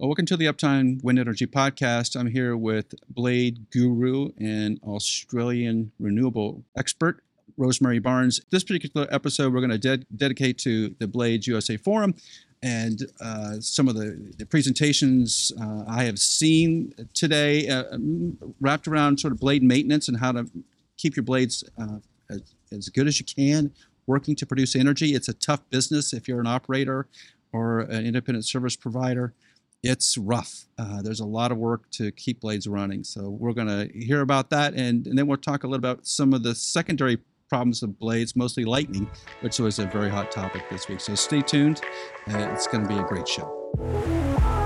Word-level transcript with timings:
Well, 0.00 0.10
welcome 0.10 0.26
to 0.26 0.36
the 0.36 0.44
Uptime 0.44 1.02
Wind 1.02 1.18
Energy 1.18 1.44
Podcast. 1.44 2.14
I'm 2.14 2.28
here 2.28 2.56
with 2.56 2.94
Blade 3.08 3.68
Guru 3.72 4.28
and 4.38 4.78
Australian 4.84 5.90
renewable 5.98 6.62
expert, 6.76 7.24
Rosemary 7.56 7.98
Barnes. 7.98 8.40
This 8.50 8.62
particular 8.62 9.08
episode, 9.10 9.52
we're 9.52 9.58
going 9.58 9.72
to 9.72 9.78
ded- 9.78 10.06
dedicate 10.16 10.56
to 10.58 10.94
the 11.00 11.08
Blades 11.08 11.48
USA 11.48 11.76
Forum 11.76 12.14
and 12.62 13.10
uh, 13.20 13.54
some 13.58 13.88
of 13.88 13.96
the, 13.96 14.34
the 14.38 14.46
presentations 14.46 15.50
uh, 15.60 15.82
I 15.88 16.04
have 16.04 16.20
seen 16.20 16.94
today, 17.12 17.68
uh, 17.68 17.98
wrapped 18.60 18.86
around 18.86 19.18
sort 19.18 19.32
of 19.32 19.40
blade 19.40 19.64
maintenance 19.64 20.06
and 20.06 20.20
how 20.20 20.30
to 20.30 20.48
keep 20.96 21.16
your 21.16 21.24
blades 21.24 21.64
uh, 21.76 21.98
as, 22.30 22.54
as 22.70 22.88
good 22.88 23.08
as 23.08 23.18
you 23.18 23.26
can, 23.26 23.72
working 24.06 24.36
to 24.36 24.46
produce 24.46 24.76
energy. 24.76 25.16
It's 25.16 25.28
a 25.28 25.34
tough 25.34 25.68
business 25.70 26.12
if 26.12 26.28
you're 26.28 26.38
an 26.38 26.46
operator 26.46 27.08
or 27.52 27.80
an 27.80 28.06
independent 28.06 28.44
service 28.44 28.76
provider 28.76 29.34
it's 29.82 30.18
rough. 30.18 30.66
Uh, 30.78 31.02
there's 31.02 31.20
a 31.20 31.26
lot 31.26 31.52
of 31.52 31.58
work 31.58 31.90
to 31.92 32.10
keep 32.12 32.40
blades 32.40 32.66
running. 32.66 33.04
So 33.04 33.28
we're 33.28 33.52
going 33.52 33.68
to 33.68 33.88
hear 33.98 34.20
about 34.20 34.50
that, 34.50 34.74
and, 34.74 35.06
and 35.06 35.18
then 35.18 35.26
we'll 35.26 35.36
talk 35.36 35.64
a 35.64 35.66
little 35.66 35.78
about 35.78 36.06
some 36.06 36.32
of 36.32 36.42
the 36.42 36.54
secondary 36.54 37.18
problems 37.48 37.82
of 37.82 37.98
blades, 37.98 38.36
mostly 38.36 38.64
lightning, 38.64 39.10
which 39.40 39.58
was 39.58 39.78
a 39.78 39.86
very 39.86 40.10
hot 40.10 40.30
topic 40.30 40.62
this 40.70 40.88
week. 40.88 41.00
So 41.00 41.14
stay 41.14 41.40
tuned. 41.40 41.80
Uh, 42.28 42.48
it's 42.52 42.66
going 42.66 42.86
to 42.86 42.88
be 42.88 42.98
a 42.98 43.04
great 43.04 43.26
show. 43.26 44.57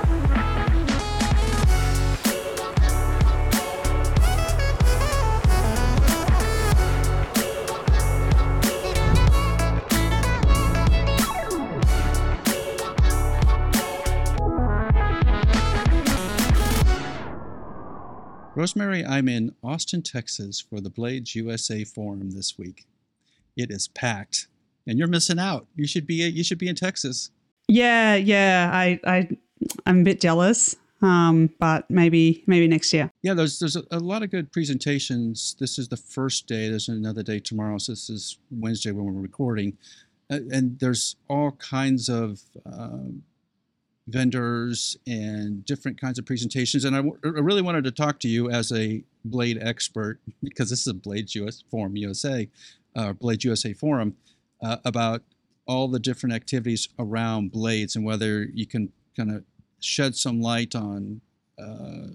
Rosemary, 18.62 19.05
I'm 19.05 19.27
in 19.27 19.56
Austin, 19.64 20.03
Texas 20.03 20.61
for 20.61 20.81
the 20.81 20.89
Blades 20.89 21.34
USA 21.34 21.83
Forum 21.83 22.31
this 22.31 22.56
week. 22.56 22.87
It 23.56 23.73
is 23.73 23.89
packed, 23.89 24.47
and 24.87 25.00
you're 25.00 25.09
missing 25.09 25.41
out. 25.41 25.67
You 25.75 25.84
should 25.84 26.06
be 26.06 26.14
you 26.14 26.45
should 26.45 26.59
be 26.59 26.69
in 26.69 26.77
Texas. 26.77 27.33
Yeah, 27.67 28.14
yeah. 28.14 28.70
I 28.72 29.00
I 29.05 29.28
I'm 29.84 30.03
a 30.03 30.05
bit 30.05 30.20
jealous, 30.20 30.77
um, 31.00 31.50
but 31.59 31.91
maybe 31.91 32.45
maybe 32.47 32.69
next 32.69 32.92
year. 32.92 33.11
Yeah, 33.22 33.34
there's 33.34 33.59
there's 33.59 33.75
a, 33.75 33.83
a, 33.91 33.98
lot 33.98 34.22
of 34.22 34.31
good 34.31 34.53
presentations. 34.53 35.56
This 35.59 35.77
is 35.77 35.89
the 35.89 35.97
first 35.97 36.47
day. 36.47 36.69
There's 36.69 36.89
another 36.89 37.25
day 37.25 37.41
tomorrow. 37.41 37.78
So 37.78 37.91
this 37.91 38.09
is 38.09 38.39
Wednesday 38.53 38.92
when 38.92 39.06
we're 39.06 39.22
recording, 39.22 39.77
uh, 40.31 40.39
and 40.53 40.78
there's 40.78 41.17
all 41.28 41.50
kinds 41.50 42.09
of. 42.09 42.39
Uh, 42.65 43.11
vendors 44.08 44.97
and 45.06 45.64
different 45.64 46.00
kinds 46.00 46.19
of 46.19 46.27
presentations. 46.27 46.84
And 46.84 46.95
I, 46.97 46.98
w- 46.98 47.19
I 47.25 47.41
really 47.41 47.62
wanted 47.62 47.84
to 47.84 47.91
talk 47.91 48.19
to 48.20 48.28
you 48.28 48.50
as 48.50 48.72
a 48.72 49.05
Blade 49.25 49.59
expert 49.61 50.20
because 50.42 50.70
this 50.70 50.81
is 50.81 50.86
a 50.89 50.94
Blade 50.94 51.34
US 51.36 51.62
Forum 51.70 51.97
USA, 51.97 52.48
uh, 52.97 53.12
Blade 53.12 53.44
USA 53.44 53.72
Forum, 53.72 54.17
uh, 54.62 54.78
about 54.84 55.22
all 55.67 55.89
the 55.89 56.00
different 56.00 56.34
activities 56.34 56.89
around 56.98 57.53
blades 57.53 57.94
and 57.94 58.05
whether 58.05 58.44
you 58.53 58.67
can 58.67 58.92
kind 59.17 59.31
of 59.31 59.44
shed 59.81 60.16
some 60.16 60.41
light 60.41 60.75
on 60.75 61.20
uh, 61.59 62.09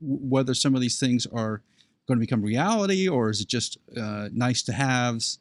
whether 0.00 0.54
some 0.54 0.74
of 0.74 0.80
these 0.80 1.00
things 1.00 1.26
are 1.26 1.62
going 2.06 2.18
to 2.18 2.20
become 2.20 2.42
reality 2.42 3.08
or 3.08 3.30
is 3.30 3.40
it 3.40 3.48
just 3.48 3.78
uh, 3.96 4.28
nice 4.32 4.62
to 4.62 4.72
haves. 4.72 5.38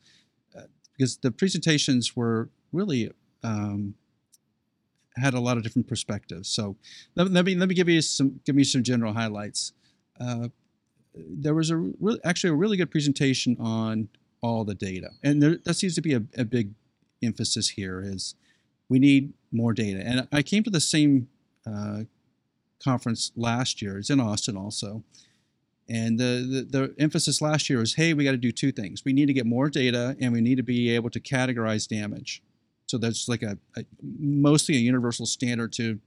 Uh, 0.58 0.64
because 0.98 1.18
the 1.18 1.32
presentations 1.32 2.16
were 2.16 2.50
really 2.72 3.12
um, 3.44 3.96
had 5.18 5.34
a 5.34 5.40
lot 5.40 5.58
of 5.58 5.64
different 5.64 5.88
perspectives. 5.88 6.50
So 6.50 6.76
let, 7.16 7.32
let 7.32 7.46
me 7.46 7.56
let 7.56 7.70
me 7.70 7.76
give 7.76 7.90
you 7.90 8.02
some 8.02 8.40
give 8.46 8.56
me 8.56 8.64
some 8.64 8.84
general 8.84 9.14
highlights. 9.14 9.74
Uh, 10.20 10.50
there 11.16 11.54
was 11.54 11.70
a 11.70 11.78
re- 11.78 12.20
actually 12.24 12.52
a 12.52 12.56
really 12.56 12.78
good 12.78 12.92
presentation 12.92 13.58
on 13.60 14.10
all 14.42 14.64
the 14.64 14.76
data, 14.76 15.10
and 15.24 15.42
there, 15.42 15.58
that 15.66 15.74
seems 15.74 15.96
to 15.96 16.02
be 16.02 16.14
a, 16.14 16.22
a, 16.38 16.46
big 16.46 16.72
emphasis 17.24 17.70
here. 17.70 18.02
Is 18.02 18.36
we 18.90 19.00
need 19.00 19.34
more 19.52 19.74
data, 19.74 20.02
and 20.06 20.28
I 20.32 20.42
came 20.44 20.64
to 20.64 20.70
the 20.70 20.80
same 20.80 21.28
uh, 21.66 22.04
conference 22.84 23.32
last 23.36 23.82
year. 23.82 23.98
It's 23.98 24.10
in 24.10 24.20
Austin 24.20 24.58
also. 24.58 25.04
And 25.90 26.20
the, 26.20 26.68
the, 26.70 26.80
the 26.80 26.96
emphasis 27.00 27.42
last 27.42 27.70
year 27.70 27.80
was, 27.80 27.94
hey, 27.94 28.14
we 28.14 28.26
got 28.26 28.32
to 28.32 28.38
do 28.38 28.52
two 28.52 28.74
things. 28.74 29.06
We 29.06 29.14
need 29.14 29.28
to 29.28 29.34
get 29.34 29.46
more 29.46 29.70
data, 29.70 30.18
and 30.20 30.34
we 30.34 30.42
need 30.42 30.58
to 30.58 30.64
be 30.64 30.90
able 30.90 31.10
to 31.12 31.20
categorize 31.20 31.88
damage. 31.88 32.44
So 32.88 32.98
that's 32.98 33.28
like 33.28 33.44
a, 33.44 33.58
a 33.76 33.84
mostly 34.02 34.76
a 34.76 34.80
universal 34.80 35.26
standard 35.26 35.74
to 35.74 36.00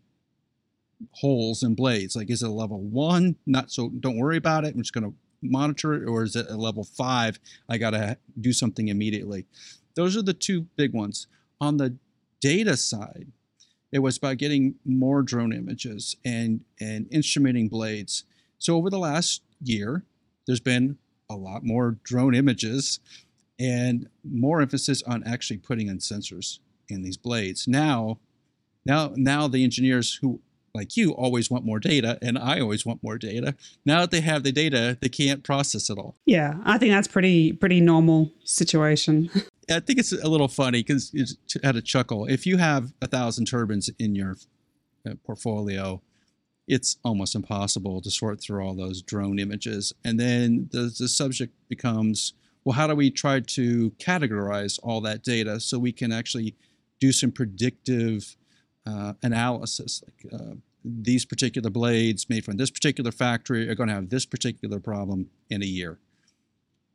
holes 1.13 1.63
and 1.63 1.77
blades. 1.77 2.17
Like, 2.17 2.31
is 2.31 2.43
it 2.43 2.49
a 2.49 2.53
level 2.53 2.81
one? 2.81 3.37
Not 3.47 3.71
so. 3.71 3.91
Don't 3.91 4.19
worry 4.19 4.37
about 4.37 4.65
it. 4.65 4.75
I'm 4.75 4.83
just 4.83 4.93
going 4.93 5.05
to 5.05 5.15
monitor 5.43 5.95
it, 5.95 6.09
or 6.09 6.23
is 6.25 6.37
it 6.37 6.47
a 6.49 6.57
level 6.57 6.85
five? 6.85 7.39
I 7.69 7.79
got 7.79 7.91
to 7.91 8.19
do 8.41 8.53
something 8.53 8.89
immediately. 8.89 9.47
Those 9.95 10.17
are 10.17 10.23
the 10.23 10.35
two 10.35 10.63
big 10.77 10.95
ones. 10.95 11.27
On 11.61 11.77
the 11.77 11.97
data 12.41 12.77
side, 12.77 13.29
it 13.93 13.99
was 13.99 14.17
about 14.17 14.39
getting 14.39 14.77
more 14.85 15.23
drone 15.23 15.53
images 15.53 16.17
and 16.25 16.63
and 16.81 17.07
instrumenting 17.11 17.69
blades. 17.69 18.25
So 18.59 18.77
over 18.77 18.89
the 18.89 18.99
last 18.99 19.43
year, 19.63 20.05
there's 20.47 20.61
been 20.61 20.99
a 21.29 21.37
lot 21.37 21.65
more 21.65 21.99
drone 22.03 22.35
images 22.35 23.01
and 23.59 24.09
more 24.25 24.63
emphasis 24.63 25.03
on 25.03 25.23
actually 25.25 25.59
putting 25.59 25.89
in 25.89 25.99
sensors 25.99 26.59
in 26.91 27.03
these 27.03 27.17
blades. 27.17 27.67
Now, 27.69 28.19
now, 28.85 29.13
now 29.17 29.49
the 29.49 29.65
engineers 29.65 30.19
who 30.21 30.41
like 30.75 30.97
you 30.97 31.13
always 31.13 31.51
want 31.51 31.65
more 31.65 31.81
data 31.81 32.19
and 32.23 32.39
I 32.39 32.61
always 32.61 32.87
want 32.87 33.03
more 33.03 33.19
data. 33.19 33.55
Now 33.85 34.01
that 34.01 34.11
they 34.11 34.21
have 34.21 34.43
the 34.43 34.53
data, 34.53 34.97
they 35.01 35.09
can't 35.09 35.43
process 35.43 35.91
it 35.91 35.99
all. 35.99 36.17
Yeah, 36.27 36.55
I 36.65 36.79
think 36.79 36.93
that's 36.93 37.09
pretty 37.09 37.53
pretty 37.53 37.81
normal 37.81 38.33
situation. 38.45 39.31
I 39.71 39.81
think 39.81 39.99
it's 39.99 40.13
a 40.13 40.29
little 40.29 40.49
funny 40.49 40.83
because 40.83 41.11
it's 41.15 41.37
had 41.63 41.77
a 41.77 41.83
chuckle. 41.83 42.27
If 42.27 42.47
you 42.47 42.57
have 42.57 42.93
a 43.01 43.07
thousand 43.07 43.47
turbines 43.47 43.89
in 43.99 44.15
your 44.15 44.37
uh, 45.09 45.15
portfolio, 45.25 46.03
it's 46.67 46.97
almost 47.05 47.35
impossible 47.35 48.01
to 48.01 48.11
sort 48.11 48.41
through 48.41 48.65
all 48.65 48.75
those 48.75 49.03
drone 49.03 49.39
images. 49.39 49.93
And 50.05 50.19
then 50.19 50.69
the, 50.73 50.93
the 50.97 51.09
subject 51.09 51.55
becomes, 51.69 52.33
well, 52.65 52.75
how 52.75 52.87
do 52.87 52.95
we 52.95 53.11
try 53.11 53.41
to 53.41 53.91
categorize 53.93 54.79
all 54.83 55.01
that 55.03 55.23
data 55.23 55.61
so 55.61 55.79
we 55.79 55.93
can 55.93 56.13
actually 56.13 56.55
do 57.01 57.13
some 57.13 57.33
predictive 57.33 58.37
uh, 58.87 59.15
analysis. 59.23 60.03
Like 60.07 60.33
uh, 60.33 60.55
these 60.85 61.25
particular 61.25 61.71
blades 61.71 62.29
made 62.29 62.45
from 62.45 62.57
this 62.57 62.71
particular 62.71 63.11
factory 63.11 63.69
are 63.69 63.75
going 63.75 63.89
to 63.89 63.95
have 63.95 64.11
this 64.11 64.27
particular 64.27 64.79
problem 64.79 65.31
in 65.49 65.63
a 65.63 65.67
year. 65.67 65.99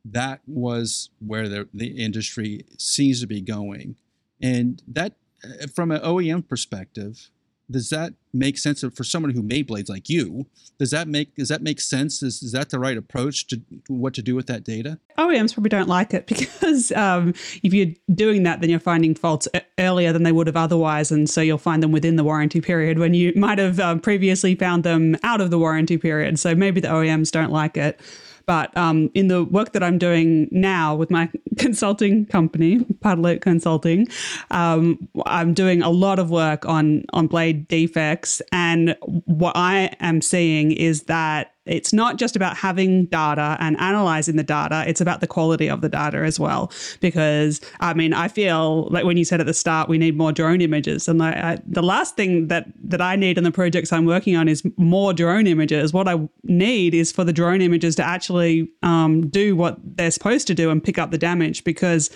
That 0.04 0.40
was 0.46 1.10
where 1.18 1.48
the, 1.48 1.68
the 1.74 1.88
industry 2.02 2.64
seems 2.78 3.20
to 3.20 3.26
be 3.26 3.40
going. 3.40 3.96
And 4.40 4.82
that, 4.88 5.14
uh, 5.44 5.66
from 5.74 5.90
an 5.90 6.00
OEM 6.00 6.48
perspective, 6.48 7.30
does 7.70 7.90
that 7.90 8.14
make 8.32 8.58
sense 8.58 8.84
for 8.94 9.04
someone 9.04 9.32
who 9.32 9.42
made 9.42 9.66
blades 9.66 9.88
like 9.88 10.08
you? 10.08 10.46
Does 10.78 10.90
that 10.90 11.08
make 11.08 11.34
does 11.36 11.48
that 11.48 11.62
make 11.62 11.80
sense? 11.80 12.22
Is, 12.22 12.42
is 12.42 12.52
that 12.52 12.70
the 12.70 12.78
right 12.78 12.96
approach 12.96 13.46
to 13.48 13.60
what 13.88 14.14
to 14.14 14.22
do 14.22 14.34
with 14.34 14.46
that 14.46 14.62
data? 14.62 14.98
Oems 15.18 15.54
probably 15.54 15.70
don't 15.70 15.88
like 15.88 16.14
it 16.14 16.26
because 16.28 16.92
um, 16.92 17.30
if 17.62 17.72
you're 17.72 17.94
doing 18.14 18.42
that 18.44 18.60
then 18.60 18.70
you're 18.70 18.78
finding 18.78 19.14
faults 19.14 19.48
earlier 19.78 20.12
than 20.12 20.22
they 20.22 20.32
would 20.32 20.46
have 20.46 20.56
otherwise 20.56 21.10
and 21.10 21.28
so 21.28 21.40
you'll 21.40 21.58
find 21.58 21.82
them 21.82 21.92
within 21.92 22.16
the 22.16 22.24
warranty 22.24 22.60
period 22.60 22.98
when 22.98 23.14
you 23.14 23.32
might 23.36 23.58
have 23.58 23.80
um, 23.80 24.00
previously 24.00 24.54
found 24.54 24.84
them 24.84 25.16
out 25.22 25.40
of 25.40 25.50
the 25.50 25.58
warranty 25.58 25.98
period. 25.98 26.38
So 26.38 26.54
maybe 26.54 26.80
the 26.80 26.88
oems 26.88 27.30
don't 27.30 27.50
like 27.50 27.76
it 27.76 28.00
but 28.46 28.74
um, 28.76 29.10
in 29.14 29.28
the 29.28 29.44
work 29.44 29.72
that 29.72 29.82
I'm 29.82 29.98
doing 29.98 30.48
now 30.50 30.94
with 30.94 31.10
my 31.10 31.28
consulting 31.58 32.26
company, 32.26 32.78
Pardalote 32.78 33.40
Consulting, 33.40 34.08
um, 34.50 35.08
I'm 35.26 35.52
doing 35.52 35.82
a 35.82 35.90
lot 35.90 36.18
of 36.18 36.30
work 36.30 36.64
on 36.66 37.04
on 37.12 37.26
blade 37.26 37.68
defects, 37.68 38.40
and 38.52 38.96
what 39.24 39.56
I 39.56 39.94
am 40.00 40.22
seeing 40.22 40.72
is 40.72 41.04
that 41.04 41.55
it's 41.66 41.92
not 41.92 42.16
just 42.16 42.36
about 42.36 42.56
having 42.56 43.06
data 43.06 43.56
and 43.60 43.78
analyzing 43.78 44.36
the 44.36 44.42
data, 44.42 44.84
it's 44.86 45.00
about 45.00 45.20
the 45.20 45.26
quality 45.26 45.68
of 45.68 45.80
the 45.80 45.88
data 45.88 46.18
as 46.18 46.38
well. 46.38 46.70
Because, 47.00 47.60
I 47.80 47.94
mean, 47.94 48.12
I 48.12 48.28
feel 48.28 48.88
like 48.90 49.04
when 49.04 49.16
you 49.16 49.24
said 49.24 49.40
at 49.40 49.46
the 49.46 49.54
start, 49.54 49.88
we 49.88 49.98
need 49.98 50.16
more 50.16 50.32
drone 50.32 50.60
images. 50.60 51.08
And 51.08 51.22
I, 51.22 51.58
the 51.66 51.82
last 51.82 52.16
thing 52.16 52.48
that, 52.48 52.66
that 52.84 53.00
I 53.00 53.16
need 53.16 53.38
in 53.38 53.44
the 53.44 53.52
projects 53.52 53.92
I'm 53.92 54.06
working 54.06 54.36
on 54.36 54.48
is 54.48 54.62
more 54.76 55.12
drone 55.12 55.46
images. 55.46 55.92
What 55.92 56.08
I 56.08 56.28
need 56.44 56.94
is 56.94 57.12
for 57.12 57.24
the 57.24 57.32
drone 57.32 57.60
images 57.60 57.96
to 57.96 58.04
actually 58.04 58.68
um, 58.82 59.28
do 59.28 59.56
what 59.56 59.78
they're 59.82 60.10
supposed 60.10 60.46
to 60.46 60.54
do 60.54 60.70
and 60.70 60.82
pick 60.82 60.98
up 60.98 61.10
the 61.10 61.18
damage. 61.18 61.64
Because, 61.64 62.10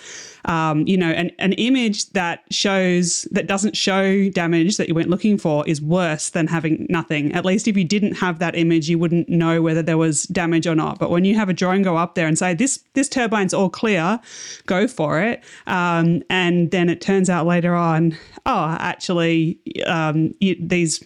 um, 0.44 0.86
you 0.86 0.96
know, 0.96 1.10
an, 1.10 1.30
an 1.38 1.52
image 1.54 2.10
that 2.10 2.44
shows, 2.50 3.22
that 3.30 3.46
doesn't 3.46 3.76
show 3.76 4.28
damage 4.30 4.76
that 4.76 4.88
you 4.88 4.94
went 4.94 5.10
looking 5.10 5.38
for 5.38 5.66
is 5.68 5.80
worse 5.80 6.30
than 6.30 6.46
having 6.46 6.86
nothing. 6.88 7.32
At 7.32 7.44
least 7.44 7.68
if 7.68 7.76
you 7.76 7.84
didn't 7.84 8.14
have 8.14 8.38
that 8.38 8.56
image, 8.56 8.88
you 8.88 8.98
wouldn't 8.98 9.28
know 9.28 9.62
whether 9.62 9.82
there 9.82 9.98
was 9.98 10.24
damage 10.24 10.66
or 10.66 10.74
not. 10.74 10.98
But 10.98 11.10
when 11.10 11.24
you 11.24 11.34
have 11.34 11.48
a 11.48 11.52
drone 11.52 11.82
go 11.82 11.96
up 11.96 12.14
there 12.14 12.26
and 12.26 12.38
say 12.38 12.54
this 12.54 12.82
this 12.94 13.08
turbine's 13.08 13.54
all 13.54 13.70
clear, 13.70 14.20
go 14.66 14.86
for 14.86 15.20
it, 15.20 15.42
um, 15.66 16.22
and 16.30 16.70
then 16.70 16.88
it 16.88 17.00
turns 17.00 17.30
out 17.30 17.46
later 17.46 17.74
on, 17.74 18.16
oh, 18.46 18.76
actually, 18.78 19.58
um, 19.86 20.34
you, 20.40 20.56
these 20.60 21.04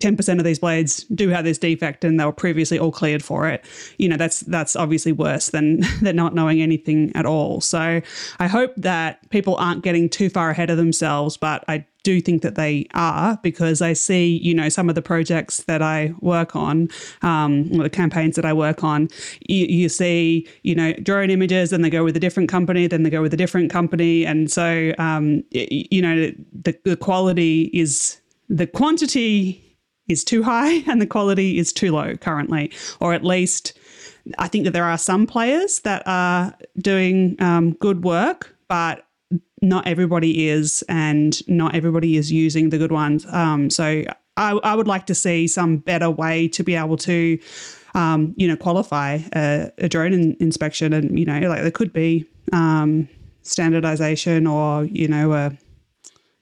10% 0.00 0.38
of 0.38 0.44
these 0.44 0.58
blades 0.58 1.04
do 1.04 1.28
have 1.28 1.44
this 1.44 1.58
defect 1.58 2.04
and 2.04 2.18
they 2.18 2.24
were 2.24 2.32
previously 2.32 2.78
all 2.78 2.92
cleared 2.92 3.22
for 3.22 3.48
it 3.48 3.64
you 3.98 4.08
know 4.08 4.16
that's 4.16 4.40
that's 4.40 4.74
obviously 4.76 5.12
worse 5.12 5.50
than 5.50 5.80
than 6.02 6.16
not 6.16 6.34
knowing 6.34 6.60
anything 6.60 7.12
at 7.14 7.26
all 7.26 7.60
so 7.60 8.00
i 8.38 8.46
hope 8.46 8.72
that 8.76 9.28
people 9.30 9.56
aren't 9.56 9.82
getting 9.82 10.08
too 10.08 10.28
far 10.28 10.50
ahead 10.50 10.70
of 10.70 10.76
themselves 10.76 11.36
but 11.36 11.64
i 11.68 11.84
do 12.02 12.20
think 12.20 12.42
that 12.42 12.54
they 12.54 12.86
are 12.94 13.38
because 13.42 13.82
I 13.82 13.92
see, 13.92 14.38
you 14.42 14.54
know, 14.54 14.68
some 14.68 14.88
of 14.88 14.94
the 14.94 15.02
projects 15.02 15.64
that 15.64 15.82
I 15.82 16.14
work 16.20 16.56
on, 16.56 16.88
um, 17.22 17.68
the 17.68 17.90
campaigns 17.90 18.36
that 18.36 18.44
I 18.44 18.52
work 18.52 18.82
on, 18.82 19.08
you, 19.46 19.66
you, 19.66 19.88
see, 19.88 20.48
you 20.62 20.74
know, 20.74 20.92
drone 20.94 21.30
images 21.30 21.72
and 21.72 21.84
they 21.84 21.90
go 21.90 22.04
with 22.04 22.16
a 22.16 22.20
different 22.20 22.48
company, 22.48 22.86
then 22.86 23.02
they 23.02 23.10
go 23.10 23.22
with 23.22 23.34
a 23.34 23.36
different 23.36 23.70
company. 23.70 24.24
And 24.24 24.50
so, 24.50 24.92
um, 24.98 25.44
you 25.50 26.00
know, 26.00 26.32
the, 26.52 26.78
the 26.84 26.96
quality 26.96 27.70
is, 27.74 28.18
the 28.48 28.66
quantity 28.66 29.69
is 30.10 30.24
too 30.24 30.42
high 30.42 30.72
and 30.86 31.00
the 31.00 31.06
quality 31.06 31.58
is 31.58 31.72
too 31.72 31.92
low 31.92 32.16
currently, 32.16 32.72
or 33.00 33.14
at 33.14 33.24
least 33.24 33.78
I 34.38 34.48
think 34.48 34.64
that 34.64 34.72
there 34.72 34.84
are 34.84 34.98
some 34.98 35.26
players 35.26 35.80
that 35.80 36.02
are 36.06 36.54
doing 36.78 37.36
um, 37.40 37.72
good 37.72 38.04
work, 38.04 38.54
but 38.68 39.06
not 39.62 39.86
everybody 39.86 40.48
is, 40.48 40.82
and 40.88 41.46
not 41.48 41.74
everybody 41.74 42.16
is 42.16 42.30
using 42.32 42.70
the 42.70 42.78
good 42.78 42.92
ones. 42.92 43.26
Um, 43.26 43.70
so 43.70 44.04
I, 44.36 44.52
I, 44.52 44.74
would 44.74 44.88
like 44.88 45.06
to 45.06 45.14
see 45.14 45.46
some 45.46 45.78
better 45.78 46.10
way 46.10 46.48
to 46.48 46.64
be 46.64 46.74
able 46.74 46.96
to, 46.98 47.38
um, 47.94 48.34
you 48.36 48.48
know, 48.48 48.56
qualify 48.56 49.18
a, 49.34 49.70
a 49.78 49.88
drone 49.88 50.12
in, 50.12 50.36
inspection, 50.40 50.92
and 50.92 51.18
you 51.18 51.24
know, 51.24 51.38
like 51.48 51.62
there 51.62 51.70
could 51.70 51.92
be 51.92 52.26
um, 52.52 53.08
standardization 53.42 54.46
or 54.46 54.84
you 54.84 55.08
know 55.08 55.32
a 55.32 55.56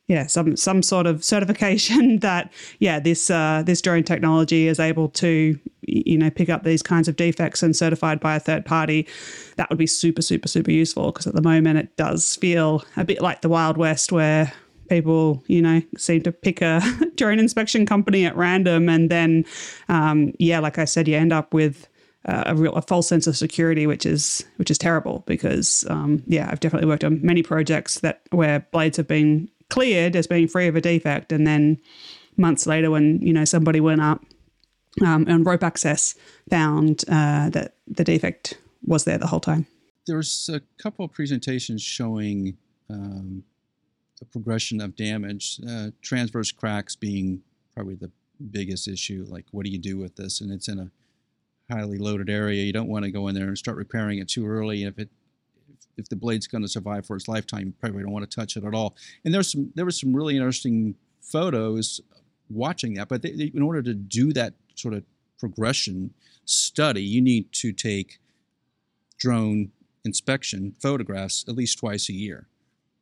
yeah 0.08 0.26
some 0.26 0.56
some 0.56 0.82
sort 0.82 1.06
of 1.06 1.22
certification 1.22 2.18
that 2.20 2.52
yeah 2.80 2.98
this 2.98 3.30
uh, 3.30 3.62
this 3.64 3.80
drone 3.80 4.02
technology 4.02 4.66
is 4.66 4.80
able 4.80 5.08
to 5.10 5.58
you 5.82 6.18
know 6.18 6.30
pick 6.30 6.48
up 6.48 6.64
these 6.64 6.82
kinds 6.82 7.08
of 7.08 7.16
defects 7.16 7.62
and 7.62 7.76
certified 7.76 8.18
by 8.20 8.34
a 8.34 8.40
third 8.40 8.64
party. 8.64 9.06
That 9.56 9.68
would 9.70 9.78
be 9.78 9.86
super 9.86 10.22
super 10.22 10.48
super 10.48 10.70
useful 10.70 11.12
because 11.12 11.26
at 11.26 11.34
the 11.34 11.42
moment 11.42 11.78
it 11.78 11.96
does 11.96 12.36
feel 12.36 12.84
a 12.96 13.04
bit 13.04 13.20
like 13.20 13.42
the 13.42 13.48
wild 13.48 13.76
west 13.76 14.10
where 14.10 14.52
people 14.88 15.44
you 15.46 15.60
know 15.60 15.82
seem 15.96 16.22
to 16.22 16.32
pick 16.32 16.62
a 16.62 16.80
drone 17.16 17.38
inspection 17.38 17.84
company 17.84 18.24
at 18.24 18.34
random 18.36 18.88
and 18.88 19.10
then 19.10 19.44
um, 19.90 20.32
yeah 20.38 20.58
like 20.58 20.78
i 20.78 20.86
said 20.86 21.06
you 21.06 21.14
end 21.14 21.30
up 21.30 21.52
with 21.52 21.86
a 22.24 22.54
real 22.54 22.74
a 22.74 22.82
false 22.82 23.08
sense 23.08 23.26
of 23.26 23.36
security, 23.36 23.86
which 23.86 24.04
is 24.04 24.44
which 24.56 24.70
is 24.70 24.76
terrible 24.76 25.24
because 25.26 25.84
um, 25.88 26.22
yeah, 26.26 26.48
I've 26.50 26.60
definitely 26.60 26.88
worked 26.88 27.04
on 27.04 27.24
many 27.24 27.42
projects 27.42 28.00
that 28.00 28.20
where 28.30 28.60
blades 28.70 28.96
have 28.98 29.08
been 29.08 29.48
cleared 29.70 30.16
as 30.16 30.26
being 30.26 30.48
free 30.48 30.66
of 30.66 30.76
a 30.76 30.80
defect, 30.80 31.32
and 31.32 31.46
then 31.46 31.78
months 32.36 32.66
later, 32.66 32.90
when 32.90 33.20
you 33.20 33.32
know 33.32 33.44
somebody 33.44 33.80
went 33.80 34.00
up 34.00 34.24
um, 35.04 35.26
and 35.28 35.46
rope 35.46 35.62
access 35.62 36.14
found 36.50 37.04
uh, 37.08 37.50
that 37.50 37.74
the 37.86 38.04
defect 38.04 38.58
was 38.84 39.04
there 39.04 39.18
the 39.18 39.26
whole 39.26 39.40
time. 39.40 39.66
There's 40.06 40.48
a 40.52 40.60
couple 40.82 41.04
of 41.04 41.12
presentations 41.12 41.82
showing 41.82 42.56
um, 42.88 43.44
the 44.18 44.24
progression 44.24 44.80
of 44.80 44.96
damage, 44.96 45.60
uh, 45.68 45.88
transverse 46.02 46.50
cracks 46.50 46.96
being 46.96 47.42
probably 47.74 47.94
the 47.94 48.10
biggest 48.50 48.88
issue. 48.88 49.26
Like, 49.28 49.46
what 49.50 49.64
do 49.64 49.70
you 49.70 49.78
do 49.78 49.98
with 49.98 50.16
this? 50.16 50.40
And 50.40 50.50
it's 50.50 50.68
in 50.68 50.78
a 50.78 50.90
highly 51.70 51.98
loaded 51.98 52.30
area. 52.30 52.64
You 52.64 52.72
don't 52.72 52.88
want 52.88 53.04
to 53.04 53.10
go 53.10 53.28
in 53.28 53.34
there 53.34 53.46
and 53.46 53.58
start 53.58 53.76
repairing 53.76 54.18
it 54.18 54.28
too 54.28 54.46
early. 54.46 54.84
If 54.84 54.98
it 54.98 55.10
if 55.98 56.08
the 56.08 56.16
blade's 56.16 56.46
going 56.46 56.62
to 56.62 56.68
survive 56.68 57.06
for 57.06 57.16
its 57.16 57.28
lifetime, 57.28 57.66
you 57.66 57.72
probably 57.80 58.02
don't 58.02 58.12
want 58.12 58.28
to 58.28 58.34
touch 58.34 58.56
it 58.56 58.64
at 58.64 58.74
all. 58.74 58.96
And 59.24 59.34
there's 59.34 59.52
some 59.52 59.72
there 59.74 59.84
was 59.84 60.00
some 60.00 60.14
really 60.14 60.36
interesting 60.36 60.94
photos 61.20 62.00
watching 62.48 62.94
that. 62.94 63.08
But 63.08 63.22
they, 63.22 63.32
they, 63.32 63.50
in 63.54 63.62
order 63.62 63.82
to 63.82 63.94
do 63.94 64.32
that 64.32 64.54
sort 64.74 64.94
of 64.94 65.04
progression 65.38 66.14
study, 66.44 67.02
you 67.02 67.20
need 67.20 67.52
to 67.52 67.72
take 67.72 68.18
drone 69.18 69.70
inspection 70.04 70.74
photographs 70.80 71.44
at 71.48 71.54
least 71.54 71.78
twice 71.78 72.08
a 72.08 72.14
year. 72.14 72.46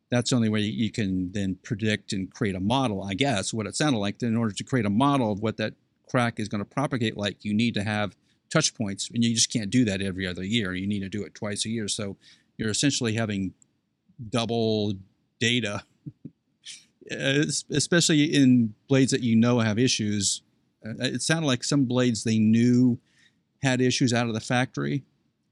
That's 0.09 0.29
the 0.29 0.37
only 0.37 0.49
way 0.49 0.61
you 0.61 0.91
can 0.91 1.31
then 1.33 1.57
predict 1.63 2.13
and 2.13 2.33
create 2.33 2.55
a 2.55 2.59
model, 2.59 3.03
I 3.03 3.13
guess, 3.13 3.53
what 3.53 3.67
it 3.67 3.75
sounded 3.75 3.99
like. 3.99 4.21
In 4.23 4.37
order 4.37 4.53
to 4.53 4.63
create 4.63 4.85
a 4.85 4.89
model 4.89 5.31
of 5.31 5.41
what 5.41 5.57
that 5.57 5.73
crack 6.09 6.39
is 6.39 6.47
going 6.47 6.63
to 6.63 6.69
propagate 6.69 7.17
like, 7.17 7.43
you 7.43 7.53
need 7.53 7.73
to 7.73 7.83
have 7.83 8.15
touch 8.49 8.73
points, 8.73 9.09
and 9.13 9.23
you 9.23 9.35
just 9.35 9.51
can't 9.51 9.69
do 9.69 9.83
that 9.83 10.01
every 10.01 10.25
other 10.25 10.43
year. 10.43 10.73
You 10.73 10.87
need 10.87 11.01
to 11.01 11.09
do 11.09 11.23
it 11.23 11.35
twice 11.35 11.65
a 11.65 11.69
year. 11.69 11.89
So 11.89 12.15
you're 12.57 12.69
essentially 12.69 13.13
having 13.13 13.53
double 14.29 14.93
data, 15.39 15.83
especially 17.11 18.23
in 18.23 18.73
blades 18.87 19.11
that 19.11 19.21
you 19.21 19.35
know 19.35 19.59
have 19.59 19.79
issues. 19.79 20.41
Uh, 20.85 20.93
it 20.99 21.21
sounded 21.21 21.47
like 21.47 21.63
some 21.63 21.85
blades 21.85 22.23
they 22.23 22.39
knew 22.39 22.99
had 23.61 23.81
issues 23.81 24.13
out 24.13 24.27
of 24.27 24.33
the 24.33 24.39
factory, 24.39 25.03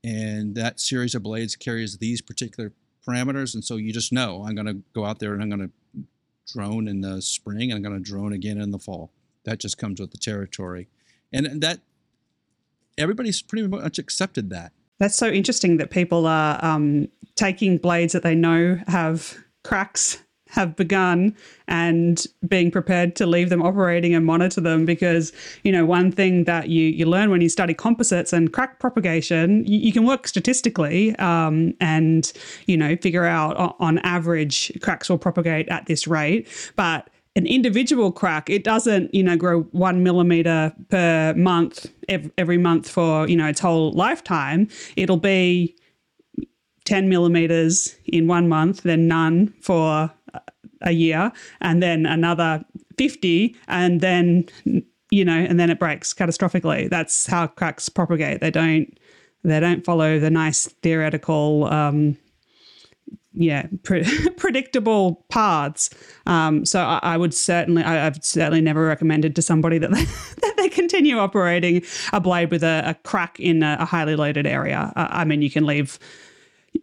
and 0.03 0.55
that 0.55 0.79
series 0.79 1.15
of 1.15 1.23
blades 1.23 1.55
carries 1.55 1.97
these 1.97 2.21
particular 2.21 2.71
parameters, 3.07 3.53
and 3.53 3.63
so 3.63 3.75
you 3.75 3.93
just 3.93 4.11
know 4.11 4.43
I'm 4.47 4.55
going 4.55 4.67
to 4.67 4.81
go 4.93 5.05
out 5.05 5.19
there 5.19 5.33
and 5.33 5.41
I'm 5.41 5.49
going 5.49 5.69
to 5.69 6.03
drone 6.51 6.87
in 6.87 7.01
the 7.01 7.21
spring 7.21 7.71
and 7.71 7.73
I'm 7.73 7.81
going 7.81 8.03
to 8.03 8.11
drone 8.11 8.33
again 8.33 8.59
in 8.59 8.71
the 8.71 8.79
fall. 8.79 9.11
That 9.45 9.59
just 9.59 9.77
comes 9.77 9.99
with 9.99 10.11
the 10.11 10.17
territory, 10.17 10.87
and 11.31 11.61
that 11.61 11.79
everybody's 12.97 13.41
pretty 13.41 13.67
much 13.67 13.99
accepted 13.99 14.49
that. 14.49 14.71
That's 14.99 15.15
so 15.15 15.27
interesting 15.27 15.77
that 15.77 15.89
people 15.89 16.25
are 16.25 16.63
um, 16.63 17.07
taking 17.35 17.77
blades 17.77 18.13
that 18.13 18.23
they 18.23 18.35
know 18.35 18.79
have 18.87 19.37
cracks 19.63 20.19
have 20.55 20.75
begun 20.75 21.35
and 21.67 22.25
being 22.47 22.71
prepared 22.71 23.15
to 23.15 23.25
leave 23.25 23.49
them 23.49 23.61
operating 23.61 24.13
and 24.13 24.25
monitor 24.25 24.61
them 24.61 24.85
because 24.85 25.33
you 25.63 25.71
know 25.71 25.85
one 25.85 26.11
thing 26.11 26.45
that 26.45 26.69
you 26.69 26.83
you 26.83 27.05
learn 27.05 27.29
when 27.29 27.41
you 27.41 27.49
study 27.49 27.73
composites 27.73 28.31
and 28.31 28.53
crack 28.53 28.79
propagation 28.79 29.65
you, 29.65 29.79
you 29.79 29.91
can 29.91 30.05
work 30.05 30.27
statistically 30.27 31.15
um, 31.17 31.73
and 31.81 32.31
you 32.67 32.77
know 32.77 32.95
figure 32.97 33.25
out 33.25 33.75
on 33.79 33.97
average 33.99 34.71
cracks 34.81 35.09
will 35.09 35.17
propagate 35.17 35.67
at 35.69 35.87
this 35.87 36.07
rate. 36.07 36.47
But 36.75 37.09
an 37.35 37.45
individual 37.45 38.11
crack, 38.11 38.49
it 38.49 38.63
doesn't, 38.63 39.13
you 39.13 39.21
know, 39.21 39.35
grow 39.35 39.61
one 39.71 40.03
millimeter 40.03 40.73
per 40.89 41.33
month 41.35 41.91
every 42.37 42.57
month 42.57 42.89
for, 42.89 43.27
you 43.27 43.35
know, 43.35 43.47
its 43.47 43.59
whole 43.59 43.91
lifetime. 43.91 44.69
It'll 44.95 45.17
be 45.17 45.75
10 46.85 47.09
millimeters 47.09 47.95
in 48.05 48.27
one 48.27 48.47
month, 48.47 48.83
then 48.83 49.07
none 49.07 49.53
for 49.61 50.11
a 50.81 50.91
year, 50.91 51.31
and 51.61 51.81
then 51.83 52.05
another 52.05 52.63
50, 52.97 53.55
and 53.67 54.01
then, 54.01 54.45
you 55.09 55.25
know, 55.25 55.37
and 55.37 55.59
then 55.59 55.69
it 55.69 55.79
breaks 55.79 56.13
catastrophically. 56.13 56.89
That's 56.89 57.25
how 57.25 57.47
cracks 57.47 57.89
propagate. 57.89 58.39
They 58.39 58.51
don't, 58.51 58.97
they 59.43 59.59
don't 59.59 59.83
follow 59.83 60.19
the 60.19 60.29
nice 60.29 60.67
theoretical, 60.83 61.65
um, 61.65 62.17
yeah, 63.35 63.67
pre- 63.83 64.05
predictable 64.37 65.25
paths. 65.29 65.89
Um, 66.25 66.65
so 66.65 66.81
I, 66.81 66.99
I, 67.03 67.17
would 67.17 67.33
certainly, 67.33 67.83
I, 67.83 67.95
have 67.95 68.23
certainly 68.23 68.61
never 68.61 68.85
recommended 68.85 69.35
to 69.35 69.41
somebody 69.41 69.77
that 69.77 69.91
they, 69.91 70.03
that 70.41 70.53
they 70.57 70.69
continue 70.69 71.17
operating 71.19 71.83
a 72.13 72.19
blade 72.19 72.51
with 72.51 72.63
a, 72.63 72.83
a 72.85 72.93
crack 73.07 73.39
in 73.39 73.63
a, 73.63 73.77
a, 73.79 73.85
highly 73.85 74.15
loaded 74.15 74.47
area. 74.47 74.91
Uh, 74.95 75.07
I 75.09 75.25
mean, 75.25 75.41
you 75.41 75.51
can 75.51 75.65
leave, 75.65 75.99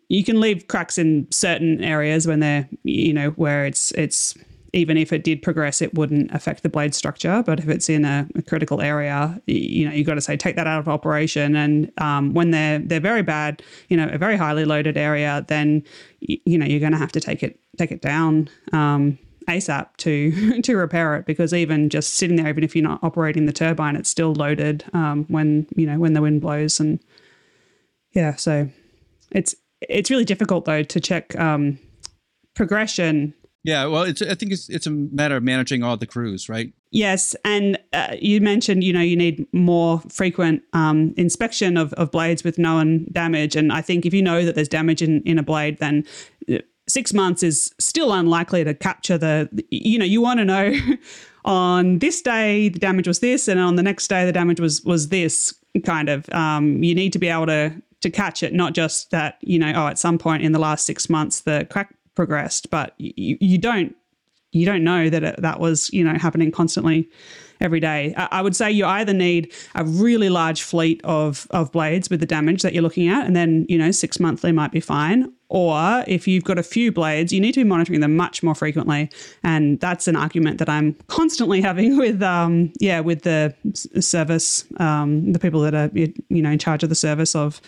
you 0.09 0.25
can 0.25 0.41
leave 0.41 0.69
cracks 0.69 0.99
in 0.99 1.27
certain 1.31 1.83
areas 1.83 2.27
when 2.27 2.41
they're, 2.41 2.69
you 2.85 3.13
know, 3.13 3.31
where 3.31 3.67
it's 3.67 3.93
it's 3.93 4.37
even 4.73 4.97
if 4.97 5.13
it 5.13 5.23
did 5.23 5.43
progress, 5.43 5.83
it 5.83 5.95
wouldn't 5.95 6.31
affect 6.33 6.63
the 6.63 6.69
blade 6.69 6.95
structure. 6.95 7.43
But 7.45 7.59
if 7.59 7.69
it's 7.69 7.91
in 7.91 8.05
a, 8.05 8.27
a 8.35 8.43
critical 8.43 8.81
area, 8.81 9.41
you 9.47 9.87
know, 9.87 9.95
you've 9.95 10.07
got 10.07 10.15
to 10.15 10.21
say 10.21 10.37
take 10.37 10.57
that 10.57 10.67
out 10.67 10.79
of 10.79 10.89
operation. 10.89 11.55
And 11.55 11.93
um, 11.99 12.33
when 12.33 12.53
they're 12.53 12.79
they're 12.79 13.01
very 13.01 13.23
bad, 13.23 13.63
you 13.89 13.97
know, 13.97 14.09
a 14.11 14.19
very 14.19 14.37
highly 14.37 14.65
loaded 14.65 14.97
area, 14.97 15.45
then 15.49 15.83
you 16.21 16.57
know 16.57 16.65
you're 16.65 16.81
going 16.81 16.93
to 16.93 16.99
have 16.99 17.13
to 17.13 17.21
take 17.21 17.43
it 17.43 17.61
take 17.77 17.93
it 17.93 18.01
down. 18.01 18.49
Um, 18.73 19.19
ASAP 19.49 19.97
to 19.99 20.63
to 20.63 20.77
repair 20.77 21.17
it 21.17 21.27
because 21.27 21.53
even 21.53 21.91
just 21.91 22.15
sitting 22.15 22.37
there, 22.37 22.49
even 22.49 22.65
if 22.65 22.75
you're 22.75 22.83
not 22.83 23.03
operating 23.03 23.45
the 23.45 23.53
turbine, 23.53 23.97
it's 23.97 24.09
still 24.09 24.33
loaded 24.35 24.85
um, 24.95 25.25
when 25.29 25.67
you 25.77 25.87
know 25.87 25.99
when 25.99 26.15
the 26.15 26.23
wind 26.23 26.41
blows 26.41 26.81
and 26.81 26.99
yeah. 28.13 28.37
So 28.37 28.71
it's 29.33 29.55
it's 29.83 30.11
really 30.11 30.25
difficult 30.25 30.65
though 30.65 30.83
to 30.83 31.01
check 31.01 31.39
um, 31.39 31.79
progression 32.55 33.35
yeah, 33.65 33.87
well, 33.87 34.03
it's 34.03 34.21
I 34.21 34.35
think 34.35 34.53
it's 34.53 34.69
it's 34.69 34.87
a 34.87 34.91
matter 34.91 35.37
of 35.37 35.45
managing 35.45 35.85
all 35.85 35.97
the 35.97 36.07
crews, 36.07 36.49
right? 36.49 36.73
Yes, 36.91 37.37
and 37.45 37.79
uh, 37.93 38.17
you 38.21 38.41
mentioned 38.41 38.83
you 38.83 38.93
know 38.93 39.01
you 39.01 39.17
need 39.17 39.47
more 39.53 40.01
frequent 40.09 40.63
um, 40.73 41.15
inspection 41.17 41.77
of, 41.77 41.93
of 41.93 42.11
blades 42.11 42.43
with 42.43 42.59
known 42.59 43.07
damage, 43.13 43.55
and 43.55 43.73
I 43.73 43.81
think 43.81 44.05
if 44.05 44.13
you 44.13 44.21
know 44.21 44.45
that 44.45 44.57
there's 44.57 44.69
damage 44.69 45.01
in, 45.01 45.23
in 45.23 45.39
a 45.39 45.45
blade, 45.45 45.79
then 45.79 46.05
uh, 46.53 46.59
six 46.89 47.15
months 47.15 47.45
is 47.45 47.73
still 47.79 48.13
unlikely 48.13 48.65
to 48.65 48.75
capture 48.75 49.17
the. 49.17 49.49
You 49.71 49.97
know, 49.99 50.05
you 50.05 50.21
want 50.21 50.41
to 50.41 50.45
know 50.45 50.75
on 51.45 52.01
this 52.01 52.21
day 52.21 52.69
the 52.69 52.81
damage 52.81 53.07
was 53.07 53.21
this, 53.21 53.47
and 53.47 53.61
on 53.61 53.77
the 53.77 53.83
next 53.85 54.09
day 54.09 54.25
the 54.25 54.33
damage 54.33 54.59
was 54.59 54.83
was 54.83 55.11
this 55.11 55.55
kind 55.85 56.09
of. 56.09 56.29
Um, 56.33 56.83
you 56.83 56.97
need 56.97 57.13
to 57.13 57.21
be 57.21 57.29
able 57.29 57.47
to 57.47 57.81
to 58.01 58.11
catch 58.11 58.43
it, 58.43 58.53
not 58.55 58.73
just 58.73 59.13
that 59.13 59.39
you 59.41 59.61
know 59.61 59.73
oh 59.77 59.87
at 59.87 60.01
some 60.01 60.19
point 60.19 60.43
in 60.43 60.51
the 60.51 60.59
last 60.59 60.85
six 60.85 61.09
months 61.09 61.43
the 61.43 61.65
crack 61.71 61.95
progressed, 62.15 62.71
but 62.71 62.95
you, 62.99 63.37
you 63.41 63.59
don't 63.59 63.97
you 64.53 64.67
don't 64.67 64.85
know 64.85 65.09
that 65.09 65.25
it, 65.25 65.41
that 65.41 65.61
was 65.61 65.91
you 65.93 66.05
know 66.05 66.15
happening 66.19 66.53
constantly 66.53 67.09
every 67.61 67.81
day. 67.81 68.15
I, 68.17 68.29
I 68.33 68.43
would 68.43 68.55
say 68.55 68.71
you 68.71 68.85
either 68.85 69.15
need 69.15 69.53
a 69.75 69.85
really 69.85 70.29
large 70.29 70.63
fleet 70.63 71.01
of 71.05 71.47
of 71.51 71.73
blades 71.73 72.11
with 72.11 72.21
the 72.21 72.27
damage 72.27 72.63
that 72.63 72.75
you're 72.75 72.83
looking 72.83 73.09
at, 73.09 73.27
and 73.27 73.35
then 73.35 73.67
you 73.69 73.79
know 73.79 73.91
six 73.91 74.21
monthly 74.21 74.53
might 74.53 74.73
be 74.73 74.81
fine. 74.81 75.33
Or 75.49 76.03
if 76.07 76.27
you've 76.27 76.45
got 76.45 76.59
a 76.59 76.63
few 76.63 76.93
blades, 76.93 77.31
you 77.31 77.39
need 77.39 77.53
to 77.53 77.61
be 77.61 77.65
monitoring 77.65 78.01
them 78.01 78.17
much 78.17 78.43
more 78.43 78.55
frequently, 78.55 79.11
and 79.43 79.81
that's 79.81 80.07
an 80.09 80.17
argument 80.17 80.59
that 80.59 80.69
I'm 80.69 80.95
constantly 81.09 81.61
having 81.69 81.97
with 81.97 82.23
um, 82.23 82.73
yeah 82.79 83.01
with 83.01 83.23
the 83.23 83.55
service, 84.01 84.65
um, 84.79 85.33
the 85.33 85.39
people 85.39 85.61
that 85.63 85.75
are 85.75 85.91
you 85.95 86.43
know 86.43 86.51
in 86.51 86.59
charge 86.59 86.83
of 86.83 86.89
the 86.91 86.95
service 86.95 87.35
of 87.35 87.61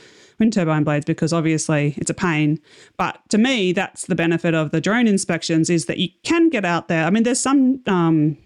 wind 0.44 0.52
turbine 0.52 0.84
blades 0.84 1.06
because 1.06 1.32
obviously 1.32 1.94
it's 1.96 2.10
a 2.10 2.14
pain. 2.14 2.60
But 2.98 3.18
to 3.30 3.38
me, 3.38 3.72
that's 3.72 4.06
the 4.06 4.14
benefit 4.14 4.52
of 4.52 4.72
the 4.72 4.80
drone 4.80 5.06
inspections 5.06 5.70
is 5.70 5.86
that 5.86 5.96
you 5.96 6.10
can 6.22 6.50
get 6.50 6.66
out 6.66 6.88
there. 6.88 7.04
I 7.04 7.10
mean, 7.10 7.22
there's 7.22 7.40
some 7.40 7.80
um, 7.86 8.36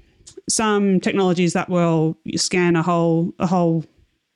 some 0.49 1.01
technologies 1.01 1.55
that 1.55 1.69
will 1.69 2.17
scan 2.37 2.77
a 2.77 2.83
whole 2.83 3.33
a 3.41 3.47
whole 3.47 3.85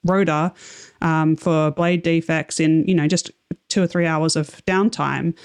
rotor 0.04 0.52
um, 1.00 1.36
for 1.36 1.70
blade 1.70 2.02
defects 2.02 2.58
in 2.58 2.84
you 2.88 2.94
know 2.96 3.06
just 3.06 3.30
two 3.68 3.82
or 3.82 3.86
three 3.86 4.06
hours 4.06 4.34
of 4.34 4.48
downtime. 4.66 5.38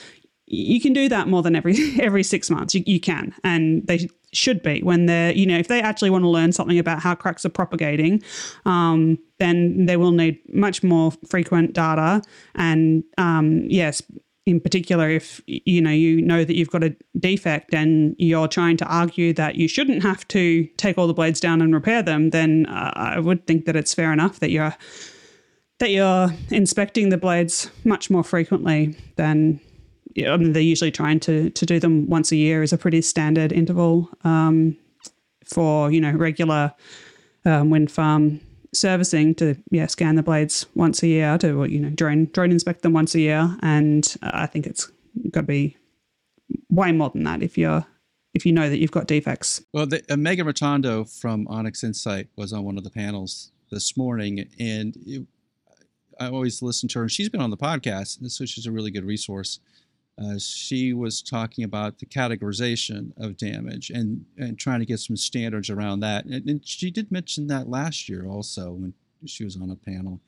You 0.47 0.81
can 0.81 0.93
do 0.93 1.07
that 1.09 1.27
more 1.27 1.43
than 1.43 1.55
every 1.55 1.75
every 1.99 2.23
six 2.23 2.49
months. 2.49 2.73
You, 2.73 2.83
you 2.87 2.99
can, 2.99 3.35
and 3.43 3.85
they 3.85 4.09
should 4.37 4.61
be 4.61 4.81
when 4.81 5.05
they're 5.07 5.33
you 5.33 5.45
know 5.45 5.57
if 5.57 5.67
they 5.67 5.81
actually 5.81 6.09
want 6.09 6.23
to 6.23 6.29
learn 6.29 6.51
something 6.51 6.79
about 6.79 7.01
how 7.01 7.15
cracks 7.15 7.45
are 7.45 7.49
propagating, 7.49 8.21
um, 8.65 9.17
then 9.39 9.85
they 9.85 9.97
will 9.97 10.11
need 10.11 10.39
much 10.53 10.83
more 10.83 11.11
frequent 11.27 11.73
data. 11.73 12.21
And 12.55 13.03
um, 13.17 13.65
yes, 13.67 14.01
in 14.45 14.61
particular, 14.61 15.09
if 15.09 15.41
you 15.47 15.81
know 15.81 15.91
you 15.91 16.21
know 16.21 16.45
that 16.45 16.55
you've 16.55 16.69
got 16.69 16.83
a 16.83 16.95
defect 17.19 17.73
and 17.73 18.15
you're 18.17 18.47
trying 18.47 18.77
to 18.77 18.85
argue 18.85 19.33
that 19.33 19.55
you 19.55 19.67
shouldn't 19.67 20.03
have 20.03 20.27
to 20.29 20.65
take 20.77 20.97
all 20.97 21.07
the 21.07 21.13
blades 21.13 21.39
down 21.39 21.61
and 21.61 21.73
repair 21.73 22.01
them, 22.01 22.29
then 22.29 22.65
uh, 22.67 22.91
I 22.95 23.19
would 23.19 23.45
think 23.45 23.65
that 23.65 23.75
it's 23.75 23.93
fair 23.93 24.13
enough 24.13 24.39
that 24.39 24.51
you're 24.51 24.75
that 25.79 25.91
you're 25.91 26.29
inspecting 26.49 27.09
the 27.09 27.17
blades 27.17 27.69
much 27.83 28.09
more 28.09 28.23
frequently 28.23 28.95
than 29.15 29.59
I 30.25 30.37
mean, 30.37 30.53
they're 30.53 30.61
usually 30.61 30.91
trying 30.91 31.19
to 31.21 31.49
to 31.49 31.65
do 31.65 31.79
them 31.79 32.09
once 32.09 32.31
a 32.31 32.35
year 32.35 32.63
is 32.63 32.73
a 32.73 32.77
pretty 32.77 33.01
standard 33.01 33.51
interval 33.51 34.09
um, 34.23 34.77
for 35.45 35.91
you 35.91 36.01
know 36.01 36.11
regular 36.11 36.73
um, 37.45 37.69
wind 37.69 37.91
farm 37.91 38.41
servicing 38.73 39.33
to 39.35 39.55
yeah 39.71 39.87
scan 39.87 40.15
the 40.15 40.23
blades 40.23 40.65
once 40.75 41.01
a 41.03 41.07
year 41.07 41.37
to 41.37 41.65
you 41.65 41.79
know 41.79 41.89
drone 41.89 42.25
drone 42.33 42.51
inspect 42.51 42.81
them 42.81 42.93
once 42.93 43.15
a 43.15 43.19
year 43.19 43.55
and 43.61 44.15
I 44.21 44.45
think 44.45 44.67
it's 44.67 44.91
got 45.31 45.41
to 45.41 45.47
be 45.47 45.77
way 46.69 46.91
more 46.91 47.09
than 47.09 47.23
that 47.23 47.41
if 47.41 47.57
you're 47.57 47.85
if 48.33 48.45
you 48.45 48.51
know 48.51 48.69
that 48.69 48.77
you've 48.77 48.91
got 48.91 49.07
defects. 49.07 49.63
Well, 49.73 49.87
the, 49.87 50.03
uh, 50.09 50.15
Megan 50.15 50.45
Rotondo 50.45 51.05
from 51.05 51.47
Onyx 51.47 51.83
Insight 51.83 52.27
was 52.35 52.53
on 52.53 52.63
one 52.63 52.77
of 52.77 52.83
the 52.83 52.91
panels 52.91 53.51
this 53.71 53.97
morning, 53.97 54.47
and 54.59 54.95
it, 55.05 55.25
I 56.19 56.27
always 56.27 56.61
listen 56.61 56.87
to 56.89 56.99
her. 56.99 57.09
She's 57.09 57.29
been 57.29 57.41
on 57.41 57.49
the 57.49 57.57
podcast, 57.57 58.29
so 58.29 58.45
she's 58.45 58.65
a 58.65 58.71
really 58.71 58.91
good 58.91 59.05
resource. 59.05 59.59
Uh, 60.19 60.39
she 60.39 60.93
was 60.93 61.21
talking 61.21 61.63
about 61.63 61.99
the 61.99 62.05
categorization 62.05 63.11
of 63.17 63.37
damage 63.37 63.91
and, 63.91 64.25
and 64.37 64.57
trying 64.57 64.79
to 64.79 64.85
get 64.85 64.99
some 64.99 65.15
standards 65.15 65.69
around 65.69 65.99
that. 65.99 66.25
And, 66.25 66.49
and 66.49 66.67
she 66.67 66.89
did 66.89 67.11
mention 67.11 67.47
that 67.47 67.69
last 67.69 68.09
year 68.09 68.25
also 68.25 68.71
when 68.71 68.93
she 69.25 69.43
was 69.43 69.55
on 69.55 69.69
a 69.69 69.75
panel. 69.75 70.19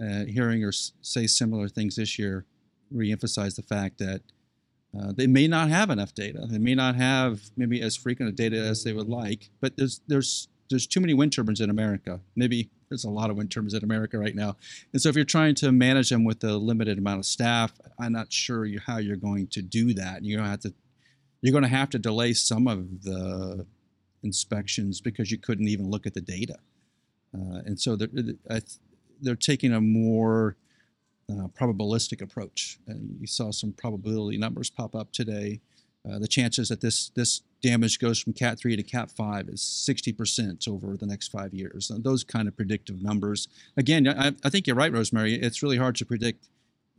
Uh, 0.00 0.24
hearing 0.26 0.60
her 0.60 0.72
say 0.72 1.26
similar 1.26 1.68
things 1.68 1.96
this 1.96 2.18
year 2.18 2.44
reemphasized 2.92 3.56
the 3.56 3.62
fact 3.62 3.98
that 3.98 4.22
uh, 4.98 5.12
they 5.12 5.26
may 5.26 5.48
not 5.48 5.68
have 5.68 5.90
enough 5.90 6.14
data. 6.14 6.46
They 6.48 6.58
may 6.58 6.74
not 6.74 6.94
have 6.96 7.40
maybe 7.56 7.80
as 7.80 7.96
frequent 7.96 8.28
a 8.30 8.34
data 8.34 8.56
as 8.56 8.84
they 8.84 8.92
would 8.92 9.08
like, 9.08 9.50
but 9.60 9.76
there's 9.76 10.00
there's 10.06 10.48
there's 10.70 10.86
too 10.86 11.00
many 11.00 11.14
wind 11.14 11.32
turbines 11.32 11.60
in 11.60 11.70
America. 11.70 12.20
Maybe 12.36 12.70
there's 12.88 13.04
a 13.04 13.10
lot 13.10 13.30
of 13.30 13.36
wind 13.36 13.50
turbines 13.50 13.74
in 13.74 13.84
America 13.84 14.18
right 14.18 14.34
now, 14.34 14.56
and 14.92 15.00
so 15.00 15.08
if 15.08 15.16
you're 15.16 15.24
trying 15.24 15.54
to 15.56 15.72
manage 15.72 16.10
them 16.10 16.24
with 16.24 16.42
a 16.44 16.56
limited 16.56 16.98
amount 16.98 17.20
of 17.20 17.26
staff, 17.26 17.72
I'm 17.98 18.12
not 18.12 18.32
sure 18.32 18.64
you, 18.64 18.80
how 18.80 18.98
you're 18.98 19.16
going 19.16 19.46
to 19.48 19.62
do 19.62 19.94
that. 19.94 20.24
You're 20.24 20.38
going 20.38 20.46
to 20.46 20.50
have 20.50 20.60
to 20.60 20.74
you're 21.42 21.52
going 21.52 21.64
to 21.64 21.68
have 21.68 21.90
to 21.90 21.98
delay 21.98 22.32
some 22.32 22.66
of 22.66 23.02
the 23.02 23.66
inspections 24.22 25.00
because 25.00 25.30
you 25.30 25.38
couldn't 25.38 25.68
even 25.68 25.90
look 25.90 26.06
at 26.06 26.14
the 26.14 26.20
data, 26.20 26.56
uh, 27.34 27.60
and 27.66 27.78
so 27.78 27.96
they're, 27.96 28.08
they're 29.20 29.36
taking 29.36 29.72
a 29.72 29.80
more 29.80 30.56
uh, 31.30 31.48
probabilistic 31.58 32.22
approach. 32.22 32.78
And 32.86 33.16
you 33.20 33.26
saw 33.26 33.50
some 33.50 33.72
probability 33.72 34.38
numbers 34.38 34.70
pop 34.70 34.94
up 34.94 35.12
today. 35.12 35.60
Uh, 36.08 36.18
the 36.18 36.28
chances 36.28 36.68
that 36.68 36.80
this 36.80 37.10
this 37.14 37.42
damage 37.62 37.98
goes 37.98 38.20
from 38.20 38.34
Cat 38.34 38.58
3 38.58 38.76
to 38.76 38.82
Cat 38.82 39.10
5 39.10 39.48
is 39.48 39.60
60% 39.62 40.68
over 40.68 40.98
the 40.98 41.06
next 41.06 41.28
five 41.28 41.54
years. 41.54 41.90
Those 41.96 42.22
kind 42.22 42.46
of 42.46 42.54
predictive 42.54 43.02
numbers. 43.02 43.48
Again, 43.74 44.06
I, 44.06 44.32
I 44.44 44.50
think 44.50 44.66
you're 44.66 44.76
right, 44.76 44.92
Rosemary. 44.92 45.34
It's 45.34 45.62
really 45.62 45.78
hard 45.78 45.96
to 45.96 46.04
predict 46.04 46.50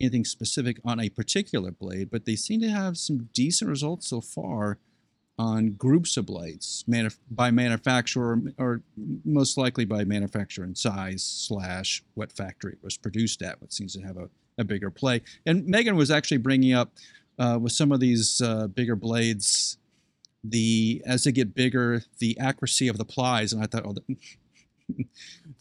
anything 0.02 0.26
specific 0.26 0.80
on 0.84 1.00
a 1.00 1.10
particular 1.10 1.70
blade, 1.70 2.10
but 2.12 2.26
they 2.26 2.36
seem 2.36 2.62
to 2.62 2.70
have 2.70 2.98
some 2.98 3.30
decent 3.32 3.70
results 3.70 4.08
so 4.08 4.22
far 4.22 4.80
on 5.38 5.72
groups 5.72 6.18
of 6.18 6.26
blades 6.26 6.84
manuf- 6.90 7.20
by 7.30 7.52
manufacturer 7.52 8.42
or 8.58 8.82
most 9.26 9.58
likely 9.58 9.86
by 9.86 10.04
manufacturer 10.04 10.64
and 10.64 10.78
size 10.78 11.24
slash 11.24 12.04
what 12.14 12.32
factory 12.32 12.74
it 12.74 12.84
was 12.84 12.98
produced 12.98 13.42
at, 13.42 13.62
what 13.62 13.74
seems 13.74 13.94
to 13.94 14.02
have 14.02 14.18
a, 14.18 14.30
a 14.58 14.64
bigger 14.64 14.90
play. 14.90 15.22
And 15.46 15.68
Megan 15.68 15.96
was 15.96 16.10
actually 16.10 16.38
bringing 16.38 16.74
up 16.74 16.94
uh, 17.38 17.60
with 17.62 17.72
some 17.72 17.92
of 17.92 18.00
these 18.00 18.42
uh, 18.42 18.68
bigger 18.68 18.96
blades, 18.96 19.77
the 20.44 21.01
as 21.06 21.24
they 21.24 21.32
get 21.32 21.56
bigger, 21.56 22.04
the 22.20 22.38
accuracy 22.39 22.88
of 22.88 22.98
the 22.98 23.06
plies, 23.06 23.54
and 23.54 23.63
I 23.63 23.68
thought, 23.68 23.86
oh, 23.86 23.96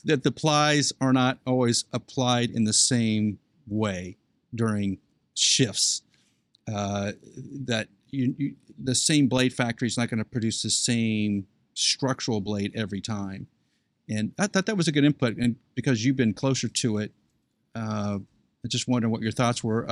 that 0.05 0.23
the 0.23 0.33
plies 0.33 0.93
are 1.01 1.13
not 1.13 1.39
always 1.47 1.85
applied 1.93 2.51
in 2.51 2.65
the 2.65 2.73
same 2.73 3.39
way 3.67 4.17
during 4.55 4.99
shifts. 5.35 6.03
Uh, 6.73 7.13
that 7.65 7.89
you, 8.11 8.35
you, 8.39 8.55
the 8.79 8.95
same 8.95 9.27
blade 9.27 9.53
factory 9.53 9.89
is 9.89 9.99
not 9.99 10.09
going 10.09 10.19
to 10.19 10.25
produce 10.25 10.63
the 10.63 10.71
same 10.71 11.47
structural 11.75 12.41
blade 12.41 12.73
every 12.75 13.01
time. 13.01 13.47
And 14.09 14.33
I 14.39 14.47
thought 14.47 14.67
that 14.67 14.77
was 14.77 14.89
a 14.89 14.93
good 14.93 15.05
input. 15.05 15.37
And 15.37 15.57
because 15.75 16.05
you've 16.05 16.17
been 16.17 16.35
closer 16.35 16.69
to 16.69 16.99
it, 16.99 17.13
uh, 17.75 18.19
I 18.65 18.69
just 18.69 18.89
wondering 18.89 19.11
what 19.11 19.23
your 19.23 19.33
thoughts 19.33 19.65
were 19.65 19.85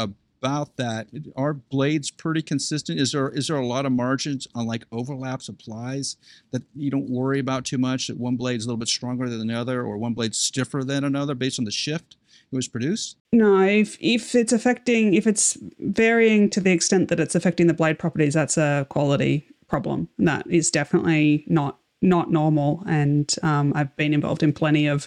about 0.43 0.77
that. 0.77 1.07
Are 1.37 1.55
blades 1.55 2.11
pretty 2.11 2.43
consistent? 2.43 2.99
Is 2.99 3.13
there 3.13 3.29
is 3.29 3.47
there 3.47 3.57
a 3.57 3.67
lot 3.67 3.87
of 3.87 3.93
margins 3.93 4.49
on 4.55 4.67
like 4.67 4.85
overlaps 4.91 5.49
of 5.49 5.59
plies 5.59 6.17
that 6.51 6.63
you 6.75 6.91
don't 6.91 7.09
worry 7.09 7.39
about 7.39 7.65
too 7.65 7.79
much? 7.79 8.09
That 8.09 8.19
one 8.19 8.37
blade 8.37 8.59
is 8.59 8.65
a 8.65 8.69
little 8.69 8.79
bit 8.79 8.89
stronger 8.89 9.29
than 9.29 9.47
the 9.47 9.55
other, 9.55 9.83
or 9.83 9.97
one 9.97 10.15
blade 10.15 10.35
stiffer 10.35 10.83
than 10.83 11.05
another 11.05 11.35
based 11.35 11.61
on 11.61 11.65
the 11.65 11.71
shift 11.71 12.17
it 12.53 12.57
was 12.57 12.67
produced? 12.67 13.17
No, 13.33 13.61
if 13.63 13.97
if 14.01 14.35
it's 14.35 14.53
affecting 14.53 15.15
if 15.15 15.29
it's 15.29 15.57
varying 15.79 16.51
to 16.51 16.61
the 16.61 16.73
extent 16.73 17.09
that 17.09 17.21
it's 17.21 17.37
affecting 17.37 17.69
the 17.69 17.75
blade 17.75 18.01
properties, 18.01 18.35
that's 18.35 18.59
a 18.59 18.87
quality 18.91 19.47
problem. 19.69 20.09
And 20.19 20.27
That 20.27 20.47
is 20.51 20.73
definitely 20.73 21.45
not 21.47 21.79
not 22.01 22.33
normal. 22.33 22.83
And 22.89 23.33
um, 23.45 23.73
I've 23.77 23.95
been 23.97 24.13
involved 24.13 24.43
in 24.43 24.53
plenty 24.53 24.89
of 24.89 25.07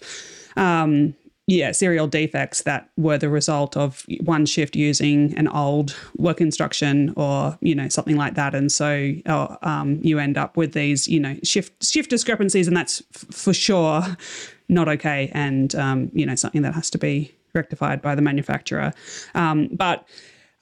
um, 0.55 1.13
yeah, 1.47 1.71
serial 1.71 2.07
defects 2.07 2.63
that 2.63 2.89
were 2.97 3.19
the 3.19 3.29
result 3.29 3.77
of 3.77 4.03
one 4.21 4.47
shift 4.47 4.75
using 4.75 5.37
an 5.37 5.47
old 5.47 5.95
work 6.17 6.41
instruction 6.41 7.13
or 7.15 7.57
you 7.61 7.75
know 7.75 7.87
something 7.87 8.15
like 8.15 8.33
that, 8.33 8.55
and 8.55 8.71
so 8.71 9.13
uh, 9.27 9.55
um, 9.61 9.99
you 10.01 10.17
end 10.17 10.37
up 10.37 10.57
with 10.57 10.73
these 10.73 11.07
you 11.07 11.19
know 11.19 11.37
shift 11.43 11.85
shift 11.85 12.09
discrepancies, 12.09 12.67
and 12.67 12.75
that's 12.75 13.03
f- 13.13 13.25
for 13.35 13.53
sure 13.53 14.17
not 14.69 14.89
okay, 14.89 15.29
and 15.33 15.75
um, 15.75 16.09
you 16.13 16.25
know 16.25 16.35
something 16.35 16.63
that 16.63 16.73
has 16.73 16.89
to 16.89 16.97
be 16.97 17.31
rectified 17.53 18.01
by 18.01 18.15
the 18.15 18.21
manufacturer. 18.23 18.91
Um, 19.35 19.69
but 19.71 20.07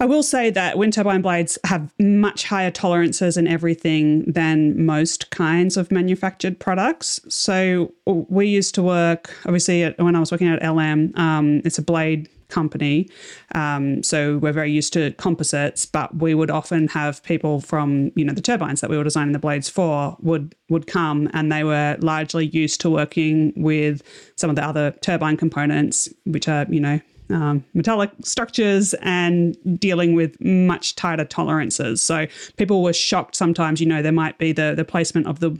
I 0.03 0.05
will 0.05 0.21
say 0.21 0.49
that 0.49 0.77
wind 0.77 0.91
turbine 0.91 1.21
blades 1.21 1.57
have 1.63 1.89
much 1.97 2.43
higher 2.43 2.69
tolerances 2.69 3.37
and 3.37 3.47
everything 3.47 4.29
than 4.29 4.85
most 4.85 5.29
kinds 5.29 5.77
of 5.77 5.93
manufactured 5.93 6.59
products. 6.59 7.21
So 7.29 7.93
we 8.05 8.47
used 8.47 8.75
to 8.75 8.83
work, 8.83 9.33
obviously, 9.45 9.89
when 9.91 10.13
I 10.17 10.19
was 10.19 10.29
working 10.29 10.49
at 10.49 10.61
LM, 10.61 11.13
um, 11.15 11.61
it's 11.63 11.77
a 11.77 11.81
blade 11.81 12.27
company. 12.49 13.09
Um, 13.55 14.03
so 14.03 14.39
we're 14.39 14.51
very 14.51 14.73
used 14.73 14.91
to 14.91 15.11
composites, 15.13 15.85
but 15.85 16.13
we 16.17 16.35
would 16.35 16.51
often 16.51 16.89
have 16.89 17.23
people 17.23 17.61
from, 17.61 18.11
you 18.17 18.25
know, 18.25 18.33
the 18.33 18.41
turbines 18.41 18.81
that 18.81 18.89
we 18.89 18.97
were 18.97 19.05
designing 19.05 19.31
the 19.31 19.39
blades 19.39 19.69
for 19.69 20.17
would 20.19 20.53
would 20.67 20.85
come 20.85 21.29
and 21.33 21.49
they 21.49 21.63
were 21.63 21.95
largely 22.01 22.47
used 22.47 22.81
to 22.81 22.89
working 22.89 23.53
with 23.55 24.03
some 24.35 24.49
of 24.49 24.57
the 24.57 24.65
other 24.65 24.91
turbine 24.99 25.37
components, 25.37 26.09
which 26.25 26.49
are, 26.49 26.65
you 26.69 26.81
know, 26.81 26.99
um, 27.33 27.65
metallic 27.73 28.11
structures 28.23 28.93
and 29.01 29.57
dealing 29.79 30.13
with 30.13 30.39
much 30.41 30.95
tighter 30.95 31.25
tolerances. 31.25 32.01
So 32.01 32.27
people 32.57 32.83
were 32.83 32.93
shocked 32.93 33.35
sometimes, 33.35 33.81
you 33.81 33.87
know, 33.87 34.01
there 34.01 34.11
might 34.11 34.37
be 34.37 34.51
the, 34.51 34.73
the 34.75 34.85
placement 34.85 35.27
of 35.27 35.39
the 35.39 35.59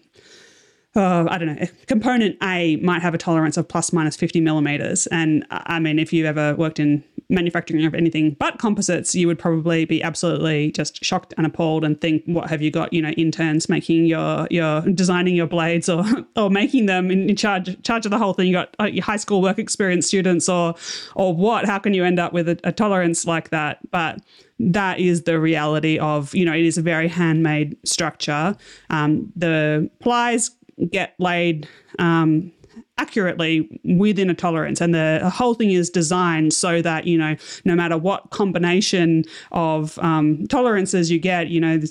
uh, 0.96 1.25
I 1.27 1.39
don't 1.39 1.56
know, 1.56 1.65
component 1.88 2.38
A 2.44 2.75
might 2.77 3.01
have 3.01 3.15
a 3.15 3.18
tolerance 3.18 3.58
of 3.58 3.68
plus 3.68 3.92
minus 3.92 4.15
50 4.15 4.42
millimeters. 4.42 5.08
And 5.08 5.44
I 5.50 5.80
mean, 5.80 5.98
if 5.98 6.13
you've 6.13 6.27
ever 6.27 6.53
worked 6.56 6.80
in 6.80 7.03
manufacturing 7.30 7.86
of 7.86 7.94
anything 7.94 8.36
but 8.39 8.60
composites, 8.60 9.15
you 9.15 9.27
would 9.27 9.39
probably 9.39 9.86
be 9.86 10.01
absolutely 10.01 10.72
just 10.72 11.03
shocked 11.03 11.34
and 11.38 11.46
appalled 11.46 11.84
and 11.84 12.00
think, 12.00 12.24
what 12.25 12.50
have 12.50 12.62
you 12.62 12.72
got? 12.72 12.94
You 12.94 13.01
know, 13.01 13.10
interns 13.12 13.70
making 13.70 14.06
your 14.06 14.48
your 14.50 14.82
designing 14.82 15.36
your 15.36 15.48
blades 15.48 15.89
or 15.89 16.03
or 16.36 16.50
making 16.50 16.86
them 16.86 17.12
in 17.12 17.36
charge 17.36 17.82
charge 17.84 18.06
of 18.06 18.12
the 18.12 18.18
whole 18.18 18.34
thing. 18.34 18.48
You 18.48 18.53
got 18.53 18.75
uh, 18.80 18.86
your 18.86 19.03
high 19.03 19.18
school 19.18 19.42
work 19.42 19.60
experience 19.60 20.08
students 20.08 20.48
or 20.48 20.75
or 21.15 21.36
what? 21.36 21.65
How 21.65 21.80
can 21.80 21.94
you 21.94 22.03
end 22.03 22.20
up 22.20 22.34
with 22.34 22.48
a, 22.48 22.60
a 22.63 22.72
tolerance 22.72 23.25
like 23.25 23.50
that? 23.50 23.80
But 23.92 24.20
that 24.60 25.00
is 25.00 25.24
the 25.24 25.39
reality 25.39 25.98
of 25.98 26.34
you 26.34 26.46
know 26.46 26.53
it 26.53 26.65
is 26.65 26.77
a 26.77 26.82
very 26.82 27.08
handmade 27.08 27.77
structure. 27.86 28.56
Um, 28.89 29.32
the 29.36 29.89
plies 30.00 30.51
get 30.89 31.15
laid. 31.20 31.68
Um, 32.00 32.51
accurately 32.97 33.81
within 33.83 34.29
a 34.29 34.33
tolerance. 34.33 34.79
And 34.79 34.93
the 34.93 35.31
whole 35.33 35.53
thing 35.53 35.71
is 35.71 35.89
designed 35.89 36.53
so 36.53 36.81
that 36.81 37.05
you 37.07 37.17
know 37.17 37.35
no 37.65 37.75
matter 37.75 37.97
what 37.97 38.29
combination 38.29 39.23
of 39.51 39.97
um, 40.00 40.45
tolerances 40.47 41.12
you 41.12 41.19
get 41.19 41.47
you 41.47 41.59
know 41.59 41.81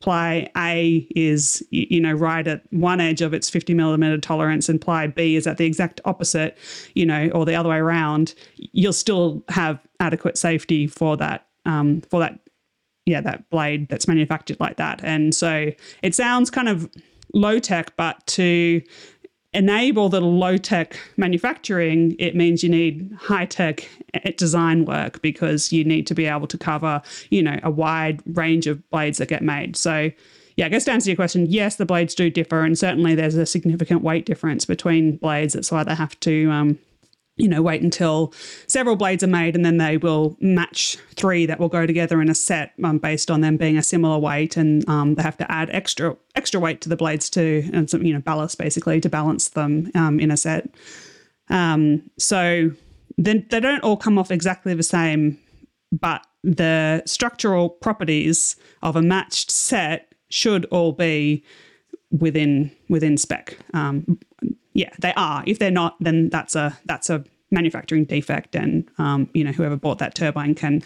ply 0.00 0.48
a 0.56 1.06
is 1.14 1.64
you 1.70 2.00
know 2.00 2.12
right 2.12 2.46
at 2.48 2.62
one 2.72 3.00
edge 3.00 3.22
of 3.22 3.32
its 3.32 3.48
50 3.48 3.72
millimeter 3.72 4.18
tolerance 4.18 4.68
and 4.68 4.80
ply 4.80 5.06
b 5.06 5.36
is 5.36 5.46
at 5.46 5.58
the 5.58 5.64
exact 5.64 6.00
opposite 6.04 6.58
you 6.96 7.06
know 7.06 7.30
or 7.32 7.44
the 7.44 7.54
other 7.54 7.68
way 7.68 7.76
around 7.76 8.34
you'll 8.56 8.92
still 8.92 9.44
have 9.48 9.78
adequate 10.00 10.36
safety 10.36 10.88
for 10.88 11.16
that 11.16 11.46
um, 11.66 12.00
for 12.02 12.18
that 12.18 12.40
yeah 13.06 13.20
that 13.20 13.48
blade 13.50 13.88
that's 13.88 14.08
manufactured 14.08 14.58
like 14.60 14.76
that. 14.76 15.00
And 15.02 15.34
so 15.34 15.70
it 16.02 16.14
sounds 16.14 16.50
kind 16.50 16.68
of 16.68 16.90
low 17.32 17.58
tech 17.58 17.96
but 17.96 18.26
to 18.26 18.82
enable 19.52 20.08
the 20.08 20.20
low 20.20 20.56
tech 20.56 20.98
manufacturing, 21.16 22.14
it 22.18 22.36
means 22.36 22.62
you 22.62 22.68
need 22.68 23.10
high 23.18 23.46
tech 23.46 23.88
eh, 24.14 24.32
design 24.36 24.84
work 24.84 25.20
because 25.22 25.72
you 25.72 25.84
need 25.84 26.06
to 26.06 26.14
be 26.14 26.26
able 26.26 26.46
to 26.46 26.58
cover, 26.58 27.02
you 27.30 27.42
know, 27.42 27.58
a 27.62 27.70
wide 27.70 28.22
range 28.36 28.66
of 28.66 28.88
blades 28.90 29.18
that 29.18 29.26
get 29.26 29.42
made. 29.42 29.76
So, 29.76 30.10
yeah, 30.56 30.66
I 30.66 30.68
guess 30.68 30.84
to 30.84 30.92
answer 30.92 31.10
your 31.10 31.16
question, 31.16 31.46
yes, 31.46 31.76
the 31.76 31.86
blades 31.86 32.14
do 32.14 32.30
differ, 32.30 32.64
and 32.64 32.78
certainly 32.78 33.14
there's 33.14 33.34
a 33.34 33.46
significant 33.46 34.02
weight 34.02 34.26
difference 34.26 34.64
between 34.64 35.16
blades. 35.16 35.54
That's 35.54 35.72
why 35.72 35.82
they 35.84 35.94
have 35.94 36.18
to 36.20 36.50
um, 36.50 36.78
you 37.40 37.48
know, 37.48 37.62
wait 37.62 37.82
until 37.82 38.32
several 38.66 38.96
blades 38.96 39.24
are 39.24 39.28
made 39.28 39.56
and 39.56 39.64
then 39.64 39.78
they 39.78 39.96
will 39.96 40.36
match 40.40 40.98
three 41.14 41.46
that 41.46 41.58
will 41.58 41.68
go 41.68 41.86
together 41.86 42.20
in 42.20 42.28
a 42.28 42.34
set 42.34 42.72
um, 42.84 42.98
based 42.98 43.30
on 43.30 43.40
them 43.40 43.56
being 43.56 43.76
a 43.76 43.82
similar 43.82 44.18
weight. 44.18 44.56
And 44.56 44.86
um, 44.88 45.14
they 45.14 45.22
have 45.22 45.38
to 45.38 45.50
add 45.50 45.70
extra 45.70 46.16
extra 46.34 46.60
weight 46.60 46.80
to 46.82 46.88
the 46.88 46.96
blades 46.96 47.30
too, 47.30 47.68
and 47.72 47.88
some, 47.88 48.02
you 48.02 48.12
know, 48.12 48.20
ballast 48.20 48.58
basically 48.58 49.00
to 49.00 49.08
balance 49.08 49.48
them 49.48 49.90
um, 49.94 50.20
in 50.20 50.30
a 50.30 50.36
set. 50.36 50.68
Um, 51.48 52.02
so 52.18 52.70
then 53.18 53.46
they 53.50 53.60
don't 53.60 53.82
all 53.82 53.96
come 53.96 54.18
off 54.18 54.30
exactly 54.30 54.74
the 54.74 54.82
same, 54.82 55.38
but 55.90 56.24
the 56.44 57.02
structural 57.06 57.68
properties 57.68 58.56
of 58.82 58.96
a 58.96 59.02
matched 59.02 59.50
set 59.50 60.14
should 60.30 60.64
all 60.66 60.92
be 60.92 61.44
within 62.10 62.70
within 62.88 63.16
spec. 63.16 63.56
Um, 63.74 64.18
yeah, 64.72 64.90
they 65.00 65.12
are. 65.14 65.42
If 65.46 65.58
they're 65.58 65.70
not, 65.70 65.96
then 66.00 66.28
that's 66.28 66.54
a 66.54 66.78
that's 66.84 67.08
a 67.10 67.24
manufacturing 67.50 68.04
defect, 68.04 68.54
and 68.54 68.88
um, 68.98 69.28
you 69.34 69.44
know 69.44 69.52
whoever 69.52 69.76
bought 69.76 69.98
that 69.98 70.14
turbine 70.14 70.54
can 70.54 70.82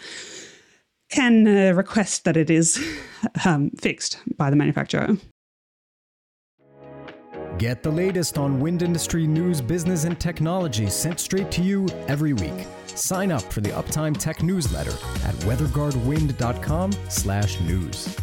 can 1.11 1.47
uh, 1.47 1.71
request 1.73 2.25
that 2.25 2.35
it 2.35 2.49
is 2.49 2.83
um, 3.45 3.69
fixed 3.71 4.17
by 4.37 4.49
the 4.49 4.55
manufacturer. 4.55 5.17
Get 7.57 7.83
the 7.83 7.91
latest 7.91 8.37
on 8.37 8.59
wind 8.59 8.81
industry 8.81 9.25
news, 9.25 9.61
business, 9.61 10.03
and 10.03 10.19
technology 10.19 10.89
sent 10.89 11.21
straight 11.21 11.49
to 11.51 11.61
you 11.61 11.87
every 12.07 12.33
week. 12.33 12.67
Sign 12.87 13.31
up 13.31 13.43
for 13.43 13.61
the 13.61 13.69
Uptime 13.69 14.17
Tech 14.17 14.43
newsletter 14.43 14.91
at 14.91 15.35
weatherguardwind.com/news. 15.45 18.17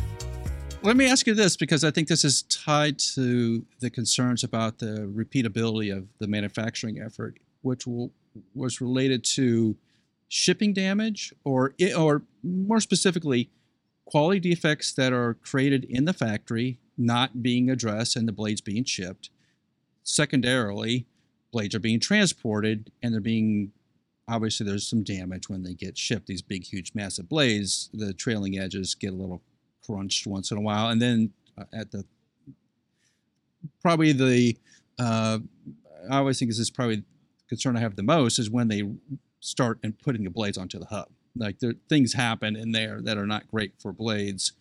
Let 0.84 0.96
me 0.96 1.08
ask 1.08 1.28
you 1.28 1.34
this 1.34 1.56
because 1.56 1.84
I 1.84 1.92
think 1.92 2.08
this 2.08 2.24
is 2.24 2.42
tied 2.42 2.98
to 3.14 3.64
the 3.78 3.88
concerns 3.88 4.42
about 4.42 4.78
the 4.78 5.08
repeatability 5.14 5.96
of 5.96 6.08
the 6.18 6.26
manufacturing 6.26 7.00
effort, 7.00 7.38
which 7.60 7.86
will, 7.86 8.10
was 8.52 8.80
related 8.80 9.22
to 9.36 9.76
shipping 10.26 10.72
damage 10.72 11.32
or 11.44 11.74
or 11.96 12.22
more 12.42 12.80
specifically 12.80 13.48
quality 14.06 14.40
defects 14.40 14.92
that 14.94 15.12
are 15.12 15.34
created 15.34 15.84
in 15.84 16.04
the 16.04 16.12
factory 16.12 16.80
not 16.98 17.42
being 17.42 17.70
addressed 17.70 18.16
and 18.16 18.26
the 18.26 18.32
blades 18.32 18.60
being 18.60 18.82
shipped. 18.82 19.30
Secondarily, 20.02 21.06
blades 21.52 21.76
are 21.76 21.80
being 21.80 22.00
transported 22.00 22.90
and 23.02 23.14
they're 23.14 23.20
being 23.20 23.70
obviously 24.26 24.66
there's 24.66 24.88
some 24.88 25.04
damage 25.04 25.48
when 25.48 25.62
they 25.62 25.74
get 25.74 25.96
shipped. 25.96 26.26
These 26.26 26.42
big, 26.42 26.64
huge, 26.64 26.92
massive 26.92 27.28
blades, 27.28 27.88
the 27.92 28.12
trailing 28.12 28.58
edges 28.58 28.96
get 28.96 29.12
a 29.12 29.16
little 29.16 29.42
crunched 29.84 30.26
once 30.26 30.50
in 30.50 30.58
a 30.58 30.60
while, 30.60 30.88
and 30.88 31.00
then 31.00 31.32
uh, 31.58 31.64
at 31.72 31.90
the 31.90 32.04
probably 33.80 34.12
the 34.12 34.56
uh, 34.98 35.38
I 36.10 36.18
always 36.18 36.38
think 36.38 36.50
this 36.50 36.58
is 36.58 36.70
probably 36.70 37.04
concern 37.48 37.76
I 37.76 37.80
have 37.80 37.96
the 37.96 38.02
most 38.02 38.38
is 38.38 38.50
when 38.50 38.68
they 38.68 38.82
start 39.40 39.78
and 39.82 39.98
putting 39.98 40.24
the 40.24 40.30
blades 40.30 40.56
onto 40.56 40.78
the 40.78 40.86
hub. 40.86 41.08
Like 41.36 41.58
there 41.58 41.74
things 41.88 42.14
happen 42.14 42.56
in 42.56 42.72
there 42.72 43.00
that 43.02 43.18
are 43.18 43.26
not 43.26 43.48
great 43.48 43.72
for 43.78 43.92
blades. 43.92 44.52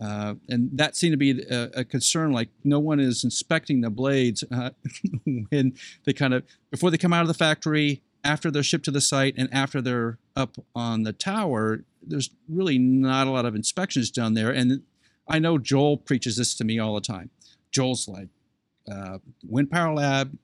Uh, 0.00 0.34
and 0.48 0.70
that 0.76 0.96
seemed 0.96 1.12
to 1.12 1.16
be 1.16 1.42
a, 1.42 1.70
a, 1.76 1.84
concern. 1.84 2.32
Like 2.32 2.48
no 2.64 2.80
one 2.80 2.98
is 2.98 3.22
inspecting 3.22 3.80
the 3.80 3.90
blades 3.90 4.42
uh, 4.50 4.70
when 5.50 5.74
they 6.04 6.12
kind 6.12 6.34
of 6.34 6.42
before 6.70 6.90
they 6.90 6.98
come 6.98 7.12
out 7.12 7.22
of 7.22 7.28
the 7.28 7.34
factory, 7.34 8.02
after 8.24 8.50
they're 8.50 8.62
shipped 8.62 8.86
to 8.86 8.90
the 8.90 9.00
site, 9.00 9.34
and 9.36 9.48
after 9.52 9.80
they're 9.80 10.18
up 10.34 10.56
on 10.74 11.02
the 11.02 11.12
tower 11.12 11.84
there's 12.06 12.30
really 12.48 12.78
not 12.78 13.26
a 13.26 13.30
lot 13.30 13.44
of 13.44 13.54
inspections 13.54 14.10
done 14.10 14.34
there. 14.34 14.50
And 14.50 14.82
I 15.28 15.38
know 15.38 15.58
Joel 15.58 15.96
preaches 15.96 16.36
this 16.36 16.54
to 16.56 16.64
me 16.64 16.78
all 16.78 16.94
the 16.94 17.00
time. 17.00 17.30
Joel's 17.70 18.08
like, 18.08 18.28
uh, 18.90 19.18
Wind 19.46 19.70
Power 19.70 19.94
Lab 19.94 20.36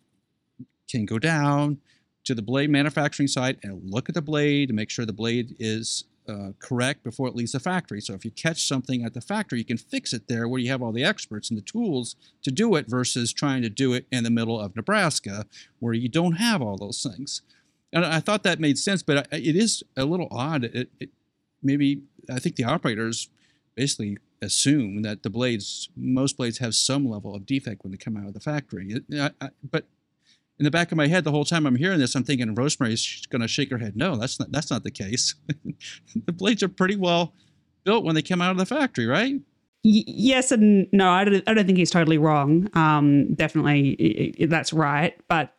can 0.90 1.04
go 1.04 1.18
down 1.18 1.78
to 2.24 2.34
the 2.34 2.42
blade 2.42 2.70
manufacturing 2.70 3.28
site 3.28 3.58
and 3.62 3.90
look 3.90 4.08
at 4.08 4.14
the 4.14 4.22
blade 4.22 4.70
and 4.70 4.76
make 4.76 4.90
sure 4.90 5.04
the 5.04 5.12
blade 5.12 5.54
is 5.58 6.04
uh, 6.28 6.52
correct 6.58 7.02
before 7.02 7.28
it 7.28 7.34
leaves 7.34 7.52
the 7.52 7.60
factory. 7.60 8.00
So 8.00 8.14
if 8.14 8.24
you 8.24 8.30
catch 8.30 8.66
something 8.66 9.04
at 9.04 9.14
the 9.14 9.20
factory, 9.20 9.58
you 9.58 9.64
can 9.64 9.78
fix 9.78 10.12
it 10.12 10.28
there 10.28 10.48
where 10.48 10.60
you 10.60 10.70
have 10.70 10.82
all 10.82 10.92
the 10.92 11.04
experts 11.04 11.50
and 11.50 11.58
the 11.58 11.62
tools 11.62 12.16
to 12.42 12.50
do 12.50 12.74
it 12.76 12.88
versus 12.88 13.32
trying 13.32 13.62
to 13.62 13.68
do 13.68 13.92
it 13.92 14.06
in 14.12 14.24
the 14.24 14.30
middle 14.30 14.60
of 14.60 14.76
Nebraska 14.76 15.46
where 15.78 15.94
you 15.94 16.08
don't 16.08 16.34
have 16.34 16.62
all 16.62 16.76
those 16.76 17.02
things. 17.02 17.42
And 17.92 18.04
I 18.04 18.20
thought 18.20 18.42
that 18.44 18.60
made 18.60 18.78
sense, 18.78 19.02
but 19.02 19.26
it 19.32 19.56
is 19.56 19.82
a 19.96 20.04
little 20.04 20.28
odd. 20.30 20.64
It, 20.64 20.90
it, 21.00 21.10
maybe 21.62 22.02
I 22.32 22.38
think 22.38 22.56
the 22.56 22.64
operators 22.64 23.28
basically 23.74 24.18
assume 24.42 25.02
that 25.02 25.22
the 25.22 25.30
blades, 25.30 25.88
most 25.96 26.36
blades 26.36 26.58
have 26.58 26.74
some 26.74 27.08
level 27.08 27.34
of 27.34 27.46
defect 27.46 27.82
when 27.82 27.90
they 27.90 27.98
come 27.98 28.16
out 28.16 28.26
of 28.26 28.34
the 28.34 28.40
factory. 28.40 29.02
I, 29.14 29.30
I, 29.40 29.48
but 29.68 29.86
in 30.58 30.64
the 30.64 30.70
back 30.70 30.92
of 30.92 30.96
my 30.96 31.08
head, 31.08 31.24
the 31.24 31.30
whole 31.30 31.44
time 31.44 31.66
I'm 31.66 31.76
hearing 31.76 31.98
this, 31.98 32.14
I'm 32.14 32.22
thinking 32.24 32.54
Rosemary's 32.54 33.26
going 33.30 33.42
to 33.42 33.48
shake 33.48 33.70
her 33.70 33.78
head. 33.78 33.96
No, 33.96 34.16
that's 34.16 34.38
not. 34.38 34.52
That's 34.52 34.70
not 34.70 34.84
the 34.84 34.90
case. 34.90 35.34
the 36.26 36.32
blades 36.32 36.62
are 36.62 36.68
pretty 36.68 36.96
well 36.96 37.32
built 37.84 38.04
when 38.04 38.14
they 38.14 38.22
come 38.22 38.42
out 38.42 38.50
of 38.50 38.58
the 38.58 38.66
factory, 38.66 39.06
right? 39.06 39.40
yes 39.82 40.52
and 40.52 40.86
no. 40.92 41.08
I 41.08 41.24
don't, 41.24 41.42
I 41.46 41.54
don't 41.54 41.64
think 41.64 41.78
he's 41.78 41.90
totally 41.90 42.18
wrong. 42.18 42.68
Um, 42.74 43.34
definitely, 43.34 44.34
that's 44.48 44.72
right. 44.72 45.18
But 45.28 45.54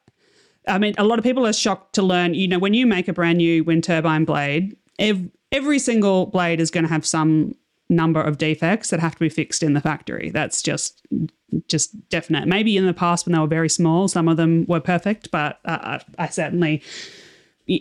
I 0.67 0.77
mean, 0.77 0.93
a 0.97 1.03
lot 1.03 1.19
of 1.19 1.23
people 1.23 1.45
are 1.45 1.53
shocked 1.53 1.93
to 1.93 2.01
learn. 2.01 2.33
You 2.33 2.47
know, 2.47 2.59
when 2.59 2.73
you 2.73 2.85
make 2.85 3.07
a 3.07 3.13
brand 3.13 3.37
new 3.37 3.63
wind 3.63 3.83
turbine 3.83 4.25
blade, 4.25 4.75
every, 4.99 5.31
every 5.51 5.79
single 5.79 6.27
blade 6.27 6.59
is 6.59 6.71
going 6.71 6.83
to 6.83 6.89
have 6.89 7.05
some 7.05 7.55
number 7.89 8.21
of 8.21 8.37
defects 8.37 8.89
that 8.89 8.99
have 8.99 9.13
to 9.13 9.19
be 9.19 9.29
fixed 9.29 9.61
in 9.61 9.73
the 9.73 9.81
factory. 9.81 10.29
That's 10.29 10.61
just 10.61 11.05
just 11.67 12.09
definite. 12.09 12.47
Maybe 12.47 12.77
in 12.77 12.85
the 12.85 12.93
past 12.93 13.25
when 13.25 13.33
they 13.33 13.39
were 13.39 13.47
very 13.47 13.69
small, 13.69 14.07
some 14.07 14.29
of 14.29 14.37
them 14.37 14.65
were 14.67 14.79
perfect, 14.79 15.29
but 15.31 15.59
uh, 15.65 15.99
I 16.17 16.29
certainly 16.29 16.81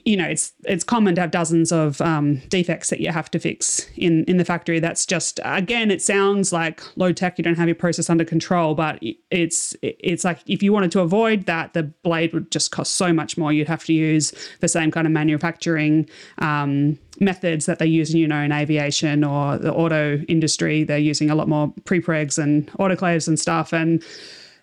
you 0.05 0.16
know 0.16 0.26
it's 0.26 0.53
it's 0.64 0.85
common 0.85 1.14
to 1.16 1.20
have 1.20 1.31
dozens 1.31 1.72
of 1.72 2.00
um, 2.00 2.37
defects 2.48 2.90
that 2.90 3.00
you 3.00 3.11
have 3.11 3.31
to 3.31 3.38
fix 3.38 3.88
in 3.96 4.24
in 4.24 4.37
the 4.37 4.44
factory. 4.44 4.79
That's 4.79 5.05
just 5.05 5.40
again 5.44 5.90
it 5.90 6.00
sounds 6.00 6.53
like 6.53 6.81
low 6.96 7.12
tech 7.12 7.38
you 7.38 7.44
don't 7.44 7.57
have 7.57 7.68
your 7.68 7.74
process 7.74 8.09
under 8.09 8.24
control 8.24 8.74
but 8.74 9.03
it's 9.31 9.74
it's 9.83 10.24
like 10.24 10.38
if 10.46 10.62
you 10.62 10.72
wanted 10.72 10.92
to 10.92 11.00
avoid 11.00 11.46
that 11.46 11.72
the 11.72 11.83
blade 11.83 12.33
would 12.33 12.50
just 12.50 12.70
cost 12.70 12.94
so 12.94 13.12
much 13.12 13.37
more. 13.37 13.53
You'd 13.53 13.68
have 13.68 13.85
to 13.85 13.92
use 13.92 14.33
the 14.61 14.68
same 14.68 14.90
kind 14.90 15.07
of 15.07 15.12
manufacturing 15.12 16.09
um, 16.38 16.98
methods 17.18 17.66
that 17.66 17.79
they 17.79 17.87
use 17.87 18.14
you 18.14 18.29
know 18.29 18.40
in 18.40 18.53
aviation 18.53 19.24
or 19.24 19.59
the 19.59 19.72
auto 19.72 20.18
industry. 20.29 20.85
They're 20.85 20.98
using 20.98 21.31
a 21.31 21.35
lot 21.35 21.48
more 21.48 21.68
prepregs 21.83 22.38
and 22.38 22.70
autoclaves 22.72 23.26
and 23.26 23.38
stuff. 23.38 23.72
And 23.72 24.03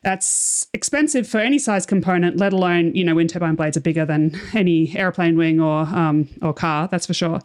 that's 0.08 0.65
expensive 0.74 1.28
for 1.28 1.39
any 1.39 1.60
size 1.60 1.86
component, 1.86 2.38
let 2.38 2.54
alone, 2.54 2.96
you 2.96 3.04
know, 3.04 3.13
wind 3.13 3.30
turbine 3.30 3.56
blades 3.56 3.76
are 3.76 3.82
bigger 3.82 4.06
than 4.06 4.39
any 4.54 4.96
airplane 4.96 5.36
wing 5.36 5.60
or 5.60 5.82
um, 5.82 6.30
or 6.41 6.54
car, 6.54 6.88
that's 6.88 7.06
for 7.06 7.13
sure. 7.13 7.41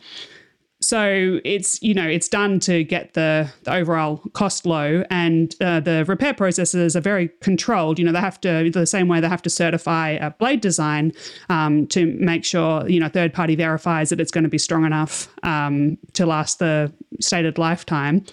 so 0.81 1.41
it's 1.45 1.81
you 1.83 1.95
know 1.95 2.07
it's 2.07 2.29
done 2.29 2.61
to 2.61 2.85
get 2.85 3.15
the, 3.15 3.51
the 3.65 3.73
overall 3.75 4.19
cost 4.33 4.67
low 4.67 5.05
and 5.11 5.55
uh, 5.61 5.81
the 5.81 6.05
repair 6.07 6.35
processes 6.35 6.97
are 6.97 7.01
very 7.01 7.29
controlled 7.41 7.99
you 7.99 8.05
know 8.05 8.13
they 8.13 8.19
have 8.19 8.41
to 8.41 8.71
the 8.71 8.87
same 8.87 9.09
way 9.09 9.21
they 9.21 9.29
have 9.29 9.43
to 9.43 9.51
certify 9.51 10.11
a 10.11 10.31
blade 10.31 10.61
design 10.61 11.13
um, 11.49 11.87
to 11.87 12.07
make 12.19 12.45
sure 12.45 12.89
you 12.89 12.99
know 12.99 13.09
third 13.09 13.33
party 13.33 13.55
verifies 13.55 14.11
that 14.11 14.21
it's 14.21 14.33
going 14.33 14.45
to 14.45 14.51
be 14.51 14.59
strong 14.59 14.85
enough 14.85 15.29
um, 15.45 15.97
to 16.13 16.27
last 16.27 16.59
the 16.59 16.93
stated 17.21 17.59
lifetime 17.59 18.25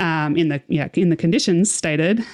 um, 0.00 0.36
in 0.36 0.48
the 0.48 0.62
yeah 0.68 0.88
in 0.94 1.08
the 1.08 1.16
conditions 1.16 1.72
stated 1.72 2.24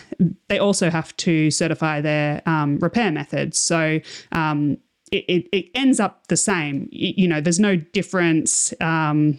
they 0.48 0.58
also 0.58 0.90
have 0.90 1.16
to 1.16 1.50
certify 1.50 2.00
their 2.00 2.42
um, 2.46 2.78
repair 2.78 3.10
methods 3.12 3.58
so 3.58 4.00
um, 4.32 4.78
it, 5.10 5.24
it, 5.28 5.48
it, 5.52 5.66
ends 5.74 6.00
up 6.00 6.26
the 6.28 6.36
same. 6.36 6.88
You 6.90 7.26
know, 7.28 7.40
there's 7.40 7.60
no 7.60 7.76
difference. 7.76 8.72
Um, 8.80 9.38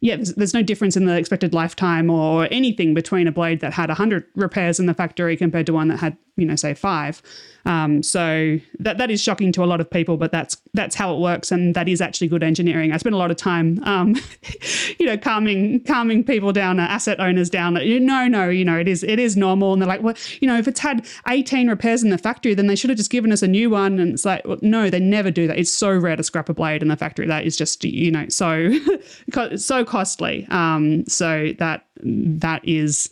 yeah, 0.00 0.16
there's, 0.16 0.34
there's, 0.34 0.54
no 0.54 0.62
difference 0.62 0.96
in 0.96 1.06
the 1.06 1.16
expected 1.16 1.54
lifetime 1.54 2.10
or 2.10 2.46
anything 2.50 2.94
between 2.94 3.26
a 3.26 3.32
blade 3.32 3.60
that 3.60 3.72
had 3.72 3.88
100 3.88 4.24
repairs 4.36 4.78
in 4.78 4.86
the 4.86 4.94
factory 4.94 5.36
compared 5.36 5.66
to 5.66 5.72
one 5.72 5.88
that 5.88 5.98
had, 5.98 6.16
you 6.38 6.46
know, 6.46 6.56
say 6.56 6.72
five. 6.74 7.20
Um, 7.66 8.02
so 8.02 8.58
that 8.78 8.96
that 8.96 9.10
is 9.10 9.22
shocking 9.22 9.52
to 9.52 9.62
a 9.62 9.66
lot 9.66 9.80
of 9.80 9.90
people, 9.90 10.16
but 10.16 10.32
that's 10.32 10.56
that's 10.72 10.94
how 10.94 11.14
it 11.14 11.20
works, 11.20 11.52
and 11.52 11.74
that 11.74 11.88
is 11.88 12.00
actually 12.00 12.28
good 12.28 12.42
engineering. 12.42 12.92
I 12.92 12.96
spent 12.96 13.14
a 13.14 13.18
lot 13.18 13.30
of 13.30 13.36
time, 13.36 13.82
um, 13.84 14.16
you 14.98 15.04
know, 15.04 15.18
calming 15.18 15.84
calming 15.84 16.24
people 16.24 16.52
down, 16.52 16.80
uh, 16.80 16.84
asset 16.84 17.20
owners 17.20 17.50
down. 17.50 17.76
you 17.76 18.00
No, 18.00 18.26
no, 18.26 18.48
you 18.48 18.64
know, 18.64 18.78
it 18.78 18.88
is 18.88 19.02
it 19.02 19.18
is 19.18 19.36
normal, 19.36 19.74
and 19.74 19.82
they're 19.82 19.88
like, 19.88 20.02
well, 20.02 20.14
you 20.40 20.48
know, 20.48 20.56
if 20.56 20.66
it's 20.66 20.80
had 20.80 21.06
18 21.28 21.68
repairs 21.68 22.02
in 22.02 22.08
the 22.08 22.16
factory, 22.16 22.54
then 22.54 22.68
they 22.68 22.76
should 22.76 22.88
have 22.88 22.96
just 22.96 23.10
given 23.10 23.32
us 23.32 23.42
a 23.42 23.48
new 23.48 23.68
one. 23.68 23.98
And 23.98 24.14
it's 24.14 24.24
like, 24.24 24.46
well, 24.46 24.58
no, 24.62 24.88
they 24.88 25.00
never 25.00 25.30
do 25.30 25.46
that. 25.48 25.58
It's 25.58 25.70
so 25.70 25.94
rare 25.94 26.16
to 26.16 26.22
scrap 26.22 26.48
a 26.48 26.54
blade 26.54 26.80
in 26.80 26.88
the 26.88 26.96
factory. 26.96 27.26
That 27.26 27.44
is 27.44 27.56
just, 27.56 27.84
you 27.84 28.10
know, 28.10 28.28
so 28.28 28.72
so 29.56 29.84
costly. 29.84 30.46
Um, 30.48 31.04
so 31.06 31.52
that 31.58 31.84
that 32.02 32.66
is 32.66 33.10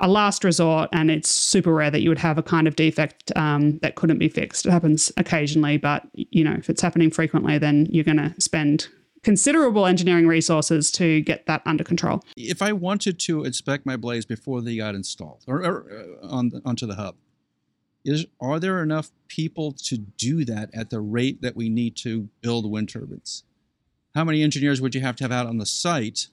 a 0.00 0.08
last 0.08 0.44
resort, 0.44 0.88
and 0.92 1.10
it's 1.10 1.30
super 1.30 1.72
rare 1.72 1.90
that 1.90 2.00
you 2.00 2.08
would 2.08 2.18
have 2.18 2.38
a 2.38 2.42
kind 2.42 2.68
of 2.68 2.76
defect 2.76 3.32
um, 3.36 3.78
that 3.78 3.94
couldn't 3.96 4.18
be 4.18 4.28
fixed. 4.28 4.66
It 4.66 4.70
happens 4.70 5.12
occasionally, 5.16 5.76
but 5.76 6.04
you 6.14 6.44
know 6.44 6.52
if 6.52 6.70
it's 6.70 6.82
happening 6.82 7.10
frequently, 7.10 7.58
then 7.58 7.86
you're 7.90 8.04
going 8.04 8.16
to 8.18 8.34
spend 8.40 8.88
considerable 9.22 9.86
engineering 9.86 10.26
resources 10.26 10.90
to 10.92 11.20
get 11.22 11.46
that 11.46 11.62
under 11.66 11.84
control. 11.84 12.22
If 12.36 12.62
I 12.62 12.72
wanted 12.72 13.18
to 13.20 13.44
inspect 13.44 13.84
my 13.84 13.96
blades 13.96 14.24
before 14.24 14.62
they 14.62 14.76
got 14.76 14.94
installed 14.94 15.44
or, 15.46 15.64
or 15.64 16.18
uh, 16.22 16.26
on 16.26 16.62
onto 16.64 16.86
the 16.86 16.94
hub, 16.94 17.16
is 18.04 18.26
are 18.40 18.60
there 18.60 18.82
enough 18.82 19.10
people 19.26 19.72
to 19.72 19.98
do 19.98 20.44
that 20.44 20.70
at 20.72 20.90
the 20.90 21.00
rate 21.00 21.42
that 21.42 21.56
we 21.56 21.68
need 21.68 21.96
to 21.96 22.28
build 22.40 22.70
wind 22.70 22.88
turbines? 22.88 23.44
How 24.14 24.24
many 24.24 24.42
engineers 24.42 24.80
would 24.80 24.94
you 24.94 25.00
have 25.00 25.16
to 25.16 25.24
have 25.24 25.32
out 25.32 25.46
on 25.46 25.58
the 25.58 25.66
site 25.66 26.28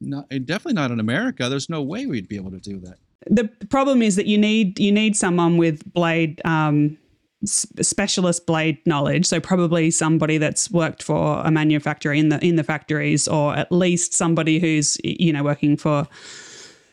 not, 0.00 0.28
definitely 0.28 0.74
not 0.74 0.90
in 0.90 1.00
America. 1.00 1.48
There's 1.48 1.68
no 1.68 1.82
way 1.82 2.06
we'd 2.06 2.28
be 2.28 2.36
able 2.36 2.50
to 2.50 2.58
do 2.60 2.78
that. 2.80 2.98
The 3.26 3.48
problem 3.68 4.02
is 4.02 4.16
that 4.16 4.26
you 4.26 4.38
need 4.38 4.78
you 4.78 4.92
need 4.92 5.16
someone 5.16 5.56
with 5.56 5.92
blade 5.92 6.40
um, 6.44 6.96
specialist 7.44 8.46
blade 8.46 8.78
knowledge. 8.86 9.26
So 9.26 9.40
probably 9.40 9.90
somebody 9.90 10.38
that's 10.38 10.70
worked 10.70 11.02
for 11.02 11.40
a 11.40 11.50
manufacturer 11.50 12.12
in 12.12 12.28
the 12.28 12.44
in 12.44 12.56
the 12.56 12.64
factories, 12.64 13.28
or 13.28 13.54
at 13.54 13.70
least 13.70 14.14
somebody 14.14 14.58
who's 14.58 14.98
you 15.04 15.32
know 15.32 15.42
working 15.42 15.76
for 15.76 16.06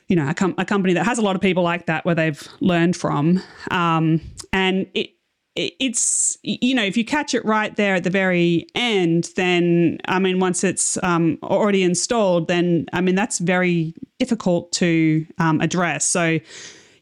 you 0.08 0.16
know 0.16 0.30
a, 0.30 0.34
com- 0.34 0.56
a 0.58 0.66
company 0.66 0.94
that 0.94 1.06
has 1.06 1.18
a 1.18 1.22
lot 1.22 1.36
of 1.36 1.42
people 1.42 1.64
like 1.64 1.86
that 1.86 2.06
where 2.06 2.16
they've 2.16 2.48
learned 2.60 2.96
from. 2.96 3.42
Um, 3.72 4.22
and 4.54 4.88
it, 4.94 5.12
it's 5.56 6.38
you 6.44 6.76
know 6.76 6.84
if 6.84 6.98
you 6.98 7.06
catch 7.06 7.34
it 7.34 7.46
right 7.46 7.78
there 7.78 7.96
at 7.96 8.04
the 8.04 8.10
very 8.10 8.68
end 8.76 9.30
then 9.38 9.98
i 10.06 10.20
mean 10.20 10.40
once 10.40 10.66
it's 10.66 11.02
um, 11.02 11.38
already 11.44 11.82
installed 11.82 12.50
then 12.50 12.86
i 12.92 13.00
mean 13.00 13.16
that's 13.16 13.40
very 13.40 13.94
difficult 14.20 14.72
to 14.74 15.26
um, 15.38 15.62
address. 15.62 16.08
So 16.08 16.40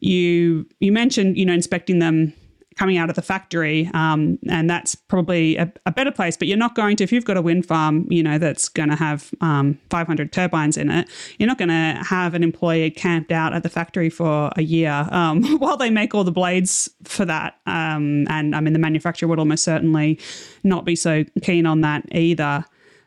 you 0.00 0.66
you 0.80 0.92
mentioned 0.92 1.38
you 1.38 1.46
know 1.46 1.54
inspecting 1.54 1.98
them 1.98 2.32
coming 2.76 2.96
out 2.98 3.08
of 3.08 3.16
the 3.16 3.22
factory, 3.22 3.90
um, 3.94 4.38
and 4.48 4.68
that's 4.68 4.94
probably 4.94 5.56
a, 5.56 5.72
a, 5.86 5.92
better 5.92 6.10
place. 6.10 6.36
But 6.36 6.48
you're 6.48 6.58
not 6.58 6.74
going 6.74 6.96
to 6.96 7.04
if 7.04 7.12
you've 7.12 7.24
got 7.24 7.36
a 7.36 7.42
wind 7.42 7.66
farm, 7.66 8.06
you 8.10 8.22
know 8.22 8.38
that's 8.38 8.68
going 8.68 8.88
to 8.88 8.96
have 8.96 9.30
um, 9.40 9.78
500 9.90 10.32
turbines 10.32 10.76
in 10.76 10.90
it. 10.90 11.08
You're 11.38 11.46
not 11.46 11.58
going 11.58 11.68
to 11.68 12.02
have 12.04 12.34
an 12.34 12.42
employee 12.42 12.90
camped 12.90 13.32
out 13.32 13.54
at 13.54 13.62
the 13.62 13.68
factory 13.68 14.10
for 14.10 14.50
a 14.56 14.62
year 14.62 15.06
um, 15.10 15.44
while 15.58 15.76
they 15.76 15.90
make 15.90 16.14
all 16.14 16.24
the 16.24 16.32
blades 16.32 16.88
for 17.04 17.24
that. 17.24 17.58
Um, 17.66 18.26
and 18.28 18.54
I 18.54 18.60
mean, 18.60 18.72
the 18.72 18.78
manufacturer 18.78 19.28
would 19.28 19.38
almost 19.38 19.64
certainly 19.64 20.18
not 20.62 20.84
be 20.84 20.96
so 20.96 21.24
keen 21.42 21.66
on 21.66 21.80
that 21.82 22.04
either 22.12 22.64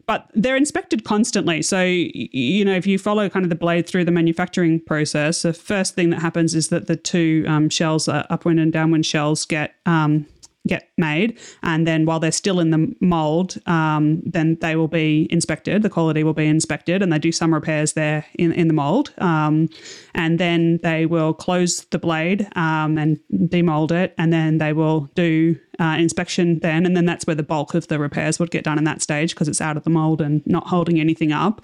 but 0.08 0.32
they're 0.34 0.56
inspected 0.56 1.04
constantly. 1.04 1.62
So, 1.62 1.84
you 1.84 2.64
know, 2.64 2.74
if 2.74 2.88
you 2.88 2.98
follow 2.98 3.28
kind 3.28 3.46
of 3.46 3.50
the 3.50 3.56
blade 3.56 3.88
through 3.88 4.06
the 4.06 4.12
manufacturing 4.12 4.80
process, 4.80 5.42
the 5.42 5.54
first 5.54 5.96
thing 5.96 6.10
that 6.12 6.22
happens 6.22 6.56
is 6.56 6.70
that 6.70 6.88
the 6.88 6.96
two 6.96 7.44
um, 7.48 7.70
shells, 7.70 8.08
uh, 8.08 8.26
upwind 8.30 8.60
and 8.60 8.72
downwind 8.72 9.06
shells, 9.06 9.46
get 9.46 9.76
um, 9.86 10.26
get 10.68 10.90
made. 10.98 11.40
And 11.64 11.88
then 11.88 12.06
while 12.06 12.20
they're 12.20 12.32
still 12.32 12.60
in 12.60 12.72
the 12.72 12.96
mold, 13.02 13.58
um, 13.66 14.22
then 14.26 14.58
they 14.62 14.76
will 14.76 14.88
be 14.88 15.28
inspected. 15.32 15.82
The 15.82 15.90
quality 15.90 16.24
will 16.24 16.34
be 16.34 16.46
inspected, 16.46 17.02
and 17.02 17.12
they 17.12 17.20
do 17.20 17.32
some 17.32 17.54
repairs 17.54 17.94
there 17.94 18.26
in, 18.36 18.52
in 18.54 18.68
the 18.68 18.74
mold. 18.74 19.14
Um, 19.18 19.70
and 20.14 20.40
then 20.40 20.80
they 20.84 21.06
will 21.06 21.34
close 21.34 21.86
the 21.86 22.00
blade 22.00 22.48
um, 22.56 22.98
and 22.98 23.20
demold 23.32 23.92
it, 23.92 24.14
and 24.18 24.32
then 24.32 24.58
they 24.58 24.74
will 24.74 25.10
do 25.16 25.58
uh, 25.80 25.96
inspection 25.98 26.60
then. 26.60 26.86
And 26.86 26.96
then 26.96 27.06
that's 27.06 27.26
where 27.28 27.36
the 27.36 27.44
bulk 27.44 27.74
of 27.74 27.88
the 27.88 28.00
repairs 28.00 28.40
would 28.40 28.52
get 28.52 28.64
done 28.64 28.78
in 28.78 28.84
that 28.86 29.02
stage 29.02 29.34
because 29.34 29.48
it's 29.48 29.62
out 29.62 29.78
of 29.78 29.84
the 29.84 29.90
mold 29.90 30.22
and 30.22 30.46
not 30.46 30.68
holding 30.68 31.00
anything 31.00 31.32
up. 31.32 31.62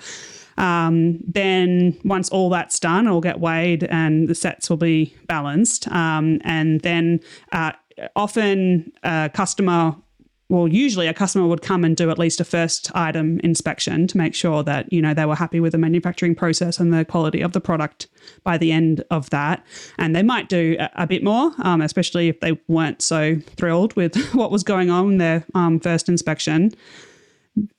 Um, 0.58 1.20
then 1.26 1.98
once 2.04 2.30
all 2.30 2.50
that's 2.50 2.80
done, 2.80 3.08
it'll 3.08 3.22
get 3.22 3.40
weighed 3.40 3.84
and 3.86 4.28
the 4.28 4.36
sets 4.36 4.70
will 4.70 4.78
be 4.78 5.16
balanced. 5.28 5.88
Um, 5.88 6.40
and 6.44 6.82
then 6.82 7.20
uh, 7.52 7.72
often 8.16 8.92
a 9.04 9.30
customer 9.34 9.96
well 10.50 10.68
usually 10.68 11.08
a 11.08 11.14
customer 11.14 11.48
would 11.48 11.62
come 11.62 11.84
and 11.84 11.98
do 11.98 12.10
at 12.10 12.20
least 12.20 12.40
a 12.40 12.46
first 12.46 12.92
item 12.94 13.40
inspection 13.40 14.08
to 14.08 14.18
make 14.18 14.36
sure 14.36 14.62
that 14.64 14.92
you 14.94 15.02
know 15.02 15.14
they 15.14 15.26
were 15.26 15.36
happy 15.36 15.60
with 15.60 15.72
the 15.72 15.78
manufacturing 15.78 16.36
process 16.36 16.80
and 16.80 16.94
the 16.94 17.04
quality 17.06 17.42
of 17.42 17.54
the 17.54 17.62
product 17.62 18.08
by 18.44 18.58
the 18.58 18.72
end 18.72 19.04
of 19.10 19.30
that. 19.32 19.66
And 19.98 20.16
they 20.16 20.24
might 20.24 20.50
do 20.50 20.78
a, 20.96 21.08
bit 21.08 21.24
more 21.24 21.52
um, 21.60 21.82
especially 21.82 22.30
if 22.30 22.40
they 22.40 22.58
weren't 22.68 23.02
so 23.02 23.38
thrilled 23.58 23.96
with 23.96 24.16
what 24.34 24.52
was 24.52 24.64
going 24.64 24.90
on 24.90 25.14
in 25.14 25.18
their 25.18 25.46
um, 25.56 25.80
first 25.80 26.08
inspection. 26.08 26.72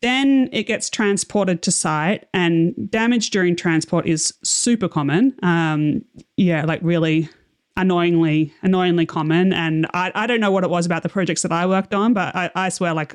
Then 0.02 0.48
it 0.52 0.64
gets 0.64 0.88
transported 0.88 1.62
to 1.62 1.72
site 1.72 2.26
and 2.32 2.74
damage 2.90 3.30
during 3.30 3.56
transport 3.56 4.06
is 4.06 4.32
super 4.42 4.88
common. 4.88 5.34
Um, 5.42 6.04
yeah 6.36 6.64
like 6.64 6.80
really 6.82 7.28
annoyingly 7.76 8.52
annoyingly 8.62 9.04
common 9.04 9.52
and 9.52 9.86
I, 9.94 10.12
I 10.14 10.26
don't 10.26 10.40
know 10.40 10.50
what 10.50 10.62
it 10.62 10.70
was 10.70 10.86
about 10.86 11.02
the 11.02 11.08
projects 11.08 11.42
that 11.42 11.52
i 11.52 11.66
worked 11.66 11.94
on 11.94 12.14
but 12.14 12.34
i, 12.34 12.50
I 12.54 12.68
swear 12.68 12.94
like 12.94 13.14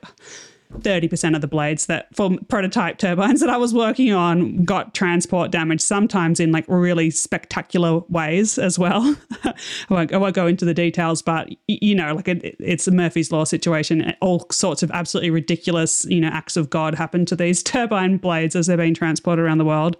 30% 0.74 1.36
of 1.36 1.41
the 1.41 1.48
blades 1.48 1.88
that 1.88 2.15
for 2.15 2.38
prototype 2.48 3.00
turbines 3.00 3.39
that 3.39 3.50
I 3.50 3.58
was 3.58 3.74
working 3.74 4.13
on 4.13 4.63
got 4.65 4.93
transport 4.93 5.50
damage, 5.50 5.82
sometimes 5.82 6.39
in 6.39 6.52
like 6.52 6.65
really 6.67 7.10
spectacular 7.10 8.02
ways 8.10 8.60
as 8.60 8.78
well. 8.78 9.15
I, 9.43 9.54
won't, 9.89 10.13
I, 10.13 10.17
won't, 10.17 10.36
go 10.36 10.45
into 10.45 10.65
the 10.65 10.76
details, 10.76 11.24
but 11.24 11.50
you 11.67 11.95
know, 11.95 12.13
like 12.13 12.28
it, 12.28 12.56
it's 12.60 12.88
a 12.88 12.91
Murphy's 12.91 13.32
Law 13.32 13.45
situation. 13.45 14.13
All 14.22 14.45
sorts 14.52 14.84
of 14.84 14.91
absolutely 14.91 15.32
ridiculous, 15.32 16.06
you 16.06 16.22
know, 16.22 16.30
acts 16.30 16.56
of 16.56 16.69
God 16.69 16.93
happen 16.93 17.26
to 17.26 17.36
these 17.36 17.63
turbine 17.63 18.17
blades 18.17 18.56
as 18.56 18.67
they're 18.67 18.78
being 18.78 18.93
transported 18.93 19.43
around 19.43 19.58
the 19.58 19.65
world 19.65 19.98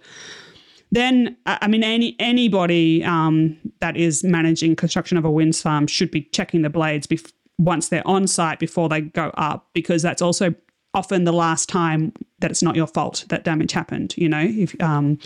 then 0.90 1.36
I 1.46 1.68
mean 1.68 1.82
any 1.84 2.16
anybody 2.18 3.04
um, 3.04 3.56
that 3.80 3.96
is 3.96 4.24
managing 4.24 4.76
construction 4.76 5.16
of 5.16 5.24
a 5.24 5.30
wind 5.30 5.56
farm 5.56 5.86
should 5.86 6.10
be 6.10 6.22
checking 6.32 6.62
the 6.62 6.70
blades 6.70 7.06
bef- 7.06 7.32
once 7.58 7.88
they're 7.88 8.06
on 8.06 8.26
site 8.26 8.58
before 8.58 8.88
they 8.88 9.02
go 9.02 9.30
up 9.34 9.68
because 9.74 10.02
that's 10.02 10.22
also 10.22 10.54
often 10.94 11.24
the 11.24 11.32
last 11.32 11.68
time 11.68 12.12
that 12.40 12.50
it's 12.50 12.62
not 12.62 12.74
your 12.74 12.86
fault 12.86 13.24
that 13.28 13.44
damage 13.44 13.72
happened. 13.72 14.14
You 14.16 14.28
know, 14.28 14.44
if 14.44 14.80
um, 14.82 15.18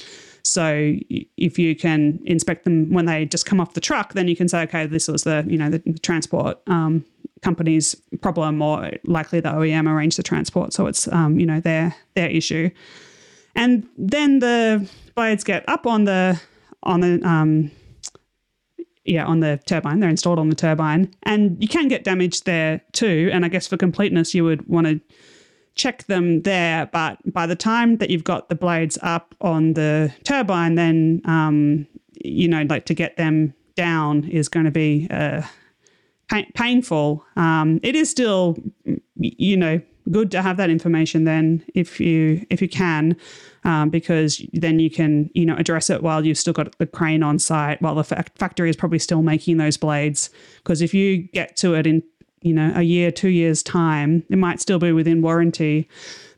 so 0.43 0.95
if 1.09 1.59
you 1.59 1.75
can 1.75 2.21
inspect 2.25 2.65
them 2.65 2.93
when 2.93 3.07
they 3.07 3.25
just 3.25 3.47
come 3.47 3.61
off 3.61 3.75
the 3.75 3.81
truck, 3.81 4.13
then 4.13 4.29
you 4.29 4.37
can 4.37 4.49
say, 4.49 4.63
okay, 4.63 4.87
this 4.87 5.09
was 5.09 5.25
the 5.25 5.45
you 5.49 5.57
know 5.57 5.71
the, 5.71 5.99
transport 6.03 6.59
um, 6.67 7.05
company's 7.43 7.95
problem, 8.21 8.61
or 8.61 8.91
likely 9.05 9.41
the 9.41 9.51
OEM 9.51 9.89
arranged 9.89 10.19
the 10.19 10.23
transport, 10.23 10.73
so 10.73 10.87
it's 10.87 11.09
um, 11.09 11.39
you 11.41 11.47
know 11.47 11.61
their 11.61 11.95
their 12.15 12.29
issue. 12.29 12.71
And 13.57 13.87
then 13.97 14.41
the 14.41 14.89
blades 15.15 15.45
get 15.45 15.69
up 15.69 15.87
on 15.87 16.05
the 16.05 16.41
on 16.83 17.01
the 17.01 17.21
um, 17.27 17.71
yeah 19.05 19.25
on 19.25 19.41
the 19.41 19.61
turbine. 19.67 20.01
They're 20.01 20.11
installed 20.11 20.39
on 20.39 20.49
the 20.49 20.55
turbine, 20.55 21.15
and 21.23 21.61
you 21.61 21.69
can 21.69 21.89
get 21.89 22.05
damage 22.05 22.43
there 22.43 22.81
too. 22.93 23.31
And 23.33 23.45
I 23.45 23.49
guess 23.49 23.67
for 23.67 23.77
completeness, 23.77 24.35
you 24.35 24.45
would 24.45 24.67
want 24.69 24.87
to 24.87 25.01
check 25.75 26.05
them 26.05 26.43
there. 26.43 26.87
But 26.87 27.19
by 27.33 27.47
the 27.47 27.57
time 27.57 27.99
that 27.99 28.11
you've 28.11 28.25
got 28.25 28.49
the 28.49 28.55
blades 28.55 28.99
up 29.03 29.35
on 29.41 29.75
the 29.75 30.13
turbine, 30.25 30.75
then 30.75 31.21
um, 31.25 31.87
you 32.25 32.49
know 32.49 32.63
like 32.63 32.87
to 32.87 32.95
get 32.95 33.17
them 33.17 33.55
down 33.77 34.25
is 34.25 34.49
going 34.49 34.65
to 34.65 34.71
be 34.71 35.07
uh, 35.11 35.43
painful. 36.55 37.25
Um, 37.37 37.81
it 37.83 37.95
is 37.95 38.11
still 38.11 38.57
you 39.17 39.57
know 39.57 39.81
good 40.11 40.31
to 40.31 40.43
have 40.43 40.57
that 40.57 40.71
information 40.71 41.25
then 41.25 41.65
if 41.75 41.99
you 41.99 42.45
if 42.51 42.61
you 42.61 42.69
can 42.69 43.17
um, 43.65 43.89
because 43.89 44.43
then 44.53 44.79
you 44.79 44.91
can 44.91 45.31
you 45.35 45.47
know 45.47 45.57
address 45.57 45.89
it 45.91 46.03
while 46.03 46.25
you've 46.25 46.39
still 46.39 46.53
got 46.53 46.77
the 46.79 46.87
crane 46.87 47.23
on 47.23 47.39
site 47.39 47.81
while 47.81 47.95
the 47.95 48.05
fa- 48.05 48.25
factory 48.37 48.69
is 48.69 48.77
probably 48.77 48.99
still 48.99 49.23
making 49.23 49.57
those 49.57 49.77
blades. 49.77 50.31
Because 50.59 50.83
if 50.83 50.93
you 50.93 51.19
get 51.19 51.57
to 51.59 51.75
it 51.75 51.87
in 51.87 52.03
you 52.43 52.53
know 52.53 52.73
a 52.75 52.83
year 52.83 53.11
two 53.11 53.31
years 53.31 53.63
time 53.63 54.23
it 54.29 54.37
might 54.37 54.61
still 54.61 54.79
be 54.79 54.93
within 54.93 55.23
warranty 55.23 55.89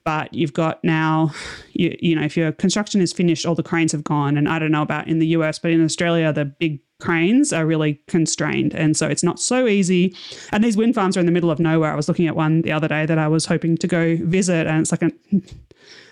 but 0.07 0.33
you've 0.33 0.53
got 0.53 0.83
now 0.85 1.33
you, 1.73 1.95
you 2.01 2.15
know 2.15 2.23
if 2.23 2.37
your 2.37 2.53
construction 2.53 3.01
is 3.03 3.13
finished 3.13 3.45
all 3.45 3.57
the 3.57 3.63
cranes 3.63 3.93
have 3.93 4.05
gone. 4.05 4.39
And 4.39 4.49
i 4.49 4.59
don't 4.59 4.71
know 4.71 4.81
about 4.83 5.09
in 5.09 5.19
the 5.19 5.27
us 5.27 5.59
but 5.59 5.73
in 5.73 5.85
australia 5.85 6.33
the 6.33 6.47
big 6.47 6.81
cranes 6.99 7.53
are 7.53 7.67
really 7.67 8.01
constrained. 8.07 8.73
And 8.75 8.97
so 8.97 9.07
it's 9.07 9.23
not 9.23 9.39
so 9.39 9.67
easy. 9.67 10.17
And 10.51 10.65
these 10.65 10.79
wind 10.79 10.95
farms 10.95 11.15
are 11.15 11.21
in 11.21 11.27
the 11.27 11.33
middle 11.33 11.51
of 11.51 11.59
nowhere. 11.59 11.93
I 11.93 11.95
was 11.95 12.09
looking 12.09 12.27
at 12.27 12.35
one 12.35 12.63
the 12.63 12.73
other 12.73 12.89
day 12.89 13.05
that 13.05 13.19
i 13.19 13.29
was 13.29 13.45
hoping 13.45 13.77
to 13.77 13.87
go 13.87 14.17
visit 14.23 14.67
and 14.67 14.81
it's 14.81 14.93
like 14.93 15.03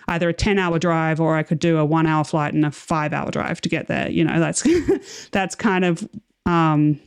either 0.09 0.29
a 0.29 0.35
10 0.35 0.59
hour 0.59 0.79
drive 0.79 1.21
or 1.21 1.37
i 1.37 1.43
could 1.43 1.59
do 1.59 1.79
a 1.79 1.85
one 1.85 2.07
hour 2.07 2.25
flight 2.25 2.53
and 2.53 2.67
a 2.67 2.71
five 2.71 3.13
hour 3.13 3.31
drive 3.31 3.61
to 3.63 3.69
get 3.69 3.87
there. 3.87 4.11
You 4.11 4.25
know 4.25 4.41
that's 4.41 4.67
that's 5.31 5.55
kind 5.55 5.85
of 5.85 6.07
um 6.47 7.01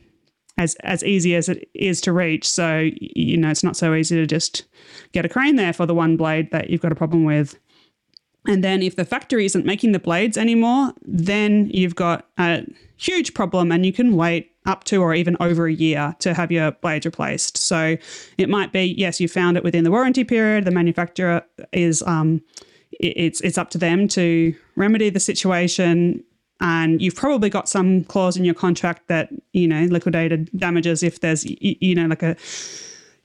as 0.58 0.74
as 0.76 1.02
easy 1.04 1.34
as 1.34 1.48
it 1.48 1.68
is 1.74 2.00
to 2.00 2.12
reach 2.12 2.48
so 2.48 2.90
you 3.00 3.36
know 3.36 3.48
it's 3.48 3.64
not 3.64 3.76
so 3.76 3.94
easy 3.94 4.16
to 4.16 4.26
just 4.26 4.64
get 5.12 5.24
a 5.24 5.28
crane 5.28 5.56
there 5.56 5.72
for 5.72 5.86
the 5.86 5.94
one 5.94 6.16
blade 6.16 6.50
that 6.50 6.68
you've 6.68 6.82
got 6.82 6.92
a 6.92 6.96
problem 6.96 7.24
with 7.24 7.58
and 8.46 8.62
then 8.62 8.82
if 8.82 8.96
the 8.96 9.04
factory 9.04 9.44
isn't 9.46 9.64
making 9.64 9.92
the 9.92 9.98
blades 9.98 10.36
anymore 10.36 10.92
then 11.02 11.70
you've 11.72 11.94
got 11.94 12.26
a 12.38 12.64
huge 12.96 13.32
problem 13.32 13.72
and 13.72 13.86
you 13.86 13.92
can 13.92 14.16
wait 14.16 14.52
up 14.68 14.84
to 14.84 15.02
or 15.02 15.14
even 15.14 15.36
over 15.40 15.66
a 15.66 15.72
year 15.72 16.14
to 16.20 16.34
have 16.34 16.52
your 16.52 16.72
blades 16.72 17.06
replaced. 17.06 17.56
So 17.56 17.96
it 18.36 18.48
might 18.48 18.70
be 18.70 18.82
yes, 18.82 19.20
you 19.20 19.26
found 19.26 19.56
it 19.56 19.64
within 19.64 19.82
the 19.82 19.90
warranty 19.90 20.24
period. 20.24 20.66
The 20.66 20.70
manufacturer 20.70 21.42
is 21.72 22.02
um, 22.02 22.42
it's 22.92 23.40
it's 23.40 23.58
up 23.58 23.70
to 23.70 23.78
them 23.78 24.06
to 24.08 24.54
remedy 24.76 25.10
the 25.10 25.20
situation. 25.20 26.22
And 26.60 27.00
you've 27.00 27.14
probably 27.14 27.50
got 27.50 27.68
some 27.68 28.04
clause 28.04 28.36
in 28.36 28.44
your 28.44 28.54
contract 28.54 29.08
that 29.08 29.30
you 29.52 29.68
know 29.68 29.84
liquidated 29.84 30.50
damages 30.56 31.02
if 31.02 31.20
there's 31.20 31.44
you 31.46 31.94
know 31.94 32.06
like 32.06 32.22
a 32.22 32.36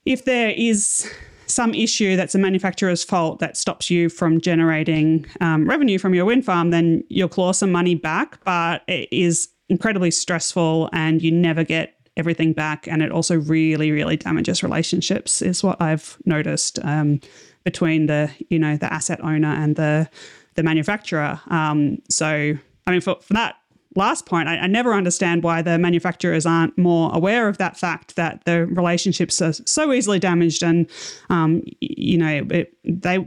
if 0.05 0.25
there 0.25 0.51
is 0.51 1.09
some 1.47 1.73
issue 1.73 2.15
that's 2.15 2.35
a 2.35 2.39
manufacturer's 2.39 3.03
fault 3.03 3.39
that 3.39 3.57
stops 3.57 3.89
you 3.89 4.09
from 4.09 4.39
generating 4.41 5.25
um, 5.41 5.67
revenue 5.67 5.97
from 5.99 6.13
your 6.13 6.25
wind 6.25 6.45
farm, 6.45 6.71
then 6.71 7.03
you'll 7.09 7.29
claw 7.29 7.51
some 7.51 7.71
money 7.71 7.95
back. 7.95 8.39
But 8.43 8.83
it 8.87 9.09
is 9.11 9.49
incredibly 9.69 10.11
stressful 10.11 10.89
and 10.93 11.21
you 11.21 11.31
never 11.31 11.63
get 11.63 11.95
everything 12.17 12.53
back. 12.53 12.87
And 12.87 13.01
it 13.01 13.11
also 13.11 13.37
really, 13.37 13.91
really 13.91 14.17
damages 14.17 14.63
relationships, 14.63 15.41
is 15.41 15.63
what 15.63 15.81
I've 15.81 16.17
noticed 16.25 16.79
um, 16.83 17.19
between 17.63 18.05
the, 18.07 18.31
you 18.49 18.59
know, 18.59 18.77
the 18.77 18.91
asset 18.91 19.19
owner 19.23 19.53
and 19.53 19.75
the 19.75 20.09
the 20.55 20.61
manufacturer. 20.61 21.41
Um, 21.47 21.99
so, 22.09 22.55
I 22.85 22.91
mean, 22.91 23.01
for, 23.01 23.17
for 23.21 23.33
that 23.33 23.55
last 23.95 24.25
point, 24.25 24.49
I, 24.49 24.57
I, 24.57 24.67
never 24.67 24.93
understand 24.93 25.43
why 25.43 25.61
the 25.61 25.77
manufacturers 25.77 26.45
aren't 26.45 26.77
more 26.77 27.11
aware 27.13 27.47
of 27.47 27.57
that 27.59 27.77
fact 27.77 28.15
that 28.15 28.43
the 28.45 28.65
relationships 28.65 29.41
are 29.41 29.53
so 29.53 29.93
easily 29.93 30.19
damaged, 30.19 30.63
and 30.63 30.89
um, 31.29 31.63
you 31.79 32.17
know, 32.17 32.45
it, 32.49 32.75
they, 32.83 33.25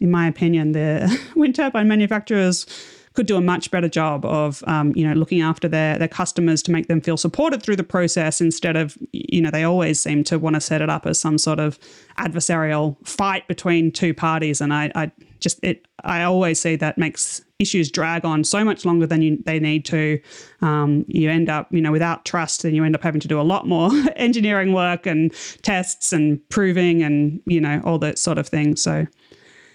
in 0.00 0.10
my 0.10 0.26
opinion, 0.26 0.72
the 0.72 1.20
wind 1.34 1.54
turbine 1.54 1.88
manufacturers 1.88 2.66
could 3.14 3.26
do 3.26 3.36
a 3.36 3.40
much 3.40 3.70
better 3.70 3.88
job 3.88 4.24
of 4.24 4.62
um, 4.66 4.92
you 4.94 5.06
know 5.06 5.14
looking 5.14 5.40
after 5.40 5.68
their 5.68 5.98
their 5.98 6.08
customers 6.08 6.62
to 6.62 6.70
make 6.70 6.86
them 6.86 7.00
feel 7.00 7.16
supported 7.16 7.62
through 7.62 7.76
the 7.76 7.84
process 7.84 8.40
instead 8.40 8.76
of 8.76 8.96
you 9.12 9.40
know 9.40 9.50
they 9.50 9.64
always 9.64 10.00
seem 10.00 10.22
to 10.24 10.38
want 10.38 10.54
to 10.54 10.60
set 10.60 10.80
it 10.80 10.88
up 10.88 11.06
as 11.06 11.18
some 11.18 11.36
sort 11.36 11.58
of 11.58 11.78
adversarial 12.18 12.96
fight 13.06 13.46
between 13.48 13.90
two 13.90 14.14
parties. 14.14 14.60
And 14.60 14.72
I, 14.72 14.92
I 14.94 15.10
just 15.40 15.58
it 15.62 15.86
I 16.04 16.22
always 16.22 16.60
see 16.60 16.76
that 16.76 16.98
makes 16.98 17.42
issues 17.58 17.90
drag 17.90 18.24
on 18.24 18.42
so 18.42 18.64
much 18.64 18.84
longer 18.84 19.06
than 19.06 19.22
you, 19.22 19.38
they 19.44 19.60
need 19.60 19.84
to. 19.86 20.20
Um, 20.62 21.04
you 21.08 21.30
end 21.30 21.48
up, 21.48 21.68
you 21.70 21.80
know, 21.80 21.92
without 21.92 22.24
trust, 22.24 22.62
then 22.62 22.74
you 22.74 22.84
end 22.84 22.94
up 22.94 23.02
having 23.02 23.20
to 23.20 23.28
do 23.28 23.40
a 23.40 23.42
lot 23.42 23.68
more 23.68 23.90
engineering 24.16 24.72
work 24.72 25.06
and 25.06 25.32
tests 25.62 26.12
and 26.12 26.40
proving 26.48 27.02
and 27.02 27.40
you 27.46 27.60
know 27.60 27.80
all 27.84 27.98
that 27.98 28.18
sort 28.18 28.38
of 28.38 28.48
thing. 28.48 28.76
So, 28.76 29.06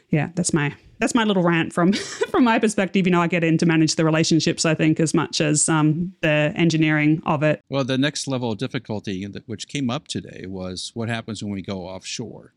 yeah, 0.09 0.29
that's 0.35 0.53
my 0.53 0.75
that's 0.99 1.15
my 1.15 1.23
little 1.23 1.43
rant 1.43 1.73
from 1.73 1.93
from 2.31 2.43
my 2.43 2.59
perspective. 2.59 3.05
You 3.05 3.11
know, 3.11 3.21
I 3.21 3.27
get 3.27 3.43
in 3.43 3.57
to 3.59 3.65
manage 3.65 3.95
the 3.95 4.05
relationships. 4.05 4.65
I 4.65 4.73
think 4.73 4.99
as 4.99 5.13
much 5.13 5.41
as 5.41 5.69
um, 5.69 6.13
the 6.21 6.53
engineering 6.55 7.21
of 7.25 7.43
it. 7.43 7.63
Well, 7.69 7.83
the 7.83 7.97
next 7.97 8.27
level 8.27 8.51
of 8.51 8.57
difficulty 8.57 9.25
which 9.45 9.67
came 9.67 9.89
up 9.89 10.07
today 10.07 10.45
was 10.47 10.91
what 10.93 11.09
happens 11.09 11.43
when 11.43 11.51
we 11.51 11.61
go 11.61 11.87
offshore, 11.87 12.53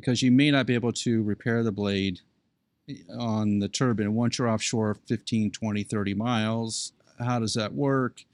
because 0.00 0.22
you 0.22 0.30
may 0.30 0.50
not 0.50 0.66
be 0.66 0.74
able 0.74 0.92
to 0.92 1.22
repair 1.22 1.62
the 1.62 1.72
blade 1.72 2.20
on 3.18 3.58
the 3.58 3.68
turbine. 3.68 4.14
Once 4.14 4.38
you're 4.38 4.48
offshore 4.48 4.96
15 5.06 5.50
20 5.50 5.82
30 5.82 6.14
miles 6.14 6.92
how 7.18 7.38
does 7.38 7.54
that 7.54 7.74
work? 7.74 8.24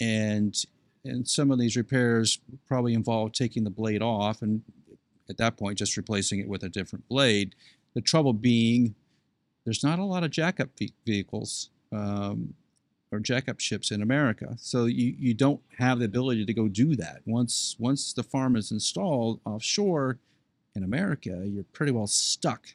And 0.00 0.56
and 1.04 1.26
some 1.26 1.50
of 1.50 1.58
these 1.58 1.76
repairs 1.76 2.40
probably 2.68 2.94
involve 2.94 3.32
taking 3.32 3.64
the 3.64 3.70
blade 3.70 4.02
off 4.02 4.42
and 4.42 4.62
at 5.30 5.38
that 5.38 5.56
point 5.56 5.78
just 5.78 5.96
replacing 5.96 6.40
it 6.40 6.48
with 6.48 6.62
a 6.62 6.68
different 6.68 7.08
blade. 7.08 7.54
The 7.94 8.02
trouble 8.02 8.34
being, 8.34 8.94
there's 9.64 9.82
not 9.82 9.98
a 9.98 10.04
lot 10.04 10.24
of 10.24 10.30
jackup 10.30 10.68
vehicles 11.06 11.70
um, 11.90 12.54
or 13.10 13.18
jackup 13.18 13.60
ships 13.60 13.90
in 13.90 14.02
America, 14.02 14.54
so 14.58 14.84
you, 14.84 15.14
you 15.18 15.34
don't 15.34 15.60
have 15.78 15.98
the 15.98 16.04
ability 16.04 16.44
to 16.44 16.54
go 16.54 16.68
do 16.68 16.94
that. 16.96 17.22
Once 17.26 17.76
once 17.78 18.12
the 18.12 18.22
farm 18.22 18.56
is 18.56 18.70
installed 18.70 19.40
offshore 19.44 20.18
in 20.74 20.84
America, 20.84 21.42
you're 21.46 21.64
pretty 21.64 21.92
well 21.92 22.06
stuck, 22.06 22.68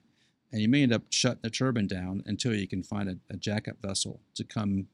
and 0.51 0.61
you 0.61 0.69
may 0.69 0.83
end 0.83 0.93
up 0.93 1.03
shutting 1.09 1.39
the 1.41 1.49
turbine 1.49 1.87
down 1.87 2.23
until 2.25 2.53
you 2.53 2.67
can 2.67 2.83
find 2.83 3.09
a, 3.09 3.17
a 3.33 3.37
jackup 3.37 3.81
vessel 3.81 4.19
to 4.35 4.43
come. 4.43 4.87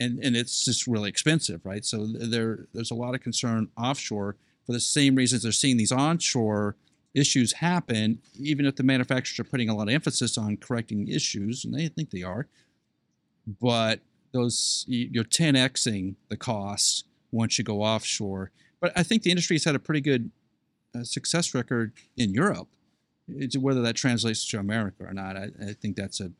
And, 0.00 0.18
and 0.20 0.36
it's 0.36 0.64
just 0.64 0.86
really 0.86 1.08
expensive, 1.08 1.60
right? 1.64 1.84
So 1.84 2.06
there 2.06 2.66
there's 2.72 2.90
a 2.90 2.96
lot 2.96 3.14
of 3.14 3.20
concern 3.20 3.68
offshore 3.76 4.36
for 4.66 4.72
the 4.72 4.80
same 4.80 5.14
reasons 5.14 5.42
they're 5.42 5.52
seeing 5.52 5.76
these 5.76 5.92
onshore 5.92 6.76
issues 7.14 7.52
happen, 7.54 8.20
even 8.38 8.64
if 8.64 8.76
the 8.76 8.82
manufacturers 8.82 9.38
are 9.38 9.48
putting 9.48 9.68
a 9.68 9.74
lot 9.74 9.88
of 9.88 9.94
emphasis 9.94 10.38
on 10.38 10.56
correcting 10.56 11.08
issues, 11.08 11.64
and 11.64 11.74
they 11.74 11.88
think 11.88 12.10
they 12.10 12.22
are. 12.22 12.46
But 13.60 14.00
those 14.32 14.84
you're 14.88 15.24
10xing 15.24 16.14
the 16.28 16.36
costs 16.36 17.04
once 17.30 17.58
you 17.58 17.64
go 17.64 17.82
offshore. 17.82 18.50
But 18.80 18.92
I 18.96 19.02
think 19.02 19.22
the 19.22 19.30
industry 19.30 19.56
has 19.56 19.64
had 19.64 19.74
a 19.74 19.78
pretty 19.78 20.00
good 20.00 20.30
success 21.02 21.54
record 21.54 21.92
in 22.16 22.32
Europe. 22.32 22.68
It's 23.28 23.56
whether 23.56 23.82
that 23.82 23.96
translates 23.96 24.48
to 24.50 24.58
America 24.58 25.04
or 25.04 25.12
not, 25.12 25.36
I, 25.36 25.48
I 25.60 25.72
think 25.72 25.96
that's 25.96 26.20
a, 26.20 26.32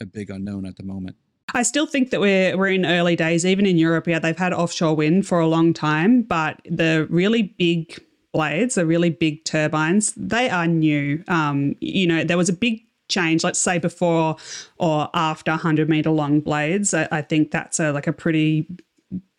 a 0.00 0.06
big 0.06 0.30
unknown 0.30 0.66
at 0.66 0.76
the 0.76 0.82
moment. 0.82 1.16
I 1.54 1.62
still 1.62 1.86
think 1.86 2.10
that 2.10 2.20
we're 2.20 2.56
we're 2.58 2.68
in 2.68 2.84
early 2.84 3.16
days, 3.16 3.46
even 3.46 3.64
in 3.64 3.78
Europe. 3.78 4.06
Yeah, 4.06 4.18
they've 4.18 4.36
had 4.36 4.52
offshore 4.52 4.94
wind 4.94 5.26
for 5.26 5.40
a 5.40 5.46
long 5.46 5.72
time, 5.72 6.22
but 6.22 6.60
the 6.68 7.06
really 7.08 7.42
big 7.42 7.98
blades, 8.32 8.74
the 8.74 8.84
really 8.84 9.10
big 9.10 9.44
turbines, 9.44 10.12
they 10.16 10.50
are 10.50 10.66
new. 10.66 11.24
Um, 11.28 11.74
you 11.80 12.06
know, 12.06 12.24
there 12.24 12.36
was 12.36 12.48
a 12.48 12.52
big 12.52 12.82
change, 13.08 13.42
let's 13.42 13.58
say 13.58 13.78
before 13.78 14.36
or 14.76 15.08
after 15.14 15.50
100 15.52 15.88
meter 15.88 16.10
long 16.10 16.40
blades. 16.40 16.92
I, 16.92 17.08
I 17.10 17.22
think 17.22 17.50
that's 17.50 17.80
a, 17.80 17.92
like 17.92 18.06
a 18.06 18.12
pretty 18.12 18.68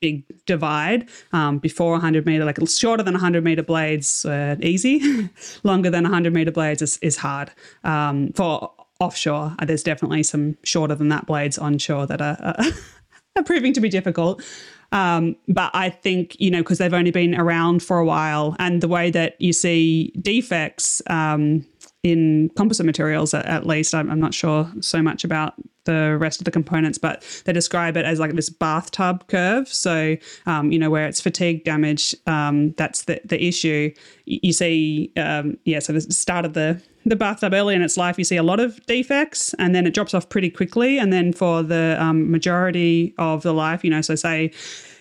big 0.01 0.23
divide. 0.45 1.09
Um, 1.33 1.59
before 1.59 1.91
100 1.91 2.25
meter, 2.25 2.45
like 2.45 2.57
shorter 2.67 3.03
than 3.03 3.13
100 3.13 3.43
meter 3.43 3.63
blades, 3.63 4.25
uh, 4.25 4.55
easy. 4.61 5.29
Longer 5.63 5.89
than 5.89 6.03
100 6.03 6.33
meter 6.33 6.51
blades 6.51 6.81
is, 6.81 6.97
is 7.01 7.17
hard. 7.17 7.51
Um, 7.83 8.31
for 8.33 8.71
offshore, 8.99 9.55
uh, 9.59 9.65
there's 9.65 9.83
definitely 9.83 10.23
some 10.23 10.57
shorter 10.63 10.95
than 10.95 11.09
that 11.09 11.25
blades 11.25 11.57
onshore 11.57 12.05
that 12.07 12.21
are, 12.21 12.37
are, 12.41 12.65
are 13.37 13.43
proving 13.43 13.73
to 13.73 13.81
be 13.81 13.89
difficult. 13.89 14.43
Um, 14.91 15.35
but 15.47 15.71
I 15.73 15.89
think, 15.89 16.35
you 16.39 16.49
know, 16.49 16.59
because 16.59 16.79
they've 16.79 16.93
only 16.93 17.11
been 17.11 17.35
around 17.35 17.83
for 17.83 17.99
a 17.99 18.05
while 18.05 18.55
and 18.59 18.81
the 18.81 18.87
way 18.87 19.11
that 19.11 19.39
you 19.39 19.53
see 19.53 20.11
defects 20.19 21.01
um, 21.07 21.65
in 22.03 22.49
composite 22.55 22.85
materials, 22.85 23.33
at, 23.33 23.45
at 23.45 23.65
least, 23.65 23.93
I'm, 23.93 24.09
I'm, 24.09 24.19
not 24.19 24.33
sure 24.33 24.71
so 24.79 25.01
much 25.01 25.23
about 25.23 25.55
the 25.83 26.17
rest 26.17 26.39
of 26.39 26.45
the 26.45 26.51
components, 26.51 26.97
but 26.97 27.23
they 27.45 27.51
describe 27.51 27.97
it 27.97 28.05
as 28.05 28.19
like 28.19 28.33
this 28.35 28.49
bathtub 28.49 29.27
curve. 29.27 29.67
So, 29.67 30.15
um, 30.45 30.71
you 30.71 30.79
know, 30.79 30.89
where 30.89 31.07
it's 31.07 31.19
fatigue 31.19 31.65
damage, 31.65 32.15
um, 32.25 32.71
that's 32.73 33.03
the, 33.03 33.19
the 33.25 33.43
issue. 33.43 33.91
You 34.25 34.53
see, 34.53 35.11
um, 35.17 35.57
yeah, 35.65 35.79
so 35.79 35.91
the 35.91 36.01
start 36.01 36.45
of 36.45 36.53
the 36.53 36.81
the 37.05 37.15
bathtub 37.15 37.53
early 37.53 37.75
in 37.75 37.81
its 37.81 37.97
life, 37.97 38.17
you 38.17 38.23
see 38.23 38.35
a 38.35 38.43
lot 38.43 38.59
of 38.59 38.85
defects 38.85 39.53
and 39.55 39.73
then 39.73 39.87
it 39.87 39.93
drops 39.93 40.13
off 40.13 40.29
pretty 40.29 40.49
quickly. 40.49 40.99
And 40.99 41.11
then 41.11 41.33
for 41.33 41.63
the 41.63 41.97
um, 41.99 42.29
majority 42.29 43.15
of 43.17 43.41
the 43.41 43.53
life, 43.53 43.83
you 43.83 43.89
know, 43.89 44.01
so 44.01 44.15
say 44.15 44.51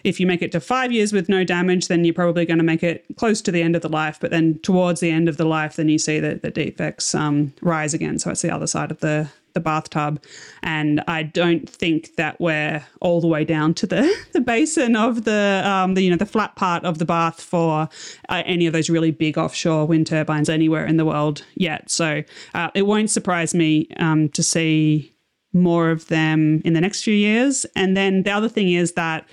if 0.04 0.20
you 0.20 0.26
make 0.26 0.42
it 0.42 0.52
to 0.52 0.60
five 0.60 0.92
years 0.92 1.12
with 1.12 1.28
no 1.28 1.44
damage, 1.44 1.88
then 1.88 2.04
you're 2.04 2.14
probably 2.14 2.46
going 2.46 2.58
to 2.58 2.64
make 2.64 2.82
it 2.82 3.04
close 3.16 3.40
to 3.42 3.52
the 3.52 3.62
end 3.62 3.76
of 3.76 3.82
the 3.82 3.88
life. 3.88 4.18
But 4.20 4.30
then 4.30 4.58
towards 4.60 5.00
the 5.00 5.10
end 5.10 5.28
of 5.28 5.36
the 5.36 5.44
life, 5.44 5.76
then 5.76 5.88
you 5.88 5.98
see 5.98 6.20
that 6.20 6.42
the 6.42 6.50
defects 6.50 7.14
um, 7.14 7.52
rise 7.60 7.94
again. 7.94 8.18
So 8.18 8.30
it's 8.30 8.42
the 8.42 8.54
other 8.54 8.66
side 8.66 8.90
of 8.90 9.00
the 9.00 9.30
the 9.58 9.60
bathtub. 9.60 10.22
And 10.62 11.02
I 11.08 11.22
don't 11.24 11.68
think 11.68 12.14
that 12.16 12.40
we're 12.40 12.84
all 13.00 13.20
the 13.20 13.26
way 13.26 13.44
down 13.44 13.74
to 13.74 13.86
the, 13.86 14.16
the 14.32 14.40
basin 14.40 14.96
of 14.96 15.24
the, 15.24 15.62
um, 15.64 15.94
the, 15.94 16.02
you 16.02 16.10
know, 16.10 16.16
the 16.16 16.26
flat 16.26 16.54
part 16.56 16.84
of 16.84 16.98
the 16.98 17.04
bath 17.04 17.40
for 17.40 17.88
uh, 18.28 18.42
any 18.46 18.66
of 18.66 18.72
those 18.72 18.88
really 18.88 19.10
big 19.10 19.36
offshore 19.36 19.86
wind 19.86 20.06
turbines 20.06 20.48
anywhere 20.48 20.86
in 20.86 20.96
the 20.96 21.04
world 21.04 21.44
yet. 21.54 21.90
So 21.90 22.22
uh, 22.54 22.70
it 22.74 22.82
won't 22.82 23.10
surprise 23.10 23.54
me 23.54 23.88
um, 23.96 24.28
to 24.30 24.42
see 24.42 25.12
more 25.52 25.90
of 25.90 26.06
them 26.08 26.60
in 26.64 26.74
the 26.74 26.80
next 26.80 27.02
few 27.02 27.14
years. 27.14 27.66
And 27.74 27.96
then 27.96 28.22
the 28.22 28.30
other 28.30 28.48
thing 28.48 28.70
is 28.70 28.92
that 28.92 29.28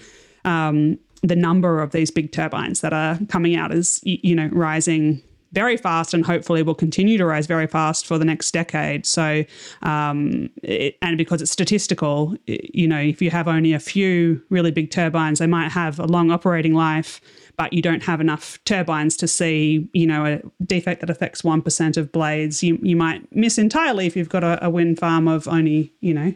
um, 0.46 0.98
the 1.22 1.36
number 1.36 1.82
of 1.82 1.92
these 1.92 2.12
big 2.12 2.32
turbines 2.32 2.82
that 2.82 2.94
are 2.94 3.20
coming 3.30 3.56
out 3.56 3.72
is, 3.74 4.00
you 4.04 4.36
know, 4.36 4.48
rising 4.52 5.22
very 5.56 5.78
fast 5.78 6.14
and 6.14 6.26
hopefully 6.26 6.62
will 6.62 6.76
continue 6.76 7.18
to 7.18 7.26
rise 7.26 7.48
very 7.48 7.66
fast 7.66 8.06
for 8.06 8.18
the 8.18 8.26
next 8.26 8.52
decade. 8.52 9.06
So, 9.06 9.46
um, 9.84 10.50
it, 10.62 10.98
and 11.02 11.18
because 11.18 11.42
it's 11.42 11.50
statistical, 11.50 12.36
you 12.46 12.88
know, 12.88 13.00
if 13.00 13.22
you 13.22 13.32
have 13.32 13.48
only 13.48 13.72
a 13.72 13.80
few 13.80 14.42
really 14.50 14.72
big 14.72 14.92
turbines, 14.92 15.40
they 15.40 15.48
might 15.48 15.72
have 15.72 15.98
a 15.98 16.06
long 16.06 16.30
operating 16.30 16.74
life, 16.74 17.22
but 17.58 17.72
you 17.72 17.82
don't 17.82 18.04
have 18.04 18.20
enough 18.20 18.60
turbines 18.66 19.16
to 19.18 19.30
see, 19.30 19.90
you 19.94 20.06
know, 20.06 20.26
a 20.26 20.42
defect 20.66 21.00
that 21.00 21.10
affects 21.10 21.42
1% 21.42 21.98
of 21.98 22.12
blades. 22.12 22.62
You, 22.62 22.78
you 22.82 22.98
might 22.98 23.34
miss 23.34 23.58
entirely 23.58 24.06
if 24.08 24.18
you've 24.18 24.30
got 24.30 24.44
a, 24.44 24.64
a 24.64 24.70
wind 24.70 25.00
farm 25.00 25.30
of 25.30 25.48
only, 25.48 25.94
you 26.02 26.14
know, 26.14 26.34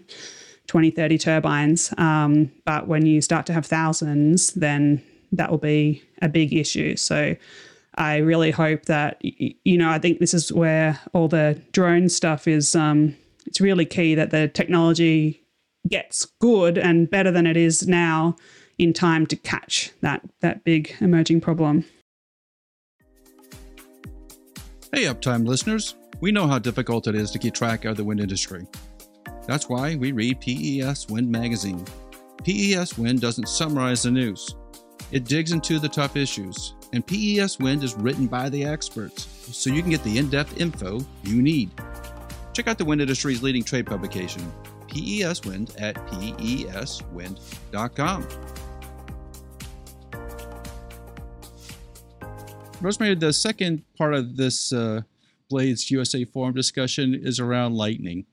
20, 0.70 0.92
30 0.92 1.18
turbines. 1.18 1.94
Um, 1.98 2.52
but 2.64 2.88
when 2.88 3.06
you 3.06 3.22
start 3.22 3.48
to 3.48 3.54
have 3.54 3.66
thousands, 3.66 4.54
then 4.54 5.04
that 5.32 5.50
will 5.50 5.58
be 5.58 6.04
a 6.22 6.30
big 6.30 6.54
issue. 6.54 6.96
So, 6.96 7.36
I 7.96 8.18
really 8.18 8.52
hope 8.52 8.86
that 8.86 9.18
you 9.22 9.78
know 9.78 9.90
I 9.90 10.00
think 10.00 10.20
this 10.20 10.34
is 10.34 10.54
where 10.54 11.00
all 11.14 11.28
the 11.28 11.60
drone 11.74 12.08
stuff 12.08 12.48
is. 12.48 12.76
Um, 12.76 13.16
it's 13.46 13.60
really 13.60 13.86
key 13.86 14.16
that 14.16 14.30
the 14.30 14.48
technology 14.48 15.44
gets 15.88 16.26
good 16.40 16.78
and 16.78 17.10
better 17.10 17.32
than 17.32 17.48
it 17.48 17.58
is 17.58 17.88
now 17.88 18.36
in 18.78 18.94
time 18.94 19.26
to 19.28 19.36
catch 19.36 19.92
that 20.02 20.22
that 20.42 20.64
big 20.64 20.96
emerging 21.02 21.42
problem. 21.42 21.84
Hey, 24.94 25.04
Uptime 25.04 25.48
listeners! 25.48 25.96
We 26.22 26.32
know 26.32 26.48
how 26.48 26.60
difficult 26.60 27.08
it 27.08 27.16
is 27.16 27.32
to 27.32 27.40
keep 27.40 27.54
track 27.56 27.86
of 27.86 27.98
the 27.98 28.04
wind 28.04 28.22
industry. 28.22 28.66
That's 29.50 29.68
why 29.68 29.96
we 29.96 30.12
read 30.12 30.42
PES 30.42 31.10
Wind 31.10 31.28
magazine. 31.32 31.84
PES 32.44 33.00
Wind 33.00 33.20
doesn't 33.20 33.50
summarize 33.50 34.04
the 34.04 34.12
news. 34.12 34.54
It 35.12 35.26
digs 35.26 35.54
into 35.54 35.80
the 35.80 35.90
tough 35.90 36.16
issues 36.16 36.76
and 36.94 37.04
PES 37.04 37.58
Wind 37.58 37.84
is 37.84 37.96
written 37.96 38.28
by 38.28 38.50
the 38.50 38.64
experts, 38.64 39.28
so 39.52 39.72
you 39.72 39.82
can 39.82 39.90
get 39.90 40.04
the 40.04 40.20
in 40.20 40.30
depth 40.30 40.62
info 40.62 41.00
you 41.24 41.42
need. 41.42 41.72
Check 42.54 42.68
out 42.68 42.78
the 42.78 42.86
wind 42.86 43.02
industry's 43.02 43.42
leading 43.42 43.64
trade 43.64 43.88
publication, 43.88 44.52
PES 44.88 45.44
Wind, 45.46 45.74
at 45.80 45.96
peswind.com. 45.96 47.08
Rosemary, 52.82 53.16
the 53.16 53.34
second 53.34 53.84
part 53.98 54.14
of 54.14 54.38
this 54.38 54.72
uh, 54.72 55.02
Blades 55.50 55.90
USA 55.90 56.24
Forum 56.24 56.54
discussion 56.54 57.16
is 57.16 57.40
around 57.40 57.74
lightning. 57.74 58.28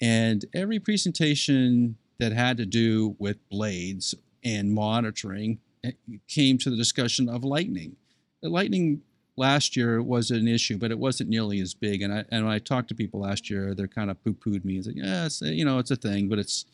And 0.00 0.44
every 0.54 0.78
presentation 0.78 1.96
that 2.18 2.32
had 2.32 2.56
to 2.58 2.66
do 2.66 3.16
with 3.18 3.36
blades 3.48 4.14
and 4.44 4.72
monitoring 4.72 5.58
eh, 5.84 5.92
came 6.28 6.58
to 6.58 6.70
the 6.70 6.76
discussion 6.76 7.28
of 7.28 7.44
lightning. 7.44 7.96
Lightning 8.42 9.02
last 9.36 9.76
year 9.76 10.02
was 10.02 10.30
an 10.30 10.48
issue, 10.48 10.78
but 10.78 10.90
it 10.90 10.98
wasn't 10.98 11.30
nearly 11.30 11.60
as 11.60 11.74
big. 11.74 12.02
And 12.02 12.12
I 12.12 12.24
and 12.30 12.44
when 12.44 12.54
I 12.54 12.58
talked 12.58 12.88
to 12.88 12.94
people 12.94 13.20
last 13.20 13.50
year, 13.50 13.74
they're 13.74 13.88
kind 13.88 14.10
of 14.10 14.22
poo-pooed 14.22 14.64
me. 14.64 14.78
It's 14.78 14.86
like, 14.86 14.96
yeah, 14.96 15.28
you 15.40 15.64
know, 15.64 15.78
it's 15.78 15.90
a 15.90 15.96
thing, 15.96 16.28
but 16.28 16.38
it's 16.38 16.64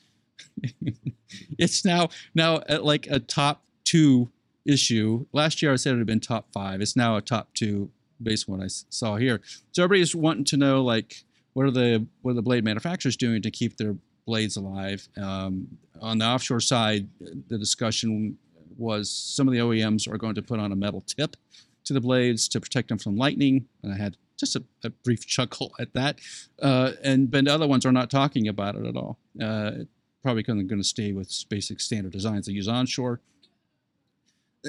it's 1.59 1.85
now 1.85 2.09
now 2.35 2.63
at 2.69 2.85
like 2.85 3.07
a 3.09 3.21
top 3.21 3.63
two 3.85 4.31
issue. 4.65 5.27
Last 5.33 5.63
year 5.63 5.73
I 5.73 5.77
said 5.77 5.95
it 5.95 5.99
had 5.99 6.07
been 6.07 6.21
top 6.21 6.53
five. 6.53 6.81
It's 6.81 6.97
now 6.97 7.17
a 7.17 7.23
top 7.23 7.49
two 7.55 7.91
based 8.23 8.49
on 8.49 8.59
what 8.59 8.65
I 8.65 8.69
saw 8.69 9.17
here. 9.17 9.41
So 9.73 9.83
everybody's 9.83 10.15
wanting 10.15 10.45
to 10.45 10.57
know 10.57 10.83
like 10.83 11.25
what 11.55 11.67
are 11.67 11.71
the 11.71 12.07
what 12.23 12.33
are 12.33 12.35
the 12.35 12.43
blade 12.43 12.65
manufacturers 12.65 13.17
doing 13.17 13.43
to 13.43 13.51
keep 13.51 13.77
their 13.77 13.97
blades 14.27 14.57
alive? 14.57 15.09
Um, 15.17 15.79
on 16.01 16.19
the 16.19 16.25
offshore 16.25 16.61
side, 16.61 17.09
the 17.21 17.59
discussion 17.59 18.38
was 18.77 19.11
some 19.11 19.47
of 19.47 19.53
the 19.53 19.61
OEMs 19.61 20.11
are 20.12 20.19
going 20.19 20.35
to 20.35 20.43
put 20.43 20.59
on 20.59 20.73
a 20.73 20.77
metal 20.77 21.03
tip 21.03 21.37
to 21.85 21.93
the 21.93 22.01
blades 22.01 22.49
to 22.49 22.61
protect 22.61 22.88
them 22.88 22.99
from 22.99 23.17
lightning. 23.17 23.67
And 23.83 23.93
I 23.93 23.97
had 23.97 24.17
just 24.38 24.57
a, 24.57 24.65
a 24.85 24.91
brief 24.91 25.27
chuckle 25.27 25.73
at 25.79 25.93
that. 25.95 26.19
Uh, 26.61 26.93
and 27.03 27.31
but 27.31 27.45
the 27.45 27.53
other 27.55 27.67
ones 27.67 27.87
are 27.87 27.93
not 27.93 28.11
talking 28.11 28.49
about 28.49 28.77
it 28.77 28.87
at 28.87 28.97
all. 28.97 29.19
Uh, 29.41 29.73
probably 30.23 30.43
going 30.43 30.69
to 30.69 30.85
stay 30.85 31.12
with 31.12 31.33
basic 31.49 31.81
standard 31.81 32.12
designs 32.12 32.47
they 32.47 32.53
use 32.53 32.69
onshore. 32.69 33.21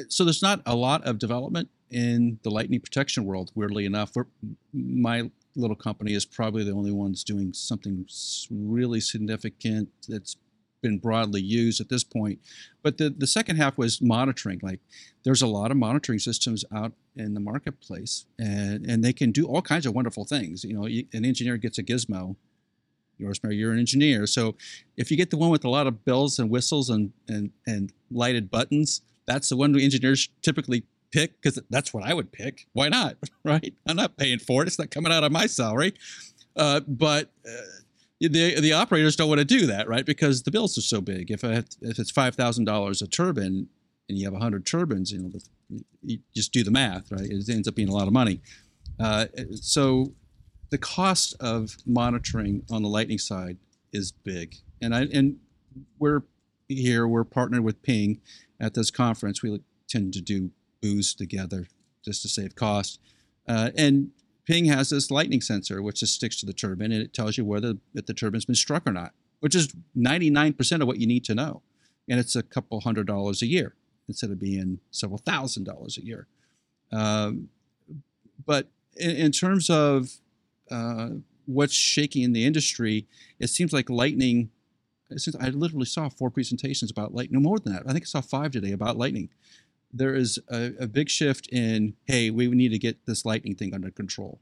So 0.10 0.24
there's 0.24 0.42
not 0.42 0.62
a 0.66 0.76
lot 0.76 1.04
of 1.04 1.20
development 1.20 1.70
in 1.92 2.40
the 2.42 2.50
lightning 2.50 2.80
protection 2.80 3.26
world. 3.26 3.52
Weirdly 3.54 3.86
enough, 3.86 4.14
my 4.74 5.30
little 5.56 5.76
company 5.76 6.14
is 6.14 6.26
probably 6.26 6.64
the 6.64 6.72
only 6.72 6.92
ones 6.92 7.24
doing 7.24 7.54
something 7.54 8.06
really 8.50 9.00
significant 9.00 9.90
that's 10.08 10.38
been 10.82 11.00
broadly 11.00 11.42
used 11.42 11.82
at 11.82 11.90
this 11.90 12.04
point. 12.04 12.40
But 12.84 12.98
the, 12.98 13.10
the 13.10 13.26
second 13.26 13.56
half 13.56 13.78
was 13.78 14.02
monitoring. 14.02 14.60
Like 14.62 14.82
there's 15.24 15.42
a 15.42 15.48
lot 15.48 15.72
of 15.72 15.78
monitoring 15.78 16.20
systems 16.20 16.64
out 16.76 16.92
in 17.16 17.34
the 17.34 17.40
marketplace, 17.40 18.26
and, 18.38 18.86
and 18.86 19.04
they 19.04 19.14
can 19.14 19.32
do 19.32 19.48
all 19.48 19.62
kinds 19.62 19.88
of 19.88 19.96
wonderful 19.96 20.26
things. 20.26 20.64
You 20.64 20.74
know, 20.74 20.86
an 20.86 21.26
engineer 21.26 21.58
gets 21.58 21.80
a 21.80 21.84
gizmo. 21.84 22.36
Rosemary, 23.20 23.56
you're 23.56 23.72
an 23.72 23.80
engineer. 23.80 24.26
So 24.28 24.56
if 24.98 25.10
you 25.10 25.16
get 25.16 25.30
the 25.30 25.38
one 25.38 25.50
with 25.50 25.64
a 25.64 25.70
lot 25.70 25.88
of 25.88 26.04
bells 26.04 26.40
and 26.40 26.50
whistles 26.50 26.90
and, 26.90 27.14
and, 27.30 27.52
and 27.66 27.94
lighted 28.12 28.52
buttons, 28.52 29.02
that's 29.26 29.50
the 29.50 29.56
one 29.56 29.72
the 29.72 29.84
engineers 29.84 30.30
typically 30.42 30.84
pick 31.14 31.40
because 31.42 31.60
that's 31.70 31.94
what 31.94 32.04
I 32.04 32.14
would 32.14 32.32
pick. 32.32 32.68
Why 32.74 32.90
not? 32.90 33.18
Right? 33.46 33.74
I'm 33.86 33.98
not 33.98 34.16
paying 34.16 34.40
for 34.40 34.62
it. 34.62 34.70
It's 34.70 34.80
not 34.80 34.90
coming 34.90 35.12
out 35.12 35.26
of 35.26 35.32
my 35.34 35.48
salary. 35.48 35.94
Uh, 36.56 36.80
but 36.88 37.30
uh, 37.46 37.52
the 38.22 38.58
the 38.62 38.72
operators 38.72 39.18
don't 39.18 39.28
want 39.28 39.40
to 39.40 39.46
do 39.46 39.66
that, 39.66 39.90
right? 39.90 40.06
Because 40.06 40.44
the 40.44 40.52
bills 40.52 40.78
are 40.78 40.82
so 40.82 41.02
big. 41.02 41.30
If 41.30 41.44
I, 41.44 41.64
if 41.82 42.00
it's 42.00 42.10
five 42.10 42.36
thousand 42.36 42.64
dollars 42.64 43.02
a 43.02 43.08
turbine 43.08 43.68
and 44.08 44.18
you 44.18 44.24
have 44.32 44.40
hundred 44.42 44.66
turbines, 44.66 45.12
you 45.12 45.20
know, 45.20 45.84
you 46.04 46.20
just 46.34 46.54
do 46.54 46.64
the 46.64 46.72
math, 46.72 47.12
right? 47.12 47.30
It 47.30 47.50
ends 47.50 47.68
up 47.68 47.76
being 47.76 47.90
a 47.90 47.94
lot 47.94 48.08
of 48.08 48.14
money. 48.14 48.40
Uh, 48.98 49.26
so 49.56 50.14
the 50.70 50.78
cost 50.78 51.36
of 51.42 51.76
monitoring 51.86 52.64
on 52.72 52.82
the 52.82 52.90
lightning 52.90 53.20
side 53.20 53.58
is 53.92 54.14
big, 54.14 54.56
and 54.82 54.96
I 54.96 55.02
and 55.14 55.36
we're 56.00 56.24
here. 56.70 57.06
We're 57.10 57.26
partnered 57.26 57.66
with 57.66 57.84
Ping 57.84 58.22
at 58.58 58.74
this 58.74 58.90
conference. 58.90 59.44
We 59.44 59.60
tend 59.90 60.14
to 60.14 60.22
do 60.22 60.52
booths 60.84 61.16
together 61.16 61.68
just 62.04 62.22
to 62.22 62.28
save 62.28 62.54
cost, 62.54 63.00
uh, 63.48 63.72
and 63.76 64.12
Ping 64.46 64.66
has 64.66 64.90
this 64.90 65.10
lightning 65.10 65.42
sensor, 65.42 65.82
which 65.82 66.02
just 66.02 66.16
sticks 66.16 66.40
to 66.42 66.46
the 66.46 66.54
turbine 66.54 66.92
and 66.92 67.02
it 67.02 67.14
tells 67.14 67.38
you 67.38 67.46
whether 67.46 67.76
if 67.96 68.06
the 68.06 68.14
turbine's 68.14 68.46
been 68.46 68.56
struck 68.56 68.86
or 68.86 68.92
not, 68.92 69.14
which 69.40 69.56
is 69.56 69.74
99% 69.98 70.82
of 70.82 70.88
what 70.88 71.00
you 71.00 71.08
need 71.08 71.24
to 71.26 71.36
know. 71.36 71.62
And 72.10 72.20
it's 72.20 72.36
a 72.36 72.44
couple 72.44 72.82
hundred 72.82 73.08
dollars 73.08 73.42
a 73.42 73.48
year 73.48 73.76
instead 74.10 74.32
of 74.32 74.40
being 74.40 74.80
several 74.92 75.18
thousand 75.18 75.64
dollars 75.64 75.98
a 75.98 76.06
year. 76.06 76.28
Um, 76.92 77.50
but 78.46 78.68
in, 78.98 79.12
in, 79.12 79.32
terms 79.32 79.70
of 79.70 80.10
uh, 80.70 81.10
what's 81.46 81.74
shaking 81.74 82.24
in 82.24 82.34
the 82.34 82.46
industry, 82.46 83.08
it 83.40 83.48
seems 83.48 83.72
like 83.72 83.90
lightning. 83.90 84.50
Since 85.16 85.36
I 85.40 85.50
literally 85.50 85.86
saw 85.86 86.10
four 86.10 86.30
presentations 86.30 86.92
about 86.92 87.14
lightning, 87.14 87.40
no 87.40 87.48
more 87.48 87.60
than 87.60 87.74
that. 87.74 87.84
I 87.88 87.94
think 87.94 88.04
I 88.04 88.08
saw 88.08 88.22
five 88.22 88.52
today 88.52 88.72
about 88.72 88.98
lightning 88.98 89.30
there 89.94 90.16
is 90.16 90.40
a, 90.50 90.74
a, 90.80 90.88
big 90.88 91.10
shift 91.10 91.48
in 91.52 91.94
hey 92.06 92.30
we 92.30 92.48
need 92.48 92.70
to 92.70 92.80
get 92.80 93.06
this 93.06 93.26
lightning 93.26 93.56
thing 93.56 93.74
under 93.74 93.92
control. 93.92 94.40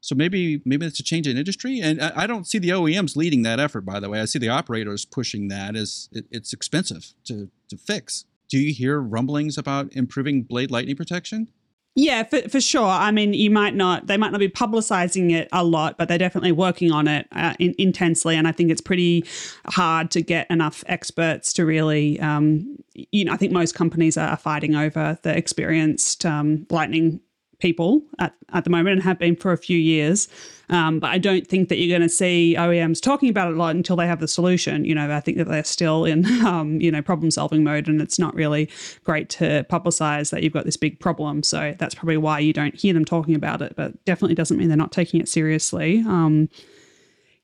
So 0.00 0.14
maybe 0.16 0.60
maybe 0.64 0.84
it's 0.84 0.98
a 0.98 1.04
change 1.04 1.28
in 1.28 1.36
industry 1.36 1.80
and 1.80 2.02
i, 2.02 2.12
I 2.22 2.26
don't 2.26 2.46
see 2.46 2.58
the 2.58 2.70
oems 2.70 3.16
leading 3.16 3.42
that 3.42 3.60
effort 3.60 3.82
by 3.82 4.00
the 4.00 4.10
way. 4.10 4.20
I 4.20 4.24
see 4.24 4.38
the 4.38 4.48
operators 4.48 5.04
pushing 5.04 5.48
that 5.48 5.76
as 5.76 6.08
it, 6.12 6.26
it's 6.30 6.52
expensive 6.52 7.14
to, 7.24 7.50
to 7.68 7.76
fix. 7.76 8.24
Do 8.48 8.58
you 8.58 8.74
hear 8.74 9.00
rumblings 9.00 9.56
about 9.56 9.92
improving 9.92 10.42
blade 10.42 10.70
lightning 10.70 10.96
protection 10.96 11.48
yeah, 11.94 12.22
for, 12.22 12.40
for 12.48 12.60
sure. 12.60 12.86
I 12.86 13.10
mean, 13.10 13.34
you 13.34 13.50
might 13.50 13.74
not, 13.74 14.06
they 14.06 14.16
might 14.16 14.32
not 14.32 14.38
be 14.38 14.48
publicizing 14.48 15.30
it 15.32 15.48
a 15.52 15.62
lot, 15.62 15.98
but 15.98 16.08
they're 16.08 16.16
definitely 16.16 16.52
working 16.52 16.90
on 16.90 17.06
it 17.06 17.28
uh, 17.32 17.54
in, 17.58 17.74
intensely. 17.76 18.34
And 18.34 18.48
I 18.48 18.52
think 18.52 18.70
it's 18.70 18.80
pretty 18.80 19.26
hard 19.66 20.10
to 20.12 20.22
get 20.22 20.50
enough 20.50 20.82
experts 20.86 21.52
to 21.54 21.66
really, 21.66 22.18
um, 22.20 22.76
you 22.94 23.26
know, 23.26 23.32
I 23.32 23.36
think 23.36 23.52
most 23.52 23.74
companies 23.74 24.16
are 24.16 24.36
fighting 24.38 24.74
over 24.74 25.18
the 25.22 25.36
experienced 25.36 26.24
um, 26.24 26.66
lightning 26.70 27.20
people 27.62 28.02
at, 28.18 28.34
at 28.52 28.64
the 28.64 28.70
moment 28.70 28.94
and 28.94 29.02
have 29.04 29.20
been 29.20 29.36
for 29.36 29.52
a 29.52 29.56
few 29.56 29.78
years. 29.78 30.28
Um, 30.68 30.98
but 30.98 31.10
I 31.10 31.18
don't 31.18 31.46
think 31.46 31.68
that 31.68 31.76
you're 31.76 31.96
going 31.96 32.06
to 32.06 32.12
see 32.12 32.56
OEMs 32.58 33.00
talking 33.00 33.28
about 33.28 33.48
it 33.48 33.54
a 33.54 33.56
lot 33.56 33.76
until 33.76 33.94
they 33.94 34.06
have 34.06 34.18
the 34.18 34.26
solution. 34.26 34.84
You 34.84 34.96
know, 34.96 35.14
I 35.14 35.20
think 35.20 35.38
that 35.38 35.46
they're 35.46 35.62
still 35.64 36.04
in, 36.04 36.26
um, 36.44 36.80
you 36.80 36.90
know, 36.90 37.00
problem 37.00 37.30
solving 37.30 37.62
mode 37.62 37.86
and 37.86 38.02
it's 38.02 38.18
not 38.18 38.34
really 38.34 38.68
great 39.04 39.28
to 39.30 39.64
publicize 39.70 40.30
that 40.30 40.42
you've 40.42 40.52
got 40.52 40.64
this 40.64 40.76
big 40.76 40.98
problem. 40.98 41.44
So 41.44 41.74
that's 41.78 41.94
probably 41.94 42.16
why 42.16 42.40
you 42.40 42.52
don't 42.52 42.74
hear 42.74 42.92
them 42.92 43.04
talking 43.04 43.36
about 43.36 43.62
it, 43.62 43.74
but 43.76 44.04
definitely 44.04 44.34
doesn't 44.34 44.58
mean 44.58 44.68
they're 44.68 44.76
not 44.76 44.92
taking 44.92 45.20
it 45.20 45.28
seriously. 45.28 46.00
Um, 46.00 46.48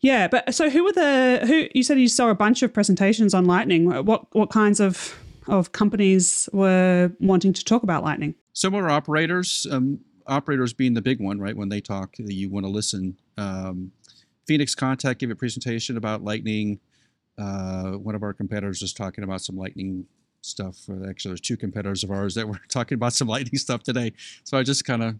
Yeah, 0.00 0.28
but 0.28 0.52
so 0.54 0.68
who 0.70 0.84
were 0.84 0.92
the 0.92 1.40
who? 1.46 1.68
You 1.74 1.82
said 1.82 1.98
you 1.98 2.08
saw 2.08 2.28
a 2.28 2.34
bunch 2.34 2.62
of 2.62 2.72
presentations 2.72 3.34
on 3.34 3.46
Lightning. 3.46 4.04
What 4.04 4.32
what 4.32 4.50
kinds 4.50 4.78
of 4.80 5.18
of 5.48 5.72
companies 5.72 6.48
were 6.52 7.10
wanting 7.20 7.52
to 7.52 7.64
talk 7.64 7.82
about 7.82 8.04
Lightning? 8.04 8.34
Similar 8.52 8.90
operators, 8.90 9.66
um, 9.70 10.00
operators 10.28 10.72
being 10.72 10.94
the 10.94 11.02
big 11.02 11.20
one, 11.20 11.40
right? 11.40 11.56
When 11.56 11.68
they 11.68 11.80
talk, 11.80 12.14
you 12.18 12.50
want 12.50 12.66
to 12.66 12.70
listen. 12.70 13.16
Um, 13.36 13.92
Phoenix 14.46 14.74
Contact 14.74 15.20
gave 15.20 15.30
a 15.30 15.34
presentation 15.34 15.96
about 15.96 16.22
Lightning. 16.22 16.80
Uh, 17.36 17.92
one 17.92 18.14
of 18.14 18.22
our 18.22 18.32
competitors 18.32 18.82
was 18.82 18.92
talking 18.92 19.24
about 19.24 19.40
some 19.40 19.56
Lightning 19.56 20.06
stuff. 20.40 20.76
Actually, 21.08 21.30
there's 21.30 21.40
two 21.40 21.56
competitors 21.56 22.04
of 22.04 22.10
ours 22.10 22.34
that 22.34 22.48
were 22.48 22.60
talking 22.68 22.96
about 22.96 23.12
some 23.12 23.28
Lightning 23.28 23.58
stuff 23.58 23.82
today. 23.82 24.12
So 24.44 24.58
I 24.58 24.62
just 24.62 24.84
kind 24.84 25.02
of 25.02 25.16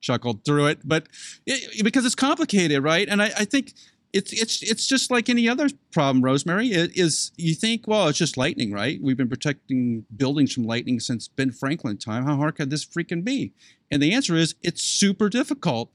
chuckled 0.00 0.44
through 0.44 0.66
it, 0.66 0.78
but 0.84 1.08
it, 1.46 1.84
because 1.84 2.06
it's 2.06 2.14
complicated, 2.14 2.82
right? 2.82 3.06
And 3.08 3.22
I, 3.22 3.26
I 3.26 3.44
think 3.44 3.74
it's 4.12 4.32
it's 4.32 4.62
it's 4.62 4.86
just 4.86 5.10
like 5.10 5.28
any 5.28 5.48
other 5.48 5.68
problem, 5.92 6.24
Rosemary. 6.24 6.68
It 6.68 6.96
is 6.96 7.32
you 7.36 7.54
think, 7.54 7.86
well, 7.86 8.08
it's 8.08 8.18
just 8.18 8.36
lightning, 8.36 8.72
right? 8.72 9.00
We've 9.00 9.16
been 9.16 9.28
protecting 9.28 10.04
buildings 10.16 10.52
from 10.52 10.64
lightning 10.64 11.00
since 11.00 11.28
Ben 11.28 11.52
Franklin 11.52 11.96
time. 11.96 12.24
How 12.24 12.36
hard 12.36 12.56
could 12.56 12.70
this 12.70 12.84
freaking 12.84 13.24
be? 13.24 13.52
And 13.90 14.02
the 14.02 14.12
answer 14.12 14.36
is 14.36 14.54
it's 14.62 14.82
super 14.82 15.28
difficult. 15.28 15.90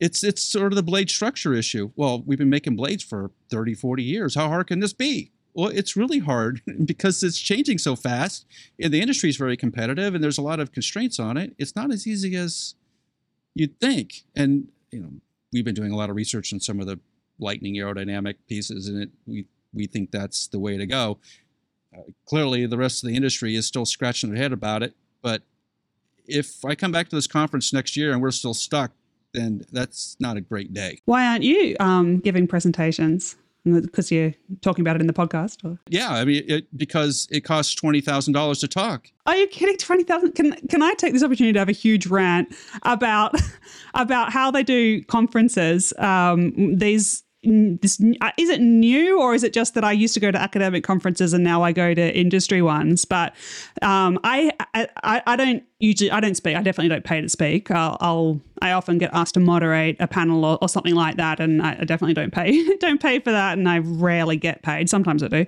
It's 0.00 0.22
it's 0.22 0.42
sort 0.42 0.72
of 0.72 0.76
the 0.76 0.82
blade 0.82 1.10
structure 1.10 1.54
issue. 1.54 1.90
Well, 1.96 2.22
we've 2.24 2.38
been 2.38 2.50
making 2.50 2.76
blades 2.76 3.02
for 3.02 3.30
30, 3.50 3.74
40 3.74 4.02
years. 4.02 4.34
How 4.34 4.48
hard 4.48 4.68
can 4.68 4.80
this 4.80 4.92
be? 4.92 5.32
Well, 5.54 5.68
it's 5.68 5.96
really 5.96 6.20
hard 6.20 6.60
because 6.84 7.22
it's 7.22 7.40
changing 7.40 7.78
so 7.78 7.96
fast 7.96 8.46
and 8.78 8.92
the 8.92 9.00
industry 9.00 9.28
is 9.28 9.36
very 9.36 9.56
competitive 9.56 10.14
and 10.14 10.22
there's 10.22 10.38
a 10.38 10.42
lot 10.42 10.60
of 10.60 10.72
constraints 10.72 11.18
on 11.18 11.36
it. 11.36 11.54
It's 11.58 11.74
not 11.74 11.90
as 11.90 12.06
easy 12.06 12.36
as 12.36 12.74
you'd 13.54 13.80
think. 13.80 14.24
And 14.36 14.68
you 14.90 15.00
know, 15.00 15.10
we've 15.52 15.64
been 15.64 15.74
doing 15.74 15.92
a 15.92 15.96
lot 15.96 16.10
of 16.10 16.16
research 16.16 16.52
on 16.52 16.60
some 16.60 16.80
of 16.80 16.86
the 16.86 17.00
lightning 17.38 17.74
aerodynamic 17.74 18.34
pieces, 18.48 18.88
and 18.88 19.02
it 19.02 19.10
we 19.26 19.46
we 19.72 19.86
think 19.86 20.10
that's 20.10 20.46
the 20.48 20.58
way 20.58 20.76
to 20.76 20.86
go. 20.86 21.18
Uh, 21.96 22.02
clearly, 22.26 22.66
the 22.66 22.78
rest 22.78 23.02
of 23.02 23.08
the 23.08 23.16
industry 23.16 23.54
is 23.54 23.66
still 23.66 23.86
scratching 23.86 24.30
their 24.30 24.40
head 24.40 24.52
about 24.52 24.82
it. 24.82 24.94
But 25.22 25.42
if 26.28 26.64
I 26.64 26.74
come 26.74 26.92
back 26.92 27.08
to 27.08 27.16
this 27.16 27.26
conference 27.26 27.72
next 27.72 27.96
year 27.96 28.12
and 28.12 28.22
we're 28.22 28.30
still 28.30 28.54
stuck, 28.54 28.92
then 29.32 29.64
that's 29.72 30.16
not 30.20 30.36
a 30.36 30.40
great 30.40 30.72
day. 30.72 31.00
Why 31.04 31.26
aren't 31.26 31.42
you 31.42 31.76
um, 31.80 32.18
giving 32.18 32.46
presentations? 32.46 33.36
Because 33.64 34.10
you're 34.10 34.32
talking 34.62 34.82
about 34.82 34.96
it 34.96 35.00
in 35.00 35.06
the 35.06 35.12
podcast? 35.12 35.64
Or? 35.64 35.78
Yeah, 35.88 36.10
I 36.10 36.24
mean, 36.24 36.44
it, 36.46 36.78
because 36.78 37.28
it 37.30 37.40
costs 37.40 37.74
twenty 37.74 38.00
thousand 38.00 38.32
dollars 38.32 38.60
to 38.60 38.68
talk. 38.68 39.08
Are 39.26 39.36
you 39.36 39.46
kidding? 39.48 39.76
Twenty 39.76 40.04
thousand? 40.04 40.32
Can 40.32 40.52
can 40.68 40.80
I 40.80 40.94
take 40.94 41.12
this 41.12 41.22
opportunity 41.22 41.52
to 41.52 41.58
have 41.58 41.68
a 41.68 41.72
huge 41.72 42.06
rant 42.06 42.54
about 42.84 43.34
about 43.94 44.32
how 44.32 44.50
they 44.50 44.62
do 44.62 45.02
conferences? 45.04 45.92
Um, 45.98 46.78
these 46.78 47.24
this 47.48 48.00
uh, 48.20 48.30
is 48.36 48.48
it 48.48 48.60
new 48.60 49.20
or 49.20 49.34
is 49.34 49.42
it 49.42 49.52
just 49.52 49.74
that 49.74 49.84
I 49.84 49.92
used 49.92 50.14
to 50.14 50.20
go 50.20 50.30
to 50.30 50.38
academic 50.38 50.84
conferences 50.84 51.32
and 51.32 51.42
now 51.42 51.62
I 51.62 51.72
go 51.72 51.94
to 51.94 52.16
industry 52.16 52.62
ones? 52.62 53.04
But 53.04 53.34
um, 53.82 54.18
I, 54.24 54.52
I 54.74 55.22
I 55.26 55.36
don't 55.36 55.62
usually 55.78 56.10
I 56.10 56.20
don't 56.20 56.36
speak. 56.36 56.56
I 56.56 56.62
definitely 56.62 56.88
don't 56.88 57.04
pay 57.04 57.20
to 57.20 57.28
speak. 57.28 57.70
I'll, 57.70 57.96
I'll 58.00 58.40
I 58.60 58.72
often 58.72 58.98
get 58.98 59.10
asked 59.12 59.34
to 59.34 59.40
moderate 59.40 59.96
a 60.00 60.08
panel 60.08 60.44
or, 60.44 60.58
or 60.60 60.68
something 60.68 60.94
like 60.94 61.16
that, 61.16 61.40
and 61.40 61.62
I, 61.62 61.78
I, 61.80 61.84
definitely 61.84 62.14
don't 62.14 62.32
pay 62.32 62.76
don't 62.80 63.00
pay 63.00 63.20
for 63.20 63.30
that, 63.30 63.58
and 63.58 63.68
I 63.68 63.78
rarely 63.78 64.36
get 64.36 64.62
paid. 64.62 64.90
Sometimes 64.90 65.22
I 65.22 65.28
do. 65.28 65.46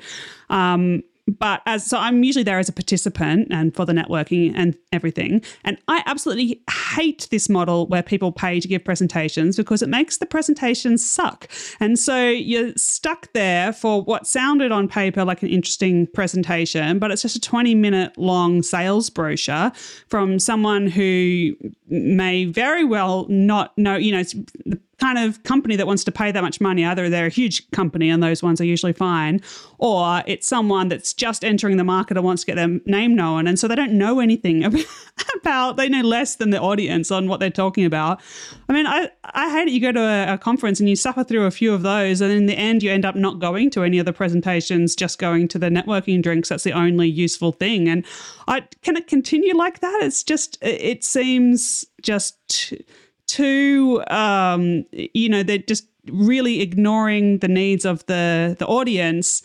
Um, 0.49 1.03
but 1.27 1.63
as 1.67 1.87
so 1.87 1.99
I'm 1.99 2.23
usually 2.23 2.43
there 2.43 2.59
as 2.59 2.69
a 2.69 2.73
participant 2.73 3.49
and 3.51 3.75
for 3.75 3.85
the 3.85 3.93
networking 3.93 4.53
and 4.55 4.77
everything. 4.93 5.43
And 5.65 5.79
I 5.89 6.03
absolutely 6.07 6.63
hate 6.95 7.29
this 7.31 7.49
model 7.49 7.87
where 7.87 8.03
people 8.03 8.33
pay 8.33 8.61
to 8.61 8.69
give 8.69 8.85
presentations 8.85 9.57
because 9.57 9.83
it 9.83 9.89
makes 9.89 10.19
the 10.19 10.27
presentations 10.27 11.05
suck. 11.05 11.49
And 11.79 11.99
so 11.99 12.29
you're 12.29 12.73
stuck 12.77 13.33
there 13.33 13.73
for 13.73 14.03
what 14.03 14.27
sounded 14.27 14.73
on 14.73 14.89
paper 14.89 15.25
like 15.25 15.43
an 15.43 15.49
interesting 15.49 16.07
presentation, 16.09 16.99
but 16.99 17.11
it's 17.11 17.23
just 17.23 17.37
a 17.37 17.41
20 17.41 17.75
minute 17.75 18.17
long 18.19 18.63
sales 18.63 19.11
brochure 19.11 19.73
from 20.09 20.39
someone 20.39 20.87
who 20.87 21.53
may 21.89 22.45
very 22.45 22.85
well 22.85 23.27
not 23.29 23.77
know, 23.79 23.97
you 23.97 24.13
know, 24.13 24.23
the 24.67 24.79
kind 25.01 25.19
of 25.19 25.43
company 25.43 25.77
that 25.77 25.87
wants 25.87 26.05
to 26.05 26.13
pay 26.13 26.31
that 26.31 26.43
much 26.43 26.61
money. 26.61 26.85
Either 26.85 27.09
they're 27.09 27.27
a 27.27 27.31
huge 27.31 27.69
company 27.71 28.11
and 28.11 28.23
those 28.23 28.43
ones 28.43 28.61
are 28.61 28.65
usually 28.65 28.93
fine, 28.93 29.41
or 29.79 30.23
it's 30.27 30.47
someone 30.47 30.89
that's 30.89 31.15
just 31.15 31.45
entering 31.45 31.79
the 31.79 31.85
market 31.85 32.17
and 32.17 32.25
wants 32.25 32.43
to 32.43 32.47
get 32.47 32.57
their 32.57 32.79
name 32.87 33.15
known. 33.15 33.47
And 33.47 33.59
so 33.59 33.67
they 33.67 33.75
don't 33.75 33.93
know 33.93 34.21
anything 34.21 34.65
about, 35.37 35.77
they 35.77 35.89
know 35.89 36.03
less 36.03 36.37
than 36.37 36.51
the 36.51 36.61
audience 36.61 37.11
on 37.11 37.29
what 37.29 37.41
they're 37.41 37.51
talking 37.51 37.85
about. 37.85 38.21
I 38.69 38.73
mean, 38.73 38.87
I, 38.87 39.11
I 39.25 39.51
hate 39.51 39.69
it. 39.69 39.73
You 39.73 39.81
go 39.81 39.93
to 39.93 40.01
a, 40.01 40.35
a 40.35 40.39
conference 40.39 40.81
and 40.81 40.89
you 40.89 40.97
suffer 40.97 41.25
through 41.25 41.47
a 41.47 41.51
few 41.51 41.73
of 41.73 41.83
those, 41.83 42.21
and 42.21 42.31
in 42.31 42.47
the 42.47 42.57
end, 42.57 42.83
you 42.83 42.91
end 42.91 43.05
up 43.05 43.17
not 43.17 43.39
going 43.39 43.71
to 43.71 43.83
any 43.83 43.99
of 43.99 44.07
the 44.07 44.13
presentations, 44.13 44.95
just 44.95 45.19
going 45.19 45.49
to 45.49 45.59
the 45.59 45.69
networking 45.69 46.23
drinks. 46.23 46.51
That's 46.51 46.65
the 46.65 46.73
only 46.73 47.09
useful 47.09 47.53
thing. 47.53 47.89
And 47.89 48.05
I 48.47 48.65
can 48.83 48.97
it 48.97 49.07
continue 49.07 49.57
like 49.57 49.81
that? 49.81 50.03
It's 50.03 50.23
just, 50.23 50.59
it 50.61 51.05
seems 51.05 51.87
just 52.03 52.75
too 53.31 54.03
um, 54.09 54.85
you 54.93 55.29
know 55.29 55.43
they're 55.43 55.59
just 55.59 55.87
really 56.11 56.61
ignoring 56.61 57.39
the 57.39 57.49
needs 57.49 57.85
of 57.85 58.05
the 58.07 58.57
the 58.59 58.67
audience. 58.67 59.43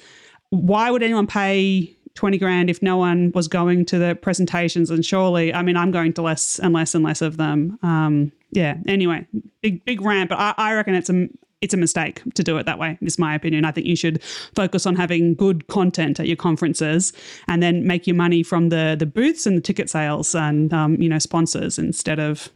Why 0.49 0.89
would 0.89 1.03
anyone 1.03 1.27
pay 1.27 1.95
20 2.15 2.37
grand 2.37 2.69
if 2.69 2.81
no 2.81 2.97
one 2.97 3.31
was 3.33 3.47
going 3.47 3.85
to 3.85 3.99
the 3.99 4.15
presentations? 4.15 4.89
And 4.89 5.05
surely 5.05 5.53
i 5.53 5.61
mean 5.61 5.77
i'm 5.77 5.91
going 5.91 6.13
to 6.13 6.21
less 6.21 6.59
and 6.59 6.73
less 6.73 6.95
and 6.95 7.03
less 7.03 7.21
of 7.21 7.37
them. 7.37 7.77
Um, 7.83 8.31
yeah 8.51 8.77
anyway 8.87 9.27
big 9.61 9.83
big 9.83 10.01
rant 10.01 10.29
but 10.29 10.39
I, 10.39 10.53
I 10.57 10.73
reckon 10.73 10.95
it's 10.95 11.09
a 11.09 11.27
it's 11.61 11.73
a 11.73 11.77
mistake 11.77 12.21
to 12.33 12.43
do 12.43 12.57
it 12.57 12.65
that 12.65 12.79
way 12.79 12.97
is 13.01 13.17
my 13.17 13.33
opinion 13.33 13.65
i 13.65 13.71
think 13.71 13.85
you 13.85 13.95
should 13.95 14.21
focus 14.55 14.85
on 14.85 14.95
having 14.95 15.33
good 15.35 15.67
content 15.67 16.19
at 16.19 16.27
your 16.27 16.35
conferences 16.35 17.13
and 17.47 17.61
then 17.63 17.85
make 17.85 18.05
your 18.07 18.15
money 18.15 18.43
from 18.43 18.69
the 18.69 18.95
the 18.97 19.05
booths 19.05 19.45
and 19.45 19.57
the 19.57 19.61
ticket 19.61 19.89
sales 19.89 20.35
and 20.35 20.73
um, 20.73 20.95
you 21.01 21.09
know 21.09 21.19
sponsors 21.19 21.79
instead 21.79 22.19
of 22.19 22.49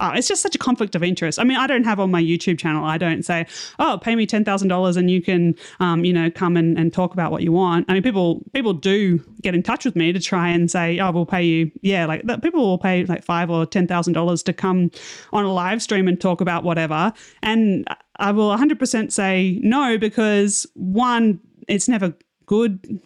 uh, 0.00 0.12
it's 0.14 0.26
just 0.26 0.42
such 0.42 0.54
a 0.54 0.58
conflict 0.58 0.94
of 0.94 1.02
interest. 1.02 1.38
I 1.38 1.44
mean, 1.44 1.58
I 1.58 1.66
don't 1.66 1.84
have 1.84 2.00
on 2.00 2.10
my 2.10 2.22
YouTube 2.22 2.58
channel, 2.58 2.84
I 2.84 2.96
don't 2.96 3.22
say, 3.22 3.46
oh, 3.78 3.98
pay 4.02 4.16
me 4.16 4.26
$10,000 4.26 4.96
and 4.96 5.10
you 5.10 5.20
can, 5.20 5.54
um, 5.78 6.04
you 6.04 6.12
know, 6.12 6.30
come 6.30 6.56
and, 6.56 6.78
and 6.78 6.92
talk 6.92 7.12
about 7.12 7.30
what 7.30 7.42
you 7.42 7.52
want. 7.52 7.84
I 7.88 7.92
mean, 7.92 8.02
people 8.02 8.42
people 8.54 8.72
do 8.72 9.18
get 9.42 9.54
in 9.54 9.62
touch 9.62 9.84
with 9.84 9.96
me 9.96 10.12
to 10.12 10.20
try 10.20 10.48
and 10.48 10.70
say, 10.70 10.98
oh, 10.98 11.10
we'll 11.10 11.26
pay 11.26 11.42
you. 11.42 11.70
Yeah, 11.82 12.06
like 12.06 12.22
that, 12.24 12.42
people 12.42 12.62
will 12.62 12.78
pay 12.78 13.04
like 13.04 13.24
five 13.24 13.50
or 13.50 13.66
$10,000 13.66 14.44
to 14.44 14.52
come 14.52 14.90
on 15.32 15.44
a 15.44 15.52
live 15.52 15.82
stream 15.82 16.08
and 16.08 16.18
talk 16.18 16.40
about 16.40 16.64
whatever. 16.64 17.12
And 17.42 17.86
I 18.20 18.32
will 18.32 18.50
100% 18.50 19.10
say 19.10 19.58
no 19.62 19.98
because 19.98 20.66
one, 20.74 21.40
it's 21.66 21.88
never 21.88 22.14
good 22.46 23.00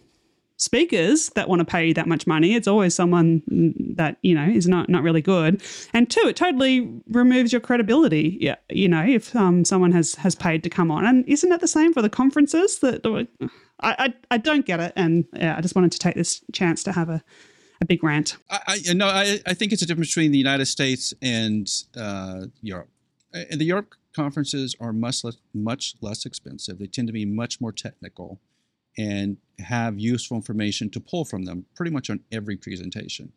speakers 0.57 1.31
that 1.31 1.49
want 1.49 1.61
to 1.61 1.65
pay 1.65 1.89
you 1.89 1.95
that 1.95 2.07
much 2.07 2.27
money. 2.27 2.55
It's 2.55 2.69
always 2.69 2.95
someone 2.95 3.43
that, 3.97 4.17
you 4.23 4.35
know, 4.35 4.45
is 4.45 4.67
not, 4.67 4.89
not 4.89 5.03
really 5.03 5.21
good. 5.21 5.63
And 5.93 6.11
two, 6.11 6.23
it 6.27 6.37
totally 6.37 6.91
removes 7.09 7.53
your 7.53 7.61
credibility. 7.61 8.39
Yeah. 8.41 8.57
You 8.71 8.89
know, 8.89 9.05
if 9.07 9.35
um, 9.37 9.65
someone 9.65 9.93
has, 9.93 10.15
has 10.17 10.35
paid 10.35 10.63
to 10.65 10.71
come 10.71 10.91
on. 10.91 11.05
And 11.05 11.25
isn't 11.29 11.51
it 11.51 11.61
the 11.61 11.69
same 11.69 11.93
for 11.93 12.03
the 12.03 12.11
conferences 12.11 12.79
that 12.81 13.07
I, 13.81 13.95
I, 13.99 14.15
I 14.31 14.39
don't 14.39 14.67
get 14.67 14.81
it. 14.81 14.93
And 14.97 15.27
yeah, 15.35 15.57
I 15.57 15.61
just 15.61 15.75
wanted 15.75 15.93
to 15.93 15.99
take 15.99 16.15
this 16.15 16.43
chance 16.53 16.83
to 16.85 16.93
have 16.93 17.09
a, 17.09 17.23
a 17.81 17.85
big 17.85 18.03
rant. 18.03 18.37
I, 18.51 18.81
I 18.89 18.93
no, 18.95 19.07
I, 19.07 19.41
I 19.47 19.55
think 19.55 19.73
it's 19.73 19.83
a 19.83 19.87
difference 19.87 20.11
between 20.11 20.33
the 20.33 20.39
United 20.39 20.67
States 20.67 21.13
and 21.21 21.71
uh, 21.97 22.47
Europe. 22.63 22.89
And 23.33 23.61
the 23.61 23.65
Europe 23.65 23.95
conferences 24.15 24.75
are 24.81 24.93
much 24.93 25.25
less, 25.25 25.37
much 25.53 25.95
less 26.01 26.25
expensive. 26.25 26.79
They 26.79 26.87
tend 26.87 27.09
to 27.09 27.13
be 27.13 27.25
much 27.25 27.61
more 27.61 27.73
technical 27.73 28.41
and 28.97 29.39
have 29.59 29.99
useful 29.99 30.37
information 30.37 30.89
to 30.91 31.01
pull 31.01 31.25
from 31.25 31.45
them 31.45 31.67
pretty 31.75 31.91
much 31.91 32.11
on 32.11 32.21
every 32.31 32.57
presentation. 32.57 33.33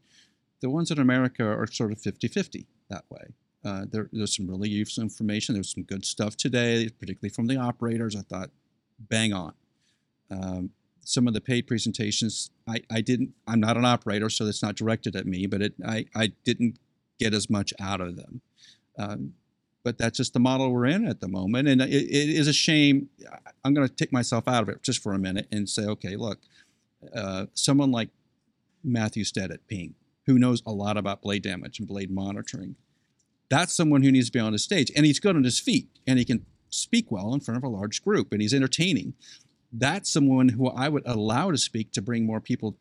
The 0.62 0.70
ones 0.70 0.92
in 0.92 1.00
America 1.00 1.46
are 1.46 1.68
sort 1.68 1.92
of 1.92 2.00
50 2.02 2.28
50 2.28 2.68
that 2.90 3.06
way. 3.10 3.34
Uh, 3.66 3.86
there, 3.90 4.10
there's 4.12 4.36
some 4.36 4.48
really 4.48 4.70
useful 4.70 5.04
information. 5.04 5.56
There's 5.56 5.74
some 5.74 5.84
good 5.84 6.06
stuff 6.06 6.38
today, 6.38 6.90
particularly 6.90 7.34
from 7.34 7.48
the 7.48 7.58
operators. 7.58 8.16
I 8.16 8.22
thought, 8.22 8.50
bang 9.00 9.34
on. 9.34 9.54
Um, 10.32 10.72
some 11.02 11.28
of 11.28 11.34
the 11.34 11.42
paid 11.42 11.68
presentations, 11.68 12.52
I, 12.68 12.82
I 12.92 13.02
didn't, 13.02 13.34
I'm 13.48 13.60
not 13.60 13.78
an 13.78 13.86
operator, 13.86 14.30
so 14.30 14.46
it's 14.46 14.62
not 14.62 14.76
directed 14.76 15.16
at 15.16 15.26
me, 15.26 15.48
but 15.48 15.62
it, 15.62 15.74
I, 15.86 16.06
I 16.16 16.34
didn't 16.44 16.80
get 17.18 17.34
as 17.34 17.50
much 17.50 17.74
out 17.80 18.02
of 18.02 18.16
them. 18.16 18.42
Um, 19.00 19.34
but 19.88 19.98
that's 19.98 20.18
just 20.18 20.34
the 20.34 20.40
model 20.42 20.70
we're 20.70 20.86
in 20.86 21.08
at 21.08 21.22
the 21.22 21.30
moment. 21.30 21.66
And 21.66 21.82
it, 21.82 21.94
it 21.94 22.30
is 22.30 22.50
a 22.50 22.52
shame. 22.52 23.08
I'm 23.64 23.74
going 23.74 23.88
to 23.88 23.96
take 23.96 24.12
myself 24.12 24.46
out 24.46 24.62
of 24.62 24.68
it 24.68 24.84
just 24.84 25.02
for 25.02 25.14
a 25.14 25.18
minute 25.18 25.48
and 25.50 25.70
say, 25.70 25.86
okay, 25.86 26.18
look, 26.18 26.40
uh, 27.16 27.46
someone 27.54 27.90
like 27.90 28.10
Matthew 28.84 29.24
Stead 29.24 29.50
at 29.50 29.66
Ping, 29.66 29.96
who 30.26 30.38
knows 30.38 30.62
a 30.66 30.74
lot 30.74 30.98
about 30.98 31.22
blade 31.22 31.44
damage 31.44 31.80
and 31.80 31.88
blade 31.88 32.12
monitoring, 32.12 32.76
that's 33.50 33.74
someone 33.74 34.04
who 34.04 34.12
needs 34.12 34.26
to 34.26 34.34
be 34.34 34.42
on 34.42 34.52
the 34.52 34.60
stage. 34.60 34.92
And 34.94 35.06
he's 35.06 35.22
good 35.22 35.38
on 35.38 35.46
his 35.46 35.58
feet 35.58 35.88
and 36.06 36.20
he 36.20 36.26
can 36.26 36.46
speak 36.70 37.10
well 37.10 37.34
in 37.34 37.40
front 37.40 37.58
of 37.58 37.64
a 37.64 37.70
large 37.70 38.04
group 38.04 38.34
and 38.34 38.42
he's 38.42 38.54
entertaining. 38.54 39.14
That's 39.72 40.12
someone 40.12 40.50
who 40.50 40.68
I 40.68 40.90
would 40.90 41.04
allow 41.06 41.52
to 41.52 41.58
speak 41.58 41.94
to 41.94 42.02
bring 42.02 42.26
more 42.26 42.42
people 42.42 42.76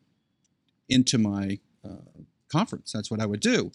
into 0.89 1.17
my 1.17 1.59
uh, 1.85 2.19
conference. 2.51 2.91
That's 2.91 3.09
what 3.09 3.21
I 3.21 3.25
would 3.25 3.39
do. 3.39 3.71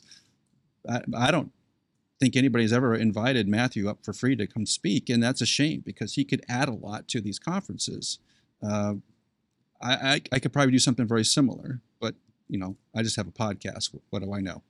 I, 0.86 1.00
I 1.16 1.30
don't 1.30 1.50
think 2.22 2.36
anybody's 2.36 2.72
ever 2.72 2.94
invited 2.94 3.48
Matthew 3.48 3.88
up 3.88 4.04
for 4.04 4.12
free 4.12 4.36
to 4.36 4.46
come 4.46 4.64
speak, 4.64 5.10
and 5.10 5.20
that's 5.20 5.40
a 5.40 5.46
shame 5.46 5.82
because 5.84 6.14
he 6.14 6.24
could 6.24 6.44
add 6.48 6.68
a 6.68 6.72
lot 6.72 7.08
to 7.08 7.20
these 7.20 7.40
conferences. 7.40 8.20
Uh, 8.62 8.94
I, 9.82 9.92
I, 9.92 10.22
I 10.30 10.38
could 10.38 10.52
probably 10.52 10.70
do 10.70 10.78
something 10.78 11.08
very 11.08 11.24
similar, 11.24 11.80
but 12.00 12.14
you 12.48 12.60
know, 12.60 12.76
I 12.94 13.02
just 13.02 13.16
have 13.16 13.26
a 13.26 13.32
podcast. 13.32 13.92
What 14.10 14.22
do 14.22 14.32
I 14.32 14.40
know? 14.40 14.62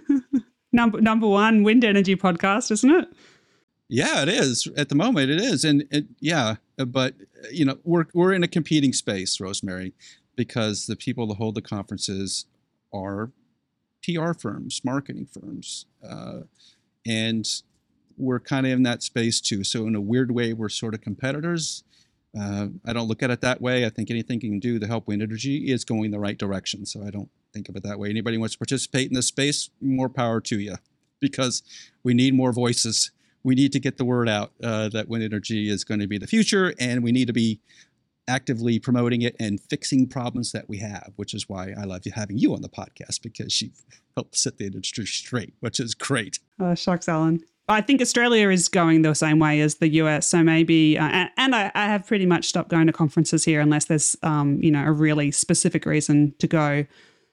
number 0.72 1.00
number 1.00 1.28
one 1.28 1.62
wind 1.62 1.84
energy 1.84 2.16
podcast, 2.16 2.72
isn't 2.72 2.90
it? 2.90 3.08
Yeah, 3.88 4.22
it 4.22 4.28
is 4.28 4.66
at 4.76 4.88
the 4.88 4.96
moment. 4.96 5.30
It 5.30 5.40
is, 5.40 5.64
and 5.64 5.86
it, 5.92 6.06
yeah, 6.18 6.56
but 6.76 7.14
you 7.52 7.64
know, 7.64 7.78
we're 7.84 8.06
we're 8.12 8.32
in 8.32 8.42
a 8.42 8.48
competing 8.48 8.92
space, 8.92 9.38
Rosemary, 9.38 9.92
because 10.34 10.86
the 10.86 10.96
people 10.96 11.28
that 11.28 11.36
hold 11.36 11.54
the 11.54 11.62
conferences 11.62 12.46
are 12.92 13.30
PR 14.02 14.32
firms, 14.32 14.80
marketing 14.84 15.26
firms, 15.26 15.86
uh, 16.06 16.40
and 17.06 17.46
we're 18.16 18.40
kind 18.40 18.66
of 18.66 18.72
in 18.72 18.82
that 18.84 19.02
space 19.02 19.40
too. 19.40 19.64
So 19.64 19.86
in 19.86 19.94
a 19.94 20.00
weird 20.00 20.30
way, 20.30 20.52
we're 20.52 20.68
sort 20.68 20.94
of 20.94 21.00
competitors. 21.00 21.84
Uh, 22.38 22.68
I 22.86 22.92
don't 22.92 23.08
look 23.08 23.22
at 23.22 23.30
it 23.30 23.40
that 23.42 23.60
way. 23.60 23.84
I 23.84 23.90
think 23.90 24.10
anything 24.10 24.40
you 24.40 24.50
can 24.50 24.58
do 24.58 24.78
to 24.78 24.86
help 24.86 25.06
wind 25.06 25.22
energy 25.22 25.70
is 25.70 25.84
going 25.84 26.10
the 26.10 26.18
right 26.18 26.38
direction. 26.38 26.86
So 26.86 27.02
I 27.04 27.10
don't 27.10 27.28
think 27.52 27.68
of 27.68 27.76
it 27.76 27.82
that 27.82 27.98
way. 27.98 28.08
Anybody 28.08 28.38
wants 28.38 28.54
to 28.54 28.58
participate 28.58 29.08
in 29.08 29.14
this 29.14 29.26
space, 29.26 29.70
more 29.80 30.08
power 30.08 30.40
to 30.42 30.58
you, 30.58 30.76
because 31.20 31.62
we 32.02 32.14
need 32.14 32.34
more 32.34 32.52
voices. 32.52 33.10
We 33.44 33.54
need 33.54 33.72
to 33.72 33.80
get 33.80 33.98
the 33.98 34.04
word 34.04 34.28
out 34.28 34.52
uh, 34.62 34.88
that 34.90 35.08
wind 35.08 35.24
energy 35.24 35.68
is 35.68 35.84
going 35.84 36.00
to 36.00 36.06
be 36.06 36.16
the 36.16 36.26
future, 36.26 36.74
and 36.78 37.02
we 37.02 37.12
need 37.12 37.26
to 37.26 37.32
be 37.32 37.60
actively 38.28 38.78
promoting 38.78 39.22
it 39.22 39.36
and 39.40 39.60
fixing 39.60 40.06
problems 40.06 40.52
that 40.52 40.68
we 40.68 40.78
have, 40.78 41.12
which 41.16 41.34
is 41.34 41.48
why 41.48 41.74
I 41.78 41.84
love 41.84 42.02
having 42.14 42.38
you 42.38 42.54
on 42.54 42.62
the 42.62 42.68
podcast 42.68 43.22
because 43.22 43.60
you 43.60 43.70
help 44.16 44.34
set 44.34 44.58
the 44.58 44.66
industry 44.66 45.06
straight, 45.06 45.54
which 45.60 45.80
is 45.80 45.94
great. 45.94 46.38
Oh, 46.60 46.74
shucks, 46.74 47.08
Allen. 47.08 47.42
I 47.68 47.80
think 47.80 48.00
Australia 48.00 48.50
is 48.50 48.68
going 48.68 49.02
the 49.02 49.14
same 49.14 49.38
way 49.38 49.60
as 49.60 49.76
the 49.76 49.88
US. 49.88 50.26
So 50.26 50.42
maybe, 50.42 50.98
uh, 50.98 51.06
and, 51.06 51.30
and 51.36 51.54
I, 51.54 51.70
I, 51.74 51.86
have 51.86 52.06
pretty 52.06 52.26
much 52.26 52.46
stopped 52.46 52.68
going 52.68 52.86
to 52.86 52.92
conferences 52.92 53.44
here 53.44 53.60
unless 53.60 53.86
there's, 53.86 54.16
um, 54.22 54.60
you 54.62 54.70
know, 54.70 54.84
a 54.84 54.92
really 54.92 55.30
specific 55.30 55.86
reason 55.86 56.34
to 56.38 56.46
go. 56.46 56.84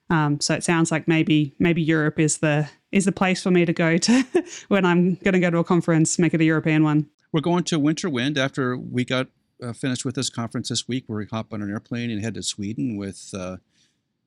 Um, 0.10 0.40
so 0.40 0.54
it 0.54 0.64
sounds 0.64 0.92
like 0.92 1.08
maybe 1.08 1.54
maybe 1.60 1.82
Europe 1.82 2.20
is 2.20 2.40
the 2.40 2.70
is 2.92 3.06
the 3.06 3.12
place 3.12 3.44
for 3.44 3.52
me 3.52 3.66
to 3.66 3.74
go 3.74 3.98
to 4.08 4.24
when 4.68 4.86
I'm 4.86 5.16
going 5.16 5.34
to 5.34 5.40
go 5.40 5.50
to 5.50 5.58
a 5.58 5.64
conference, 5.64 6.18
make 6.18 6.34
it 6.34 6.42
a 6.42 6.46
European 6.46 6.84
one. 6.84 7.10
We're 7.32 7.42
going 7.42 7.64
to 7.66 7.80
Winter 7.80 8.10
Wind 8.10 8.38
after 8.38 8.76
we 8.76 9.06
got 9.06 9.28
uh, 9.64 9.74
finished 9.74 10.06
with 10.06 10.16
this 10.16 10.30
conference 10.30 10.70
this 10.70 10.88
week, 10.88 11.04
where 11.08 11.20
we 11.20 11.26
hop 11.26 11.54
on 11.54 11.62
an 11.62 11.70
airplane 11.70 12.10
and 12.10 12.24
head 12.24 12.34
to 12.36 12.44
Sweden 12.44 12.98
with 12.98 13.32
uh, 13.34 13.58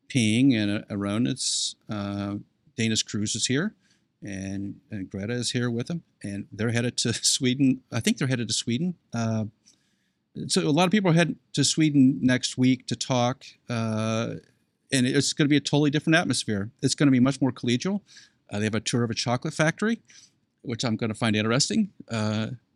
Ping 0.08 0.54
and 0.54 0.78
uh, 0.78 0.82
Aerones. 0.90 1.76
Uh, 1.88 2.36
Dainis 2.78 3.04
Kruze 3.04 3.36
is 3.36 3.46
here, 3.46 3.74
and, 4.22 4.76
and 4.90 5.10
Greta 5.10 5.32
is 5.32 5.50
here 5.50 5.70
with 5.70 5.88
them, 5.88 6.02
and 6.22 6.46
they're 6.52 6.70
headed 6.70 6.96
to 6.98 7.12
Sweden. 7.22 7.80
I 7.92 8.00
think 8.00 8.18
they're 8.18 8.28
headed 8.28 8.48
to 8.48 8.54
Sweden. 8.54 8.94
Uh, 9.14 9.46
so 10.46 10.66
a 10.66 10.70
lot 10.70 10.84
of 10.84 10.90
people 10.90 11.10
are 11.10 11.14
heading 11.14 11.36
to 11.52 11.64
Sweden 11.64 12.18
next 12.22 12.56
week 12.56 12.86
to 12.86 12.96
talk, 12.96 13.44
uh, 13.68 14.34
and 14.92 15.06
it's 15.06 15.32
going 15.32 15.46
to 15.46 15.50
be 15.50 15.56
a 15.56 15.60
totally 15.60 15.90
different 15.90 16.16
atmosphere. 16.16 16.70
It's 16.82 16.94
going 16.94 17.06
to 17.06 17.12
be 17.12 17.20
much 17.20 17.40
more 17.40 17.52
collegial. 17.52 18.00
Uh, 18.50 18.58
they 18.58 18.64
have 18.64 18.74
a 18.74 18.80
tour 18.80 19.04
of 19.04 19.10
a 19.10 19.14
chocolate 19.14 19.54
factory, 19.54 20.00
which 20.62 20.84
I'm 20.84 20.96
going 20.96 21.08
to 21.08 21.14
find 21.14 21.36
interesting. 21.36 21.90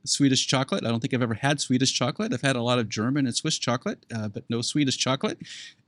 Swedish 0.07 0.47
chocolate. 0.47 0.85
I 0.85 0.89
don't 0.89 1.01
think 1.01 1.15
I've 1.15 1.23
ever 1.23 1.35
had 1.35 1.61
Swedish 1.61 1.93
chocolate. 1.93 2.33
I've 2.33 2.43
had 2.43 2.57
a 2.57 2.63
lot 2.63 2.79
of 2.79 2.89
German 2.89 3.27
and 3.27 3.35
Swiss 3.35 3.59
chocolate, 3.59 4.05
uh, 4.15 4.29
but 4.29 4.45
no 4.49 4.63
Swedish 4.63 4.97
chocolate. 4.97 5.39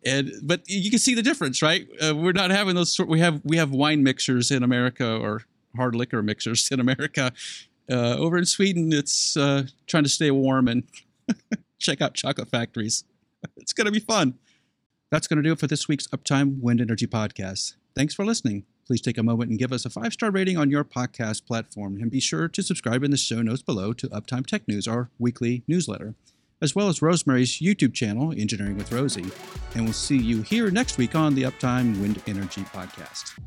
And 0.05 0.33
but 0.43 0.63
you 0.67 0.91
can 0.91 0.99
see 0.99 1.15
the 1.15 1.23
difference, 1.23 1.63
right? 1.63 1.87
Uh, 2.01 2.15
we're 2.15 2.33
not 2.33 2.51
having 2.51 2.75
those. 2.75 2.99
We 2.99 3.21
have 3.21 3.41
we 3.45 3.57
have 3.57 3.71
wine 3.71 4.03
mixers 4.03 4.51
in 4.51 4.63
America 4.63 5.17
or 5.17 5.43
hard 5.77 5.95
liquor 5.95 6.23
mixers 6.23 6.69
in 6.71 6.81
America. 6.81 7.33
Uh, 7.91 8.17
over 8.19 8.37
in 8.37 8.45
Sweden, 8.45 8.93
it's 8.93 9.37
uh, 9.37 9.65
trying 9.87 10.03
to 10.03 10.11
stay 10.11 10.31
warm 10.31 10.69
and 10.69 10.85
check 11.79 12.03
out 12.03 12.15
chocolate 12.15 12.49
factories. 12.49 13.05
It's 13.57 13.73
going 13.73 13.85
to 13.85 13.93
be 13.93 14.01
fun. 14.01 14.35
That's 15.13 15.29
going 15.29 15.37
to 15.37 15.43
do 15.45 15.53
it 15.53 15.61
for 15.61 15.69
this 15.69 15.87
week's 15.87 16.09
Uptime 16.09 16.61
Wind 16.61 16.81
Energy 16.81 17.07
Podcast. 17.07 17.75
Thanks 17.95 18.13
for 18.13 18.25
listening. 18.25 18.65
Please 18.89 19.03
take 19.03 19.19
a 19.19 19.23
moment 19.23 19.51
and 19.51 19.59
give 19.59 19.71
us 19.71 19.85
a 19.85 19.91
five 19.91 20.15
star 20.15 20.31
rating 20.31 20.57
on 20.57 20.71
your 20.71 20.83
podcast 20.83 21.45
platform. 21.45 21.99
And 22.01 22.11
be 22.11 22.21
sure 22.21 22.49
to 22.49 22.63
subscribe 22.63 23.05
in 23.05 23.11
the 23.11 23.19
show 23.19 23.43
notes 23.43 23.61
below 23.61 23.93
to 23.93 24.09
Uptime 24.09 24.47
Tech 24.47 24.67
News, 24.67 24.89
our 24.89 25.11
weekly 25.19 25.63
newsletter, 25.69 26.15
as 26.63 26.75
well 26.75 26.89
as 26.89 27.03
Rosemary's 27.03 27.61
YouTube 27.61 27.93
channel, 27.93 28.33
Engineering 28.33 28.79
with 28.79 28.91
Rosie. 28.91 29.31
And 29.75 29.85
we'll 29.85 29.93
see 29.93 30.17
you 30.17 30.41
here 30.41 30.71
next 30.71 30.97
week 30.97 31.15
on 31.15 31.35
the 31.35 31.43
Uptime 31.43 32.01
Wind 32.01 32.23
Energy 32.27 32.63
Podcast. 32.63 33.39